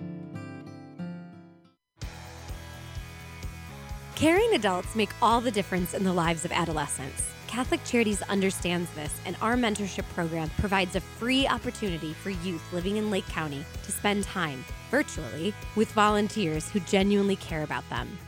Caring 4.17 4.55
adults 4.55 4.97
make 4.97 5.11
all 5.23 5.41
the 5.41 5.53
difference 5.53 5.95
in 5.95 6.03
the 6.03 6.13
lives 6.13 6.45
of 6.45 6.51
adolescents. 6.51 7.34
Catholic 7.55 7.85
Charities 7.85 8.21
understands 8.23 8.91
this, 8.95 9.15
and 9.25 9.37
our 9.41 9.55
mentorship 9.55 10.03
program 10.13 10.51
provides 10.59 10.97
a 10.97 11.01
free 11.01 11.47
opportunity 11.47 12.13
for 12.13 12.31
youth 12.31 12.61
living 12.73 12.97
in 12.97 13.13
Lake 13.13 13.29
County 13.29 13.65
to 13.85 13.93
spend 13.93 14.25
time 14.25 14.65
virtually 14.91 15.55
with 15.77 15.89
volunteers 15.93 16.69
who 16.69 16.81
genuinely 16.81 17.37
care 17.37 17.63
about 17.63 17.89
them. 17.91 18.19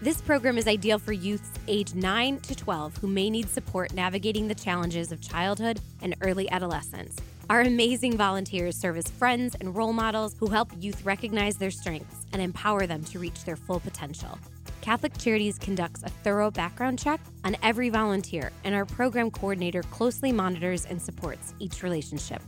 This 0.00 0.20
program 0.20 0.56
is 0.56 0.68
ideal 0.68 1.00
for 1.00 1.12
youths 1.12 1.50
age 1.66 1.92
9 1.92 2.38
to 2.38 2.54
12 2.54 2.98
who 2.98 3.08
may 3.08 3.28
need 3.30 3.48
support 3.48 3.92
navigating 3.94 4.46
the 4.46 4.54
challenges 4.54 5.10
of 5.10 5.20
childhood 5.20 5.80
and 6.00 6.14
early 6.20 6.48
adolescence. 6.52 7.16
Our 7.50 7.62
amazing 7.62 8.16
volunteers 8.16 8.76
serve 8.76 8.96
as 8.96 9.10
friends 9.10 9.56
and 9.58 9.74
role 9.74 9.92
models 9.92 10.36
who 10.38 10.46
help 10.46 10.70
youth 10.78 11.04
recognize 11.04 11.56
their 11.56 11.72
strengths 11.72 12.26
and 12.32 12.40
empower 12.40 12.86
them 12.86 13.02
to 13.06 13.18
reach 13.18 13.42
their 13.42 13.56
full 13.56 13.80
potential. 13.80 14.38
Catholic 14.80 15.16
Charities 15.18 15.58
conducts 15.58 16.02
a 16.02 16.08
thorough 16.08 16.50
background 16.50 16.98
check 16.98 17.20
on 17.44 17.56
every 17.62 17.88
volunteer, 17.88 18.52
and 18.64 18.74
our 18.74 18.84
program 18.84 19.30
coordinator 19.30 19.82
closely 19.82 20.32
monitors 20.32 20.86
and 20.86 21.00
supports 21.00 21.54
each 21.58 21.82
relationship. 21.82 22.42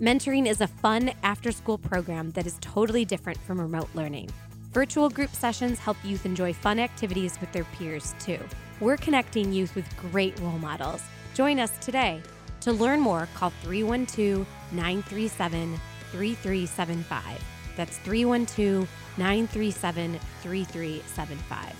Mentoring 0.00 0.48
is 0.48 0.60
a 0.60 0.66
fun 0.66 1.12
after 1.22 1.52
school 1.52 1.78
program 1.78 2.30
that 2.32 2.46
is 2.46 2.58
totally 2.60 3.04
different 3.04 3.38
from 3.38 3.60
remote 3.60 3.88
learning. 3.94 4.28
Virtual 4.72 5.08
group 5.08 5.30
sessions 5.30 5.78
help 5.78 5.96
youth 6.02 6.26
enjoy 6.26 6.52
fun 6.52 6.80
activities 6.80 7.40
with 7.40 7.52
their 7.52 7.64
peers, 7.64 8.14
too. 8.18 8.40
We're 8.80 8.96
connecting 8.96 9.52
youth 9.52 9.74
with 9.76 9.86
great 9.96 10.38
role 10.40 10.58
models. 10.58 11.02
Join 11.34 11.60
us 11.60 11.78
today. 11.78 12.20
To 12.62 12.72
learn 12.72 13.00
more, 13.00 13.28
call 13.34 13.50
312 13.62 14.46
937 14.72 15.80
3375. 16.10 17.44
That's 17.76 17.98
312 17.98 18.88
937 19.16 20.18
3375. 20.42 21.74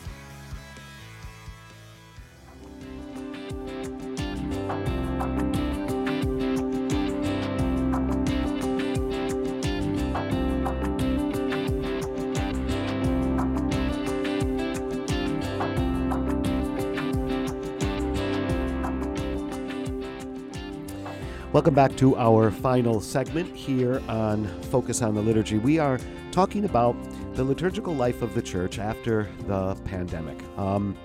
Welcome 21.54 21.74
back 21.74 21.94
to 21.98 22.16
our 22.16 22.50
final 22.50 23.00
segment 23.00 23.54
here 23.54 24.02
on 24.08 24.44
Focus 24.72 25.02
on 25.02 25.14
the 25.14 25.22
Liturgy. 25.22 25.58
We 25.58 25.78
are 25.78 26.00
talking 26.32 26.64
about 26.64 26.96
the 27.34 27.42
liturgical 27.42 27.92
life 27.92 28.22
of 28.22 28.32
the 28.32 28.42
church 28.42 28.78
after 28.78 29.28
the 29.48 29.74
pandemic. 29.84 30.40
Um, 30.56 30.96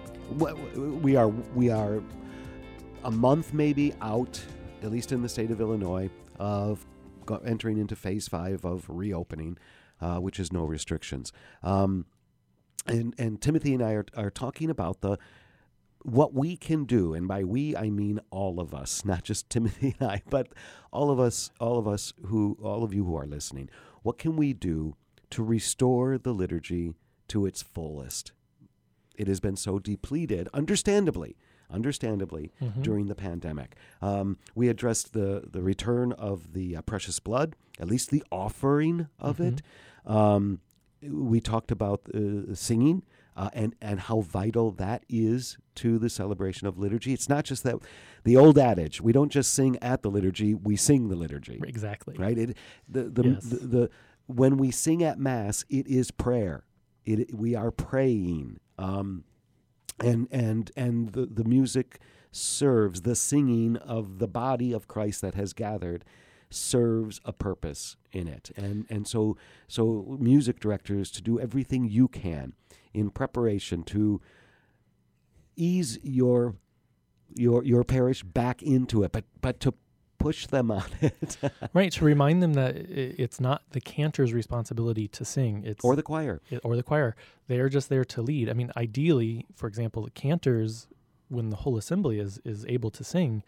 we 1.02 1.16
are 1.16 1.30
we 1.30 1.72
are 1.72 2.04
a 3.04 3.10
month 3.10 3.52
maybe 3.52 3.96
out, 4.00 4.40
at 4.84 4.92
least 4.92 5.12
in 5.12 5.24
the 5.24 5.30
state 5.30 5.50
of 5.50 5.60
Illinois, 5.60 6.10
of 6.38 6.86
entering 7.46 7.80
into 7.80 7.96
phase 7.96 8.28
five 8.28 8.64
of 8.64 8.86
reopening, 8.88 9.58
uh, 10.02 10.18
which 10.18 10.40
is 10.40 10.54
no 10.54 10.66
restrictions. 10.66 11.34
Um, 11.64 12.06
and 12.86 13.16
and 13.18 13.42
Timothy 13.42 13.74
and 13.74 13.84
I 13.84 13.94
are, 13.94 14.06
are 14.16 14.30
talking 14.30 14.70
about 14.70 15.02
the 15.02 15.18
what 16.04 16.36
we 16.36 16.58
can 16.58 16.86
do, 16.86 17.16
and 17.16 17.28
by 17.28 17.44
we 17.44 17.76
I 17.76 17.90
mean 17.90 18.20
all 18.30 18.60
of 18.60 18.72
us, 18.76 19.04
not 19.06 19.24
just 19.24 19.50
Timothy 19.50 19.96
and 20.00 20.08
I, 20.08 20.22
but 20.30 20.50
all 20.92 21.10
of 21.10 21.20
us, 21.20 21.50
all 21.60 21.80
of 21.80 21.88
us 21.88 22.14
who, 22.28 22.56
all 22.62 22.84
of 22.84 22.94
you 22.94 23.04
who 23.04 23.18
are 23.18 23.26
listening. 23.26 23.68
What 24.04 24.20
can 24.20 24.36
we 24.36 24.54
do 24.54 24.96
to 25.32 25.44
restore 25.44 26.18
the 26.18 26.34
liturgy 26.34 26.94
to 27.30 27.46
its 27.46 27.62
fullest? 27.62 28.32
It 29.18 29.28
has 29.28 29.40
been 29.40 29.56
so 29.58 29.80
depleted, 29.80 30.48
understandably, 30.54 31.36
understandably, 31.70 32.52
during 32.82 33.08
the 33.08 33.16
pandemic. 33.16 33.76
Um, 34.02 34.38
we 34.56 34.70
addressed 34.70 35.14
the 35.14 35.44
the 35.52 35.62
return 35.62 36.14
of 36.14 36.54
the 36.54 36.78
uh, 36.78 36.82
precious 36.82 37.20
blood, 37.20 37.56
at 37.80 37.88
least 37.88 38.12
the 38.12 38.24
offering 38.32 39.08
of 39.20 39.40
it. 39.40 39.62
Um, 40.06 40.62
we 41.02 41.40
talked 41.40 41.72
about 41.72 42.02
uh, 42.14 42.54
singing 42.56 43.04
uh, 43.38 43.50
and 43.54 43.76
and 43.82 44.00
how 44.00 44.22
vital 44.22 44.72
that 44.72 45.04
is 45.10 45.58
to 45.76 45.98
the 46.00 46.10
celebration 46.10 46.68
of 46.68 46.78
liturgy. 46.78 47.14
It's 47.14 47.30
not 47.30 47.44
just 47.46 47.64
that 47.64 47.76
the 48.24 48.36
old 48.38 48.58
adage: 48.58 49.02
we 49.02 49.12
don't 49.12 49.32
just 49.32 49.54
sing 49.54 49.78
at 49.82 50.02
the 50.02 50.10
liturgy; 50.10 50.54
we 50.54 50.76
sing 50.76 51.10
the 51.10 51.16
liturgy. 51.16 51.62
Exactly. 51.66 52.16
Right? 52.18 52.38
It 52.38 52.58
the 52.88 53.04
the, 53.04 53.24
Yes. 53.30 53.44
the 53.44 53.58
the 53.68 53.90
when 54.30 54.58
we 54.58 54.70
sing 54.70 55.04
at 55.04 55.18
mass, 55.20 55.66
it 55.70 55.88
is 55.88 56.12
prayer. 56.12 56.64
It 57.04 57.34
we 57.34 57.56
are 57.56 57.72
praying. 57.72 58.60
Um, 58.78 59.24
and 60.00 60.28
and 60.32 60.72
and 60.78 61.14
the, 61.14 61.26
the 61.26 61.44
music 61.44 62.00
serves 62.32 63.02
the 63.02 63.16
singing 63.16 63.76
of 63.78 64.20
the 64.20 64.28
body 64.28 64.72
of 64.72 64.88
Christ 64.88 65.22
that 65.22 65.34
has 65.34 65.54
gathered 65.54 66.06
serves 66.52 67.20
a 67.26 67.34
purpose 67.34 67.96
in 68.12 68.28
it 68.28 68.50
and 68.56 68.86
and 68.90 69.08
so 69.08 69.38
so 69.68 70.18
music 70.20 70.60
directors 70.60 71.12
to 71.12 71.22
do 71.22 71.40
everything 71.40 71.86
you 71.86 72.08
can 72.08 72.54
in 72.92 73.12
preparation 73.12 73.84
to 73.84 74.20
ease 75.56 76.00
your 76.02 76.56
your 77.36 77.64
your 77.64 77.84
parish 77.84 78.24
back 78.24 78.64
into 78.64 79.04
it 79.04 79.12
but 79.12 79.26
but 79.42 79.60
to 79.60 79.76
push 80.20 80.46
them 80.48 80.70
on 80.70 80.84
it 81.02 81.38
Right, 81.74 81.92
to 81.94 82.06
remind 82.06 82.44
them 82.44 82.54
that 82.54 82.76
it's 82.78 83.40
not 83.40 83.64
the 83.72 83.82
cantor's 83.82 84.34
responsibility 84.34 85.08
to 85.08 85.26
sing. 85.26 85.64
It's 85.66 85.84
or 85.84 85.96
the 85.96 86.04
choir 86.04 86.42
it- 86.52 86.62
or 86.64 86.76
the 86.76 86.84
choir. 86.84 87.16
They're 87.48 87.70
just 87.70 87.90
there 87.90 88.06
to 88.06 88.22
lead. 88.22 88.50
I 88.50 88.54
mean, 88.54 88.72
ideally, 88.78 89.48
for 89.56 89.68
example, 89.68 90.04
the 90.04 90.12
cantors, 90.12 90.88
when 91.30 91.50
the 91.50 91.56
whole 91.58 91.78
assembly 91.78 92.20
is 92.20 92.40
is 92.46 92.66
able 92.68 92.92
to 92.92 93.04
sing, 93.04 93.44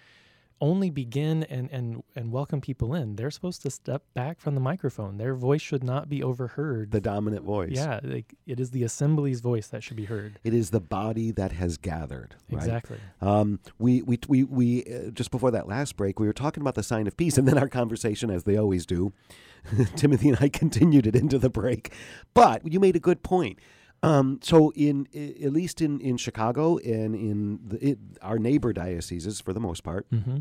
only 0.62 0.92
begin 0.92 1.44
and, 1.44 1.70
and, 1.72 2.04
and 2.16 2.32
welcome 2.32 2.62
people 2.62 2.94
in. 2.94 3.16
They're 3.16 3.32
supposed 3.32 3.64
to 3.64 3.72
step 3.72 4.04
back 4.14 4.40
from 4.40 4.54
the 4.54 4.62
microphone. 4.62 5.18
Their 5.18 5.34
voice 5.34 5.62
should 5.62 5.84
not 5.84 6.08
be 6.08 6.22
overheard. 6.22 6.92
The 6.92 7.02
dominant 7.02 7.44
voice. 7.44 7.72
yeah, 7.74 8.00
like 8.04 8.36
it 8.46 8.60
is 8.60 8.72
the 8.72 8.84
assembly's 8.84 9.42
voice 9.42 9.68
that 9.68 9.84
should 9.84 9.98
be 9.98 10.06
heard. 10.06 10.40
It 10.44 10.54
is 10.54 10.70
the 10.70 10.80
body 10.80 11.32
that 11.32 11.52
has 11.54 11.78
gathered. 11.78 12.36
Right? 12.50 12.60
Exactly. 12.60 12.98
Um, 13.20 13.60
we 13.80 14.04
we 14.04 14.20
we, 14.28 14.44
we 14.44 14.84
uh, 14.86 15.10
just 15.10 15.32
before 15.32 15.52
that 15.52 15.68
last 15.68 15.98
break, 15.98 16.20
we 16.20 16.28
were 16.28 16.34
talking 16.34 16.62
about 16.62 16.76
the 16.76 16.84
sign 16.84 17.08
of 17.08 17.18
peace, 17.18 17.38
and 17.38 17.48
then 17.48 17.58
our 17.58 17.70
conversation, 17.70 18.30
as 18.30 18.44
they 18.44 18.56
always 18.56 18.86
do, 18.86 19.12
Timothy 19.96 20.30
and 20.30 20.38
I 20.40 20.50
continued 20.50 21.08
it 21.08 21.16
into 21.16 21.40
the 21.40 21.50
break. 21.50 21.92
But 22.34 22.72
you 22.72 22.80
made 22.80 22.96
a 22.96 23.00
good 23.00 23.24
point. 23.24 23.60
Um, 24.04 24.40
so, 24.42 24.72
in 24.76 25.08
i- 25.16 25.36
at 25.46 25.54
least 25.54 25.80
in, 25.82 26.00
in 26.02 26.18
Chicago 26.18 26.78
and 26.80 27.14
in 27.16 27.60
the, 27.68 27.90
it, 27.92 28.00
our 28.22 28.40
neighbor 28.40 28.74
dioceses, 28.74 29.40
for 29.42 29.54
the 29.54 29.60
most 29.60 29.84
part, 29.84 30.06
hmm 30.10 30.40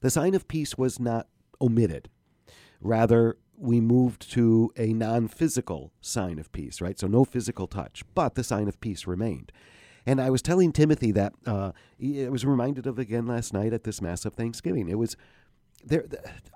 the 0.00 0.10
sign 0.10 0.34
of 0.34 0.48
peace 0.48 0.76
was 0.76 0.98
not 0.98 1.28
omitted. 1.60 2.08
Rather, 2.80 3.36
we 3.56 3.80
moved 3.80 4.28
to 4.32 4.72
a 4.76 4.92
non 4.92 5.28
physical 5.28 5.92
sign 6.00 6.40
of 6.40 6.50
peace, 6.50 6.80
right? 6.80 6.98
So, 6.98 7.06
no 7.06 7.24
physical 7.24 7.66
touch, 7.68 8.02
but 8.14 8.34
the 8.34 8.42
sign 8.44 8.66
of 8.68 8.80
peace 8.80 9.06
remained. 9.06 9.52
And 10.04 10.20
I 10.20 10.30
was 10.30 10.42
telling 10.42 10.72
Timothy 10.72 11.12
that 11.12 11.32
uh, 11.46 11.70
I 12.02 12.28
was 12.28 12.44
reminded 12.44 12.88
of 12.88 12.98
again 12.98 13.26
last 13.26 13.52
night 13.52 13.72
at 13.72 13.84
this 13.84 14.02
Mass 14.02 14.24
of 14.24 14.34
Thanksgiving. 14.34 14.88
It 14.88 14.98
was 14.98 15.16
there. 15.84 16.06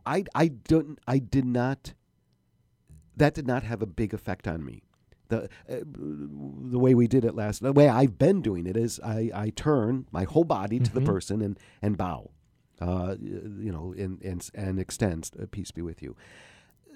I 0.04 0.24
I 0.34 0.48
don't 0.48 0.98
I 1.06 1.18
did 1.18 1.44
not. 1.44 1.94
That 3.16 3.34
did 3.34 3.46
not 3.46 3.62
have 3.62 3.80
a 3.82 3.86
big 3.86 4.12
effect 4.12 4.48
on 4.48 4.64
me. 4.64 4.82
The 5.28 5.44
uh, 5.68 5.76
the 6.72 6.78
way 6.78 6.94
we 6.94 7.06
did 7.06 7.24
it 7.24 7.34
last, 7.34 7.62
the 7.62 7.72
way 7.72 7.88
I've 7.88 8.18
been 8.18 8.42
doing 8.42 8.66
it 8.66 8.76
is 8.76 9.00
I, 9.04 9.30
I 9.34 9.50
turn 9.50 10.06
my 10.12 10.24
whole 10.24 10.44
body 10.44 10.78
to 10.78 10.92
the 10.92 11.00
Mhm. 11.00 11.06
person 11.06 11.42
and 11.42 11.58
and 11.82 11.96
bow, 11.96 12.30
uh, 12.80 13.16
you 13.20 13.72
know, 13.72 13.92
and 13.96 14.20
and 14.22 14.48
and 14.54 14.78
extends 14.78 15.32
uh, 15.40 15.46
peace 15.50 15.70
be 15.72 15.82
with 15.82 16.02
you. 16.02 16.16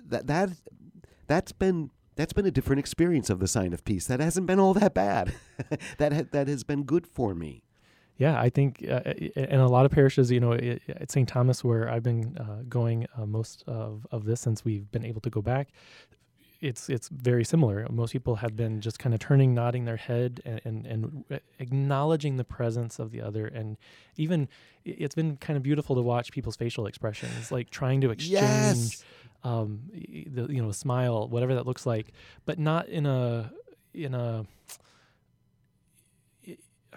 That 0.09 0.27
that 0.27 0.51
that's 1.27 1.53
been 1.53 1.91
that's 2.17 2.33
been 2.33 2.47
a 2.47 2.51
different 2.51 2.81
experience 2.81 3.31
of 3.31 3.39
the 3.41 3.49
sign 3.49 3.73
of 3.73 3.85
peace. 3.85 4.07
That 4.07 4.21
hasn't 4.21 4.47
been 4.47 4.61
all 4.61 4.75
that 4.75 4.95
bad. 4.95 5.35
that 5.99 6.13
ha- 6.13 6.25
that 6.33 6.49
has 6.49 6.65
been 6.65 6.83
good 6.85 7.07
for 7.07 7.35
me. 7.35 7.63
Yeah, 8.19 8.39
I 8.39 8.51
think 8.51 8.85
uh, 8.87 9.01
in 9.35 9.61
a 9.61 9.67
lot 9.67 9.87
of 9.87 9.93
parishes, 9.93 10.31
you 10.31 10.41
know, 10.41 10.53
at 10.53 11.11
St. 11.11 11.27
Thomas, 11.27 11.65
where 11.65 11.89
I've 11.89 12.03
been 12.03 12.37
uh, 12.37 12.65
going 12.69 13.07
uh, 13.17 13.25
most 13.25 13.65
of, 13.67 14.07
of 14.11 14.25
this 14.27 14.43
since 14.43 14.63
we've 14.63 14.91
been 14.93 15.07
able 15.07 15.23
to 15.23 15.31
go 15.31 15.41
back, 15.41 15.69
it's 16.61 16.89
it's 16.91 17.09
very 17.09 17.45
similar. 17.45 17.87
Most 17.91 18.13
people 18.13 18.37
have 18.37 18.55
been 18.57 18.81
just 18.81 18.99
kind 18.99 19.15
of 19.15 19.21
turning, 19.21 19.55
nodding 19.55 19.85
their 19.87 19.97
head, 19.97 20.41
and 20.45 20.61
and, 20.65 20.87
and 20.87 21.41
acknowledging 21.59 22.37
the 22.37 22.45
presence 22.45 22.99
of 22.99 23.11
the 23.13 23.21
other, 23.21 23.47
and 23.47 23.77
even 24.17 24.49
it's 24.85 25.15
been 25.15 25.37
kind 25.39 25.57
of 25.57 25.63
beautiful 25.63 25.97
to 25.97 26.03
watch 26.03 26.33
people's 26.33 26.57
facial 26.57 26.87
expressions, 26.87 27.51
like 27.51 27.71
trying 27.71 28.01
to 28.03 28.11
exchange 28.11 28.33
Yes. 28.41 29.05
um, 29.45 29.81
the 29.93 30.47
you 30.51 30.63
know 30.63 30.69
a 30.69 30.75
smile, 30.75 31.29
whatever 31.29 31.55
that 31.55 31.67
looks 31.67 31.87
like, 31.87 32.13
but 32.45 32.59
not 32.59 32.89
in 32.89 33.07
a 33.07 33.53
in 33.95 34.15
a 34.15 34.45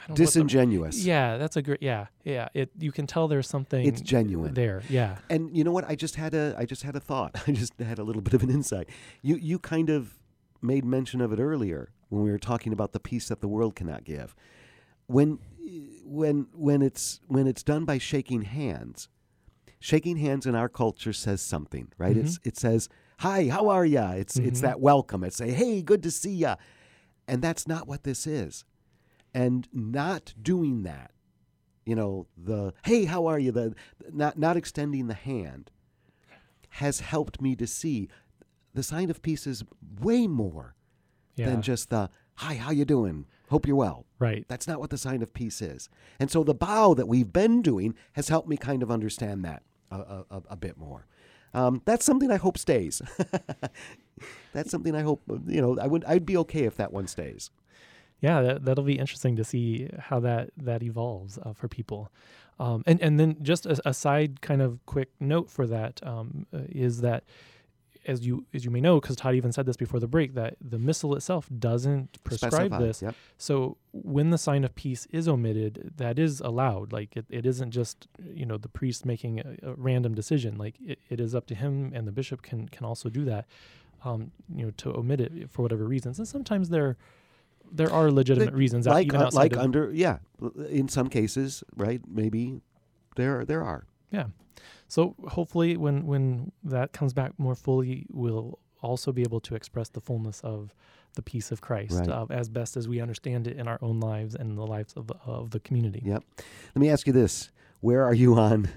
Know 0.10 0.16
the- 0.16 0.24
Disingenuous. 0.26 1.04
yeah, 1.06 1.38
that's 1.38 1.56
a 1.56 1.62
great. 1.62 1.82
Yeah, 1.82 2.08
yeah. 2.24 2.50
It 2.54 2.72
you 2.80 2.92
can 2.92 3.08
tell 3.08 3.28
there's 3.28 3.48
something. 3.48 3.86
It's 3.86 4.02
genuine. 4.02 4.54
there. 4.54 4.82
Yeah. 4.90 5.18
And 5.30 5.56
you 5.56 5.64
know 5.64 5.72
what? 5.72 5.86
I 5.88 5.96
just 5.96 6.16
had 6.16 6.34
a 6.34 6.56
I 6.58 6.66
just 6.66 6.84
had 6.84 6.96
a 6.96 7.00
thought. 7.00 7.32
I 7.48 7.52
just 7.52 7.74
had 7.80 8.00
a 8.00 8.04
little 8.04 8.22
bit 8.22 8.34
of 8.34 8.44
an 8.44 8.50
insight. 8.50 8.90
You 9.22 9.36
you 9.38 9.60
kind 9.60 9.90
of 9.90 10.18
made 10.62 10.84
mention 10.86 11.22
of 11.22 11.32
it 11.34 11.40
earlier 11.40 11.92
when 12.10 12.24
we 12.24 12.32
were 12.32 12.38
talking 12.40 12.74
about 12.74 12.92
the 12.92 13.00
peace 13.00 13.28
that 13.30 13.42
the 13.42 13.48
world 13.48 13.76
cannot 13.76 14.04
give. 14.04 14.36
When 15.08 15.40
when 16.06 16.48
when 16.54 16.82
it's 16.82 17.22
when 17.28 17.48
it's 17.48 17.64
done 17.64 17.86
by 17.86 17.98
shaking 17.98 18.42
hands, 18.44 19.10
shaking 19.80 20.18
hands 20.18 20.46
in 20.46 20.56
our 20.56 20.70
culture 20.70 21.14
says 21.14 21.42
something, 21.42 21.92
right? 21.98 22.16
It's 22.18 22.40
it 22.44 22.58
says, 22.58 22.90
"Hi, 23.20 23.48
how 23.48 23.70
are 23.70 23.86
ya?" 23.86 24.12
It's 24.12 24.38
it's 24.38 24.60
Mhm. 24.60 24.64
that 24.64 24.80
welcome. 24.80 25.24
It's 25.24 25.38
say, 25.38 25.52
"Hey, 25.52 25.82
good 25.82 26.04
to 26.04 26.12
see 26.12 26.34
ya," 26.36 26.56
and 27.28 27.42
that's 27.42 27.68
not 27.68 27.88
what 27.88 28.04
this 28.04 28.28
is. 28.28 28.66
And 29.34 29.68
not 29.74 30.34
doing 30.42 30.84
that, 30.84 31.12
you 31.86 31.96
know, 31.96 32.28
the 32.38 32.74
"Hey, 32.86 33.06
how 33.06 33.26
are 33.26 33.40
you?" 33.40 33.52
the 33.52 33.76
not 34.12 34.38
not 34.38 34.58
extending 34.58 35.08
the 35.08 35.14
hand 35.16 35.72
has 36.78 37.00
helped 37.02 37.42
me 37.42 37.56
to 37.56 37.68
see 37.68 38.10
the 38.74 38.84
sign 38.84 39.10
of 39.10 39.22
peace 39.22 39.46
is 39.48 39.64
way 40.02 40.28
more 40.28 40.76
Yeah. 41.36 41.48
than 41.50 41.62
just 41.62 41.90
the 41.90 42.10
"Hi, 42.36 42.56
how 42.56 42.72
you 42.72 42.86
doing? 42.86 43.26
Hope 43.50 43.66
you're 43.68 43.76
well." 43.76 44.06
right. 44.20 44.46
That's 44.48 44.68
not 44.68 44.80
what 44.80 44.90
the 44.90 44.98
sign 44.98 45.22
of 45.22 45.34
peace 45.34 45.62
is. 45.62 45.90
And 46.20 46.32
so 46.32 46.44
the 46.44 46.54
bow 46.54 46.94
that 46.94 47.08
we've 47.08 47.34
been 47.34 47.62
doing 47.62 47.94
has 48.14 48.30
helped 48.30 48.48
me 48.48 48.56
kind 48.58 48.82
of 48.82 48.90
understand 48.90 49.44
that 49.46 49.64
a, 49.92 50.24
a, 50.32 50.42
a- 50.52 50.56
bit 50.56 50.78
more. 50.78 51.06
Um, 51.54 51.82
that's 51.86 52.06
something 52.06 52.32
I 52.32 52.38
hope 52.38 52.58
stays. 52.58 53.02
that's 54.54 54.72
something 54.72 54.96
I 54.96 55.02
hope 55.02 55.22
you 55.48 55.62
know. 55.62 55.78
I 55.80 55.88
would 55.88 56.04
I'd 56.06 56.26
be 56.26 56.38
okay 56.38 56.64
if 56.64 56.78
that 56.78 56.94
one 56.94 57.08
stays. 57.08 57.52
Yeah, 58.24 58.42
that, 58.42 58.64
that'll 58.64 58.86
be 58.86 58.98
interesting 58.98 59.36
to 59.36 59.44
see 59.44 59.90
how 60.00 60.22
that 60.22 60.52
that 60.56 60.82
evolves 60.82 61.38
uh, 61.38 61.52
for 61.52 61.68
people. 61.68 62.10
Um, 62.58 62.82
and 62.88 63.02
and 63.02 63.20
then 63.20 63.36
just 63.42 63.66
a, 63.66 63.80
a 63.86 63.94
side 63.94 64.40
kind 64.40 64.62
of 64.62 64.80
quick 64.86 65.10
note 65.20 65.50
for 65.50 65.68
that 65.68 66.00
um, 66.08 66.48
uh, 66.54 66.60
is 66.70 67.02
that 67.02 67.26
as 68.06 68.26
you 68.26 68.46
as 68.54 68.64
you 68.64 68.72
may 68.72 68.80
know, 68.80 69.02
because 69.02 69.18
Todd 69.18 69.36
even 69.36 69.52
said 69.52 69.66
this 69.66 69.76
before 69.76 70.00
the 70.00 70.08
break, 70.08 70.36
that 70.36 70.56
the 70.62 70.80
missal 70.80 71.16
itself 71.16 71.50
doesn't 71.60 72.24
prescribe 72.24 72.54
Specify. 72.54 72.80
this. 72.80 73.02
Yep. 73.02 73.16
So 73.38 73.76
when 73.92 74.30
the 74.30 74.38
sign 74.38 74.64
of 74.64 74.74
peace 74.74 75.06
is 75.12 75.28
omitted, 75.28 75.92
that 75.98 76.18
is 76.18 76.40
allowed. 76.40 76.94
Like 76.94 77.18
it, 77.18 77.26
it 77.30 77.46
isn't 77.46 77.72
just 77.72 78.08
you 78.24 78.46
know 78.46 78.58
the 78.58 78.70
priest 78.70 79.06
making 79.06 79.40
a, 79.40 79.72
a 79.72 79.74
random 79.74 80.16
decision. 80.16 80.58
Like 80.58 80.76
it, 80.80 81.00
it 81.10 81.20
is 81.20 81.36
up 81.36 81.46
to 81.48 81.56
him, 81.56 81.92
and 81.94 82.08
the 82.08 82.14
bishop 82.14 82.42
can 82.42 82.70
can 82.70 82.86
also 82.86 83.10
do 83.10 83.26
that. 83.26 83.48
Um, 84.06 84.32
you 84.54 84.66
know, 84.66 84.72
to 84.78 84.98
omit 84.98 85.22
it 85.22 85.50
for 85.50 85.62
whatever 85.62 85.86
reasons, 85.86 86.20
and 86.20 86.28
sometimes 86.28 86.70
there 86.70 86.98
there 87.72 87.92
are 87.92 88.12
legitimate 88.12 88.54
reasons. 88.54 88.88
out- 88.88 88.94
like 88.94 89.14
uh, 89.14 89.30
like 89.34 89.56
under 89.58 89.92
yeah. 89.94 90.18
In 90.70 90.88
some 90.90 91.10
cases, 91.10 91.64
right? 91.76 92.02
Maybe 92.08 92.62
there 93.16 93.46
there 93.46 93.64
are. 93.64 93.86
yeah. 94.12 94.26
So 94.88 95.16
hopefully, 95.30 95.76
when 95.78 96.06
when 96.06 96.52
that 96.64 96.92
comes 96.94 97.14
back 97.14 97.32
more 97.40 97.56
fully, 97.56 98.06
we'll 98.12 98.60
also 98.82 99.12
be 99.12 99.22
able 99.22 99.40
to 99.40 99.56
express 99.56 99.90
the 99.90 100.02
fullness 100.02 100.42
of 100.42 100.74
the 101.16 101.22
peace 101.22 101.52
of 101.52 101.62
Christ 101.62 101.94
Right. 101.94 102.10
uh, 102.10 102.26
as 102.30 102.50
best 102.50 102.76
as 102.76 102.88
we 102.88 103.00
understand 103.00 103.48
it 103.48 103.58
in 103.58 103.68
our 103.68 103.78
own 103.82 104.00
lives 104.00 104.36
and 104.36 104.58
the 104.58 104.66
lives 104.66 104.94
of 104.94 105.08
the, 105.08 105.16
of 105.26 105.52
the 105.52 105.60
community. 105.60 106.02
Yep. 106.04 106.24
Let 106.76 106.82
me 106.82 106.90
ask 106.90 107.08
you 107.08 107.14
this: 107.14 107.50
Where 107.82 108.04
are 108.04 108.14
you 108.14 108.36
on? 108.36 108.70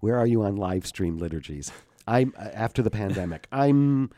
Where 0.00 0.16
are 0.16 0.26
you 0.26 0.42
on 0.42 0.56
live 0.56 0.86
stream 0.86 1.18
liturgies? 1.18 1.70
I'm 2.06 2.32
uh, 2.38 2.48
after 2.54 2.82
the 2.82 2.90
pandemic. 2.90 3.46
I'm 3.52 4.10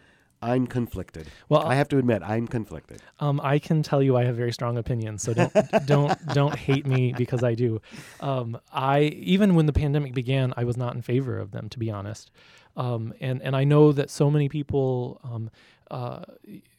I'm 0.44 0.66
conflicted. 0.66 1.28
Well, 1.48 1.62
I 1.62 1.74
have 1.74 1.88
to 1.88 1.98
admit, 1.98 2.22
I'm 2.22 2.46
conflicted. 2.46 3.00
Um, 3.18 3.40
I 3.42 3.58
can 3.58 3.82
tell 3.82 4.02
you 4.02 4.16
I 4.16 4.24
have 4.24 4.36
very 4.36 4.52
strong 4.52 4.76
opinions, 4.76 5.22
so 5.22 5.32
don't 5.32 5.52
don't 5.86 6.26
don't 6.28 6.54
hate 6.54 6.86
me 6.86 7.14
because 7.16 7.42
I 7.42 7.54
do. 7.54 7.80
Um, 8.20 8.58
I 8.72 9.00
even 9.34 9.54
when 9.54 9.66
the 9.66 9.72
pandemic 9.72 10.12
began, 10.14 10.52
I 10.56 10.64
was 10.64 10.76
not 10.76 10.94
in 10.94 11.02
favor 11.02 11.38
of 11.38 11.52
them, 11.52 11.68
to 11.70 11.78
be 11.78 11.90
honest. 11.90 12.30
Um, 12.76 13.14
and 13.20 13.40
and 13.42 13.56
I 13.56 13.64
know 13.64 13.92
that 13.92 14.10
so 14.10 14.30
many 14.30 14.48
people 14.48 15.20
um, 15.24 15.50
uh, 15.90 16.24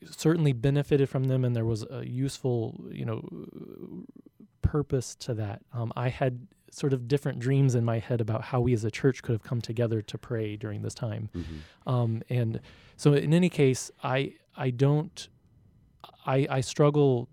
certainly 0.10 0.54
benefited 0.54 1.10
from 1.10 1.26
them, 1.26 1.44
and 1.44 1.56
there 1.56 1.66
was 1.66 1.86
a 1.90 2.06
useful, 2.06 2.86
you 2.92 3.06
know, 3.06 3.28
purpose 4.62 5.16
to 5.16 5.34
that. 5.36 5.62
Um, 5.74 5.92
I 5.96 6.10
had 6.10 6.48
sort 6.76 6.94
of 6.94 7.08
different 7.08 7.40
dreams 7.40 7.74
in 7.76 7.84
my 7.86 8.00
head 8.00 8.20
about 8.22 8.42
how 8.44 8.60
we 8.62 8.74
as 8.74 8.84
a 8.84 8.92
church 8.92 9.22
could 9.24 9.34
have 9.34 9.44
come 9.44 9.62
together 9.62 10.02
to 10.02 10.18
pray 10.18 10.56
during 10.56 10.82
this 10.82 10.94
time. 10.94 11.30
Um, 11.88 12.22
and 12.30 12.60
so, 12.98 13.14
in 13.14 13.34
any 13.34 13.50
case, 13.50 13.92
I 14.04 14.34
I 14.58 14.70
don't 14.72 15.28
I 16.26 16.48
I 16.50 16.62
struggle 16.62 17.30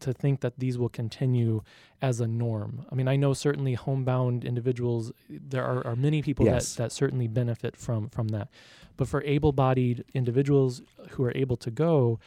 to 0.00 0.12
think 0.12 0.40
that 0.40 0.54
these 0.58 0.76
will 0.76 0.88
continue 0.88 1.62
as 2.02 2.20
a 2.20 2.26
norm. 2.26 2.84
I 2.90 2.94
mean, 2.96 3.06
I 3.06 3.14
know 3.16 3.32
certainly 3.32 3.74
homebound 3.74 4.44
individuals. 4.44 5.12
There 5.28 5.64
are, 5.64 5.86
are 5.86 5.94
many 5.96 6.20
people 6.22 6.46
Yes. 6.46 6.74
that 6.74 6.82
that 6.84 6.92
certainly 6.92 7.28
benefit 7.28 7.76
from 7.76 8.08
from 8.08 8.28
that, 8.28 8.48
but 8.96 9.06
for 9.08 9.22
able-bodied 9.22 10.04
individuals 10.14 10.82
who 11.10 11.24
are 11.24 11.32
able 11.36 11.56
to 11.58 11.70
go. 11.70 12.18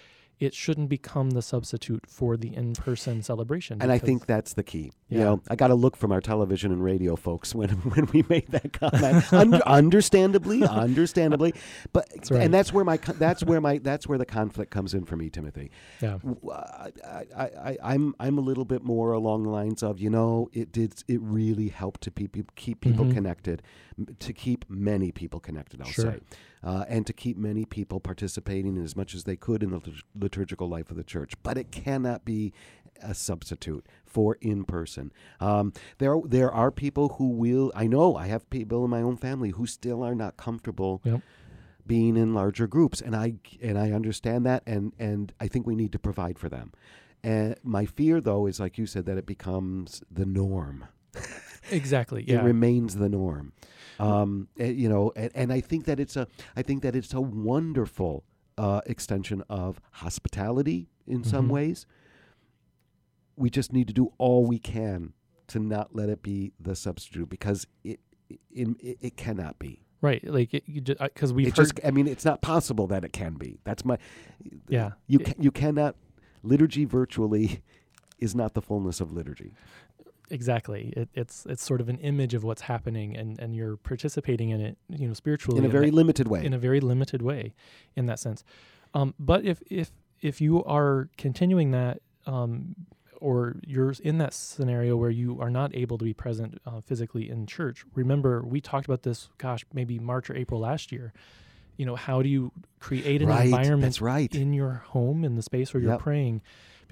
It 0.41 0.53
shouldn't 0.55 0.89
become 0.89 1.29
the 1.29 1.41
substitute 1.43 2.05
for 2.07 2.35
the 2.35 2.55
in-person 2.55 3.21
celebration. 3.21 3.77
And 3.81 3.91
I 3.91 3.99
think 3.99 4.25
that's 4.25 4.53
the 4.53 4.63
key. 4.63 4.91
You 5.07 5.19
know, 5.19 5.41
I 5.49 5.55
got 5.55 5.67
to 5.67 5.75
look 5.75 5.95
from 5.95 6.11
our 6.11 6.19
television 6.19 6.71
and 6.71 6.83
radio 6.83 7.15
folks 7.15 7.53
when 7.53 7.69
when 7.93 8.07
we 8.07 8.25
made 8.27 8.47
that 8.49 8.73
comment. 8.73 9.31
Un- 9.31 9.61
understandably, 9.63 10.63
understandably, 10.67 11.53
but 11.93 12.09
right. 12.31 12.41
and 12.41 12.53
that's 12.53 12.73
where 12.73 12.83
my 12.83 12.97
that's 12.97 13.43
where 13.43 13.61
my 13.61 13.77
that's 13.77 14.07
where 14.07 14.17
the 14.17 14.25
conflict 14.25 14.71
comes 14.71 14.93
in 14.95 15.05
for 15.05 15.15
me, 15.15 15.29
Timothy. 15.29 15.69
yeah, 16.01 16.17
I, 16.51 16.89
I, 17.07 17.43
I, 17.43 17.77
I'm 17.83 18.15
I'm 18.19 18.37
a 18.37 18.41
little 18.41 18.65
bit 18.65 18.83
more 18.83 19.11
along 19.13 19.43
the 19.43 19.49
lines 19.49 19.83
of 19.83 19.99
you 19.99 20.09
know 20.09 20.49
it 20.53 20.71
did 20.71 20.95
it 21.07 21.21
really 21.21 21.67
helped 21.69 22.01
to 22.01 22.11
keep 22.11 22.55
keep 22.55 22.81
people 22.81 23.05
Mhm. 23.05 23.13
connected, 23.13 23.61
to 24.19 24.33
keep 24.33 24.65
many 24.69 25.11
people 25.11 25.39
connected. 25.39 25.81
I'll 25.81 25.87
Sure. 25.87 26.13
say, 26.13 26.19
uh, 26.63 26.85
and 26.87 27.05
to 27.07 27.13
keep 27.13 27.37
many 27.37 27.65
people 27.65 27.99
participating 27.99 28.77
as 28.77 28.95
much 28.95 29.13
as 29.15 29.23
they 29.23 29.35
could 29.35 29.63
in 29.63 29.71
the 29.71 29.81
liturgical 30.19 30.67
life 30.69 30.89
of 30.91 30.97
the 30.97 31.03
church. 31.03 31.33
But 31.43 31.57
it 31.57 31.71
cannot 31.71 32.25
be 32.25 32.53
a 33.03 33.13
substitute 33.15 33.85
for 34.05 34.37
in 34.41 34.63
person. 34.63 35.11
Um, 35.39 35.73
there, 35.97 36.15
there 36.23 36.51
are 36.51 36.69
people 36.71 37.09
who 37.17 37.29
will. 37.29 37.71
I 37.75 37.87
know 37.87 38.15
I 38.15 38.27
have 38.27 38.49
people 38.49 38.83
in 38.85 38.91
my 38.91 39.01
own 39.01 39.17
family 39.17 39.49
who 39.51 39.65
still 39.65 40.03
are 40.03 40.13
not 40.15 40.37
comfortable 40.37 41.01
Yep. 41.03 41.21
being 41.87 42.15
in 42.17 42.33
larger 42.35 42.67
groups, 42.67 43.01
and 43.01 43.15
I 43.15 43.35
and 43.61 43.77
I 43.79 43.91
understand 43.91 44.45
that, 44.45 44.61
and 44.67 44.93
and 44.99 45.33
I 45.39 45.47
think 45.47 45.65
we 45.65 45.75
need 45.75 45.91
to 45.93 45.99
provide 45.99 46.37
for 46.37 46.47
them. 46.49 46.73
And 47.23 47.55
my 47.63 47.85
fear, 47.85 48.19
though, 48.21 48.45
is 48.47 48.59
like 48.59 48.77
you 48.77 48.85
said, 48.85 49.05
that 49.07 49.17
it 49.17 49.25
becomes 49.25 50.03
the 50.11 50.25
norm. 50.25 50.85
Exactly. 51.69 52.23
yeah. 52.27 52.39
It 52.41 52.43
remains 52.43 52.95
the 52.95 53.07
norm. 53.07 53.53
Um, 54.01 54.47
eh, 54.59 54.69
you 54.69 54.89
know, 54.89 55.11
and, 55.15 55.31
and 55.35 55.53
I 55.53 55.61
think 55.61 55.85
that 55.85 55.99
it's 55.99 56.15
a, 56.15 56.27
I 56.55 56.61
think 56.61 56.81
that 56.83 56.95
it's 56.95 57.13
a 57.13 57.21
wonderful 57.21 58.23
uh, 58.57 58.81
extension 58.85 59.43
of 59.49 59.79
hospitality 59.91 60.89
in 61.07 61.23
some 61.23 61.47
Mhm. 61.47 61.51
ways. 61.51 61.85
We 63.35 63.49
just 63.49 63.71
need 63.73 63.87
to 63.87 63.93
do 63.93 64.11
all 64.17 64.45
we 64.45 64.59
can 64.59 65.13
to 65.47 65.59
not 65.59 65.95
let 65.95 66.09
it 66.09 66.21
be 66.21 66.53
the 66.59 66.75
substitute 66.75 67.29
because 67.29 67.65
it, 67.83 67.99
it, 68.29 68.67
it, 68.79 68.97
it 69.01 69.17
cannot 69.17 69.59
be. 69.59 69.83
right. 70.01 70.23
Like 70.27 70.51
because 70.51 71.31
it 71.31 71.45
heard. 71.45 71.55
just, 71.55 71.79
I 71.83 71.91
mean, 71.91 72.07
it's 72.07 72.25
not 72.25 72.41
possible 72.41 72.87
that 72.87 73.03
it 73.03 73.13
can 73.13 73.33
be. 73.33 73.59
That's 73.63 73.83
my, 73.85 73.97
Yeah. 74.67 74.91
You 75.07 75.19
can, 75.19 75.35
you 75.41 75.51
cannot, 75.51 75.95
liturgy 76.43 76.85
virtually 76.85 77.61
is 78.19 78.33
not 78.35 78.53
the 78.53 78.61
fullness 78.61 79.01
of 79.01 79.11
liturgy. 79.11 79.53
Exactly. 80.31 80.93
It, 80.97 81.09
it's 81.13 81.45
it's 81.45 81.63
sort 81.63 81.81
of 81.81 81.89
an 81.89 81.97
image 81.99 82.33
of 82.33 82.43
what's 82.43 82.61
happening, 82.61 83.15
and 83.17 83.39
and 83.39 83.55
you're 83.55 83.77
participating 83.77 84.49
in 84.49 84.61
it, 84.61 84.77
you 84.89 85.07
know, 85.07 85.13
spiritually 85.13 85.59
In 85.59 85.65
a 85.65 85.69
very 85.69 85.89
that- 85.89 85.95
limited 85.95 86.27
way. 86.27 86.43
in 86.45 86.53
a 86.53 86.59
very 86.59 86.79
limited 86.79 87.21
way, 87.21 87.53
in 87.95 88.05
that 88.07 88.19
sense. 88.19 88.43
Um, 88.93 89.13
but 89.19 89.45
if 89.45 89.61
if 89.69 89.91
if 90.21 90.41
you 90.41 90.63
are 90.65 91.09
continuing 91.17 91.71
that, 91.71 91.99
um, 92.25 92.75
or 93.19 93.55
you're 93.65 93.93
in 94.03 94.17
that 94.17 94.33
scenario 94.33 94.95
where 94.97 95.09
you 95.09 95.39
are 95.39 95.49
not 95.49 95.75
able 95.75 95.97
to 95.97 96.05
be 96.05 96.13
present 96.13 96.59
uh, 96.65 96.81
physically 96.81 97.29
in 97.29 97.45
church, 97.45 97.83
remember 97.95 98.41
we 98.43 98.59
talked 98.61 98.85
about 98.85 99.03
this. 99.03 99.29
Gosh, 99.37 99.65
maybe 99.73 99.99
March 99.99 100.29
or 100.29 100.35
April 100.35 100.59
last 100.59 100.91
year. 100.91 101.13
You 101.77 101.85
know, 101.85 101.95
how 101.95 102.21
do 102.21 102.29
you 102.29 102.51
create 102.79 103.21
an 103.23 103.29
Right, 103.29 103.45
environment 103.45 104.01
right. 104.01 104.33
in 104.35 104.53
your 104.53 104.83
home 104.89 105.23
in 105.23 105.35
the 105.35 105.41
space 105.41 105.73
where 105.73 105.81
you're 105.81 105.93
Yep. 105.93 105.99
praying? 106.01 106.41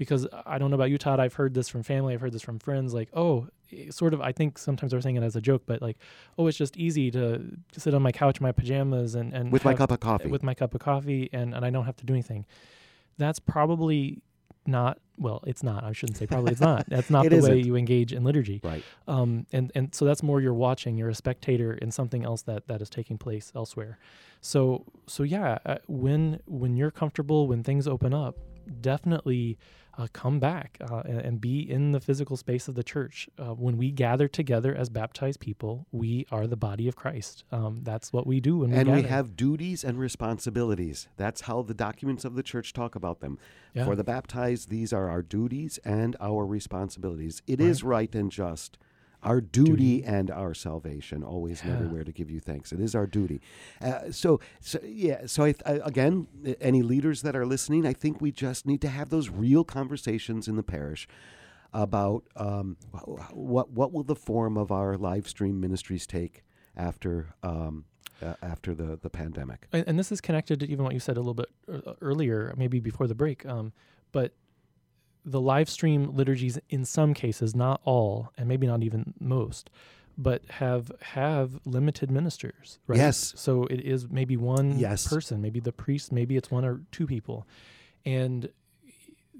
Because 0.00 0.26
I 0.46 0.56
don't 0.56 0.70
know 0.70 0.76
about 0.76 0.88
you, 0.88 0.96
Todd. 0.96 1.20
I've 1.20 1.34
heard 1.34 1.52
this 1.52 1.68
from 1.68 1.82
family. 1.82 2.14
I've 2.14 2.22
heard 2.22 2.32
this 2.32 2.40
from 2.40 2.58
friends. 2.58 2.94
Like, 2.94 3.10
oh, 3.12 3.48
eh, 3.70 3.90
sort 3.90 4.14
of. 4.14 4.22
I 4.22 4.32
think 4.32 4.56
sometimes 4.56 4.92
they're 4.92 5.00
saying 5.02 5.16
it 5.16 5.22
as 5.22 5.36
a 5.36 5.42
joke, 5.42 5.64
but 5.66 5.82
like, 5.82 5.98
oh, 6.38 6.46
it's 6.46 6.56
just 6.56 6.74
easy 6.78 7.10
to 7.10 7.42
sit 7.76 7.92
on 7.92 8.00
my 8.00 8.10
couch 8.10 8.40
in 8.40 8.44
my 8.44 8.50
pajamas 8.50 9.14
and 9.14 9.34
and 9.34 9.52
with 9.52 9.62
my 9.62 9.74
cup 9.74 9.90
of 9.90 10.00
coffee. 10.00 10.30
with 10.30 10.42
my 10.42 10.54
cup 10.54 10.74
of 10.74 10.80
coffee 10.80 11.28
and, 11.34 11.54
and 11.54 11.66
I 11.66 11.68
don't 11.68 11.84
have 11.84 11.96
to 11.96 12.06
do 12.06 12.14
anything. 12.14 12.46
That's 13.18 13.38
probably 13.38 14.22
not 14.66 15.00
well, 15.18 15.44
it's 15.46 15.62
not. 15.62 15.84
I 15.84 15.92
shouldn't 15.92 16.16
say 16.16 16.26
probably 16.26 16.52
it's 16.52 16.62
not. 16.62 16.88
That's 16.88 17.10
not 17.16 17.24
the 17.28 17.36
way 17.36 17.36
isn't. 17.36 17.66
you 17.66 17.76
engage 17.76 18.14
in 18.14 18.24
liturgy. 18.24 18.62
right. 18.64 18.82
Um 19.06 19.46
and, 19.52 19.70
and 19.74 19.94
so 19.94 20.06
that's 20.06 20.22
more 20.22 20.40
you're 20.40 20.54
watching, 20.54 20.96
you're 20.96 21.10
a 21.10 21.14
spectator 21.14 21.74
in 21.74 21.90
something 21.90 22.24
else 22.24 22.40
that, 22.42 22.68
that 22.68 22.80
is 22.80 22.88
taking 22.88 23.18
place 23.18 23.52
elsewhere. 23.54 23.98
So 24.40 24.86
so 25.06 25.24
yeah, 25.24 25.58
uh, 25.66 25.76
when 25.88 26.40
when 26.46 26.74
you're 26.78 26.90
comfortable, 26.90 27.48
when 27.48 27.62
things 27.62 27.86
open 27.86 28.14
up, 28.14 28.38
definitely 28.80 29.58
uh, 29.98 30.06
come 30.12 30.38
back 30.38 30.78
uh, 30.80 31.02
and, 31.04 31.20
and 31.20 31.40
be 31.40 31.60
in 31.60 31.92
the 31.92 32.00
physical 32.00 32.36
space 32.36 32.68
of 32.68 32.74
the 32.74 32.82
church. 32.82 33.28
Uh, 33.38 33.54
when 33.54 33.76
we 33.76 33.90
gather 33.90 34.28
together 34.28 34.74
as 34.74 34.88
baptized 34.88 35.40
people, 35.40 35.86
we 35.92 36.26
are 36.30 36.46
the 36.46 36.56
body 36.56 36.88
of 36.88 36.96
Christ. 36.96 37.44
Um, 37.52 37.80
that's 37.82 38.12
what 38.12 38.26
we 38.26 38.40
do 38.40 38.58
when 38.58 38.70
we 38.70 38.76
and 38.76 38.86
gather. 38.86 39.02
we 39.02 39.08
have 39.08 39.36
duties 39.36 39.84
and 39.84 39.98
responsibilities. 39.98 41.08
That's 41.16 41.42
how 41.42 41.62
the 41.62 41.74
documents 41.74 42.24
of 42.24 42.34
the 42.34 42.42
church 42.42 42.72
talk 42.72 42.94
about 42.94 43.20
them. 43.20 43.38
Yeah. 43.74 43.84
For 43.84 43.94
the 43.96 44.04
baptized, 44.04 44.68
these 44.68 44.92
are 44.92 45.08
our 45.08 45.22
duties 45.22 45.78
and 45.84 46.16
our 46.20 46.44
responsibilities. 46.46 47.42
It 47.46 47.60
is 47.60 47.82
right 47.82 48.14
and 48.14 48.30
just. 48.30 48.78
Our 49.22 49.40
duty, 49.40 50.00
Duty. 50.00 50.04
and 50.04 50.30
our 50.30 50.54
salvation, 50.54 51.22
always 51.22 51.62
and 51.62 51.72
everywhere 51.72 52.04
to 52.04 52.12
give 52.12 52.30
you 52.30 52.40
thanks. 52.40 52.72
It 52.72 52.80
is 52.80 52.94
our 52.94 53.06
duty. 53.06 53.40
Uh, 53.80 54.10
so, 54.10 54.40
so 54.60 54.78
yeah. 54.82 55.26
So 55.26 55.44
I, 55.44 55.54
I, 55.66 55.72
again, 55.84 56.26
any 56.60 56.82
leaders 56.82 57.20
that 57.22 57.36
are 57.36 57.44
listening, 57.44 57.84
I 57.86 57.92
think 57.92 58.20
we 58.20 58.32
just 58.32 58.66
need 58.66 58.80
to 58.80 58.88
have 58.88 59.10
those 59.10 59.28
real 59.28 59.62
conversations 59.62 60.48
in 60.48 60.56
the 60.56 60.62
parish 60.62 61.06
about 61.72 62.24
um, 62.36 62.76
what 63.32 63.70
what 63.70 63.92
will 63.92 64.02
the 64.04 64.16
form 64.16 64.56
of 64.56 64.72
our 64.72 64.96
live 64.96 65.28
stream 65.28 65.60
ministries 65.60 66.06
take 66.06 66.42
after 66.76 67.34
um, 67.42 67.84
uh, 68.22 68.34
after 68.42 68.74
the 68.74 68.98
the 69.02 69.10
pandemic. 69.10 69.66
and, 69.72 69.84
and 69.86 69.98
this 69.98 70.10
is 70.10 70.20
connected 70.20 70.60
to 70.60 70.70
even 70.70 70.84
what 70.84 70.94
you 70.94 71.00
said 71.00 71.16
a 71.16 71.20
little 71.20 71.34
bit 71.34 71.50
uh, 71.70 71.92
earlier, 72.00 72.54
maybe 72.56 72.80
before 72.80 73.06
the 73.06 73.14
break. 73.14 73.44
Um, 73.46 73.72
but 74.12 74.32
the 75.24 75.40
live 75.40 75.68
stream 75.68 76.10
liturgies, 76.16 76.58
in 76.70 76.84
some 76.84 77.14
cases, 77.14 77.54
not 77.54 77.80
all, 77.84 78.32
and 78.38 78.48
maybe 78.48 78.66
not 78.66 78.82
even 78.82 79.12
most, 79.20 79.68
but 80.16 80.42
have 80.48 80.90
have 81.00 81.60
limited 81.64 82.10
ministers. 82.10 82.78
Right? 82.86 82.98
Yes. 82.98 83.32
So 83.36 83.64
it 83.64 83.80
is 83.80 84.08
maybe 84.10 84.36
one 84.36 84.78
Yes. 84.78 85.06
person, 85.08 85.40
maybe 85.42 85.60
the 85.60 85.72
priest, 85.72 86.10
maybe 86.12 86.36
it's 86.36 86.50
one 86.50 86.64
or 86.64 86.80
two 86.90 87.06
people, 87.06 87.46
and 88.04 88.48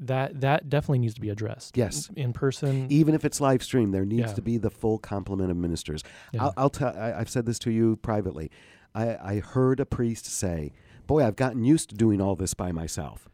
that 0.02 0.40
that 0.40 0.68
definitely 0.68 0.98
needs 1.00 1.14
to 1.14 1.20
be 1.20 1.28
addressed. 1.30 1.76
Yes. 1.76 2.10
in 2.16 2.32
person. 2.32 2.86
Even 2.90 3.14
if 3.14 3.24
it's 3.24 3.40
live 3.40 3.62
stream, 3.62 3.90
there 3.90 4.04
needs 4.04 4.30
Yeah. 4.30 4.34
to 4.34 4.42
be 4.42 4.56
the 4.58 4.70
full 4.70 4.98
complement 4.98 5.50
of 5.50 5.56
ministers. 5.56 6.02
Yeah. 6.32 6.44
I'll, 6.44 6.54
I'll 6.56 6.70
tell. 6.70 6.94
I, 6.96 7.12
I've 7.14 7.30
said 7.30 7.46
this 7.46 7.58
to 7.60 7.70
you 7.70 7.96
privately. 7.96 8.50
I, 8.94 9.16
I 9.16 9.40
heard 9.40 9.78
a 9.80 9.86
priest 9.86 10.26
say, 10.26 10.72
"Boy, 11.06 11.24
I've 11.24 11.36
gotten 11.36 11.64
used 11.64 11.90
to 11.90 11.96
doing 11.96 12.20
all 12.20 12.34
this 12.36 12.54
by 12.54 12.72
myself." 12.72 13.28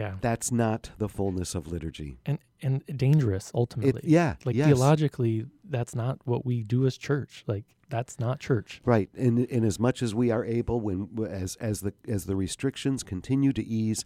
Yeah, 0.00 0.14
That's 0.20 0.50
not 0.50 0.90
the 0.98 1.08
fullness 1.08 1.54
of 1.54 1.66
liturgy. 1.74 2.18
and 2.26 2.38
and 2.62 2.84
dangerous 2.94 3.50
ultimately. 3.54 4.02
yeah, 4.04 4.34
like 4.44 4.54
yes. 4.56 4.66
theologically, 4.66 5.46
that's 5.76 5.94
not 5.94 6.18
what 6.24 6.44
we 6.44 6.62
do 6.62 6.86
as 6.86 6.96
church. 6.98 7.44
Like 7.46 7.64
that's 7.88 8.18
not 8.18 8.38
church. 8.40 8.80
Right, 8.84 9.08
in 9.14 9.44
in 9.56 9.64
as 9.64 9.78
much 9.78 10.02
as 10.02 10.14
we 10.14 10.30
are 10.30 10.44
able, 10.44 10.80
when 10.80 11.08
as 11.28 11.56
as 11.56 11.80
the 11.80 11.92
as 12.06 12.24
the 12.26 12.36
restrictions 12.36 13.02
continue 13.02 13.52
to 13.54 13.64
ease, 13.64 14.04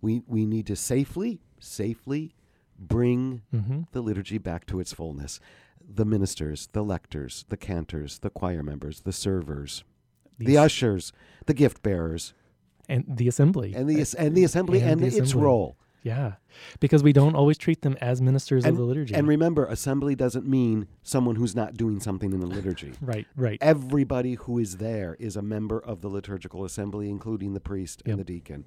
we 0.00 0.22
we 0.26 0.44
need 0.46 0.66
to 0.66 0.76
safely 0.76 1.40
safely 1.58 2.34
bring 2.78 3.42
Mm-hmm. 3.54 3.80
the 3.92 4.00
liturgy 4.02 4.38
back 4.38 4.66
to 4.66 4.80
its 4.80 4.92
fullness. 4.92 5.40
The 5.86 6.04
ministers, 6.04 6.68
the 6.72 6.82
lectors, 6.82 7.44
the 7.48 7.56
cantors, 7.56 8.18
the 8.18 8.30
choir 8.30 8.62
members, 8.62 9.00
the 9.02 9.12
servers, 9.12 9.84
the 10.38 10.56
ushers, 10.58 11.12
the 11.46 11.54
gift 11.54 11.82
bearers, 11.82 12.34
and 12.88 13.04
the 13.08 13.28
assembly 13.28 13.74
and 13.74 13.88
the 13.88 14.00
uh, 14.00 14.04
and 14.18 14.34
the 14.36 14.44
assembly 14.44 14.80
And 14.80 15.00
and, 15.02 15.12
the 15.12 15.16
its 15.18 15.34
role. 15.34 15.76
yeah, 16.02 16.34
because 16.80 17.02
we 17.02 17.12
don't 17.12 17.34
always 17.34 17.56
treat 17.58 17.82
them 17.82 17.96
as 18.00 18.20
ministers 18.20 18.64
of 18.64 18.76
the 18.76 18.82
liturgy. 18.82 19.14
And 19.14 19.26
remember, 19.26 19.64
assembly 19.66 20.14
doesn't 20.14 20.46
mean 20.46 20.86
someone 21.02 21.36
who's 21.36 21.54
not 21.56 21.74
doing 21.76 22.00
something 22.00 22.32
in 22.32 22.40
the 22.40 22.46
liturgy. 22.46 22.92
right, 23.00 23.26
right, 23.36 23.58
Everybody 23.60 24.34
who 24.34 24.58
is 24.58 24.76
there 24.78 25.16
is 25.18 25.36
a 25.36 25.42
member 25.42 25.78
of 25.78 26.00
the 26.02 26.08
liturgical 26.08 26.64
assembly, 26.64 27.08
including 27.10 27.54
the 27.54 27.60
priest 27.60 28.02
Yep. 28.04 28.10
and 28.12 28.20
the 28.20 28.24
deacon. 28.24 28.64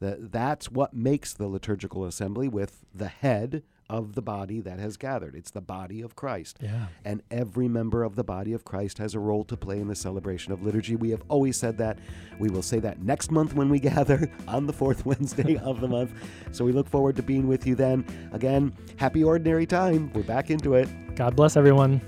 That 0.00 0.32
that's 0.32 0.70
what 0.70 0.94
makes 0.94 1.34
the 1.34 1.46
liturgical 1.46 2.04
assembly 2.06 2.48
with 2.48 2.84
the 2.94 3.08
head 3.08 3.62
of 3.90 4.14
the 4.14 4.22
body 4.22 4.60
that 4.60 4.78
has 4.78 4.96
gathered. 4.96 5.34
It's 5.34 5.50
the 5.50 5.60
body 5.60 6.00
of 6.00 6.14
Christ. 6.14 6.58
yeah, 6.62 6.86
And 7.04 7.22
every 7.28 7.66
member 7.66 8.04
of 8.04 8.14
the 8.14 8.22
body 8.22 8.52
of 8.52 8.64
Christ 8.64 8.98
has 8.98 9.16
a 9.16 9.18
role 9.18 9.42
to 9.44 9.56
play 9.56 9.80
in 9.80 9.88
the 9.88 9.96
celebration 9.96 10.52
of 10.52 10.62
liturgy. 10.62 10.94
We 10.94 11.10
have 11.10 11.24
always 11.28 11.56
said 11.56 11.76
that. 11.78 11.98
We 12.38 12.50
will 12.50 12.62
say 12.62 12.78
that 12.78 13.02
next 13.02 13.32
month 13.32 13.52
when 13.52 13.68
we 13.68 13.80
gather 13.90 14.30
on 14.46 14.68
the 14.68 14.72
fourth 14.72 15.04
Wednesday 15.04 15.56
of 15.58 15.80
the 15.80 15.88
month. 15.88 16.12
So 16.52 16.64
we 16.64 16.70
look 16.70 16.88
forward 16.88 17.16
to 17.16 17.22
being 17.22 17.48
with 17.48 17.66
you 17.66 17.74
then. 17.74 18.04
Again, 18.32 18.72
happy 18.96 19.24
ordinary 19.24 19.66
time. 19.66 20.12
We're 20.14 20.22
back 20.22 20.50
into 20.50 20.74
it. 20.74 20.88
God 21.16 21.34
bless 21.34 21.56
everyone. 21.56 22.00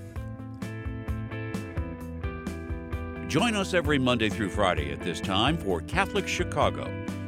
Join 3.29 3.57
us 3.57 3.75
every 3.75 3.99
Monday 3.99 4.29
through 4.29 4.51
Friday 4.51 4.93
at 4.93 5.01
this 5.01 5.21
time 5.21 5.57
for 5.59 5.81
Catholic 5.81 6.29
Chicago. 6.29 7.02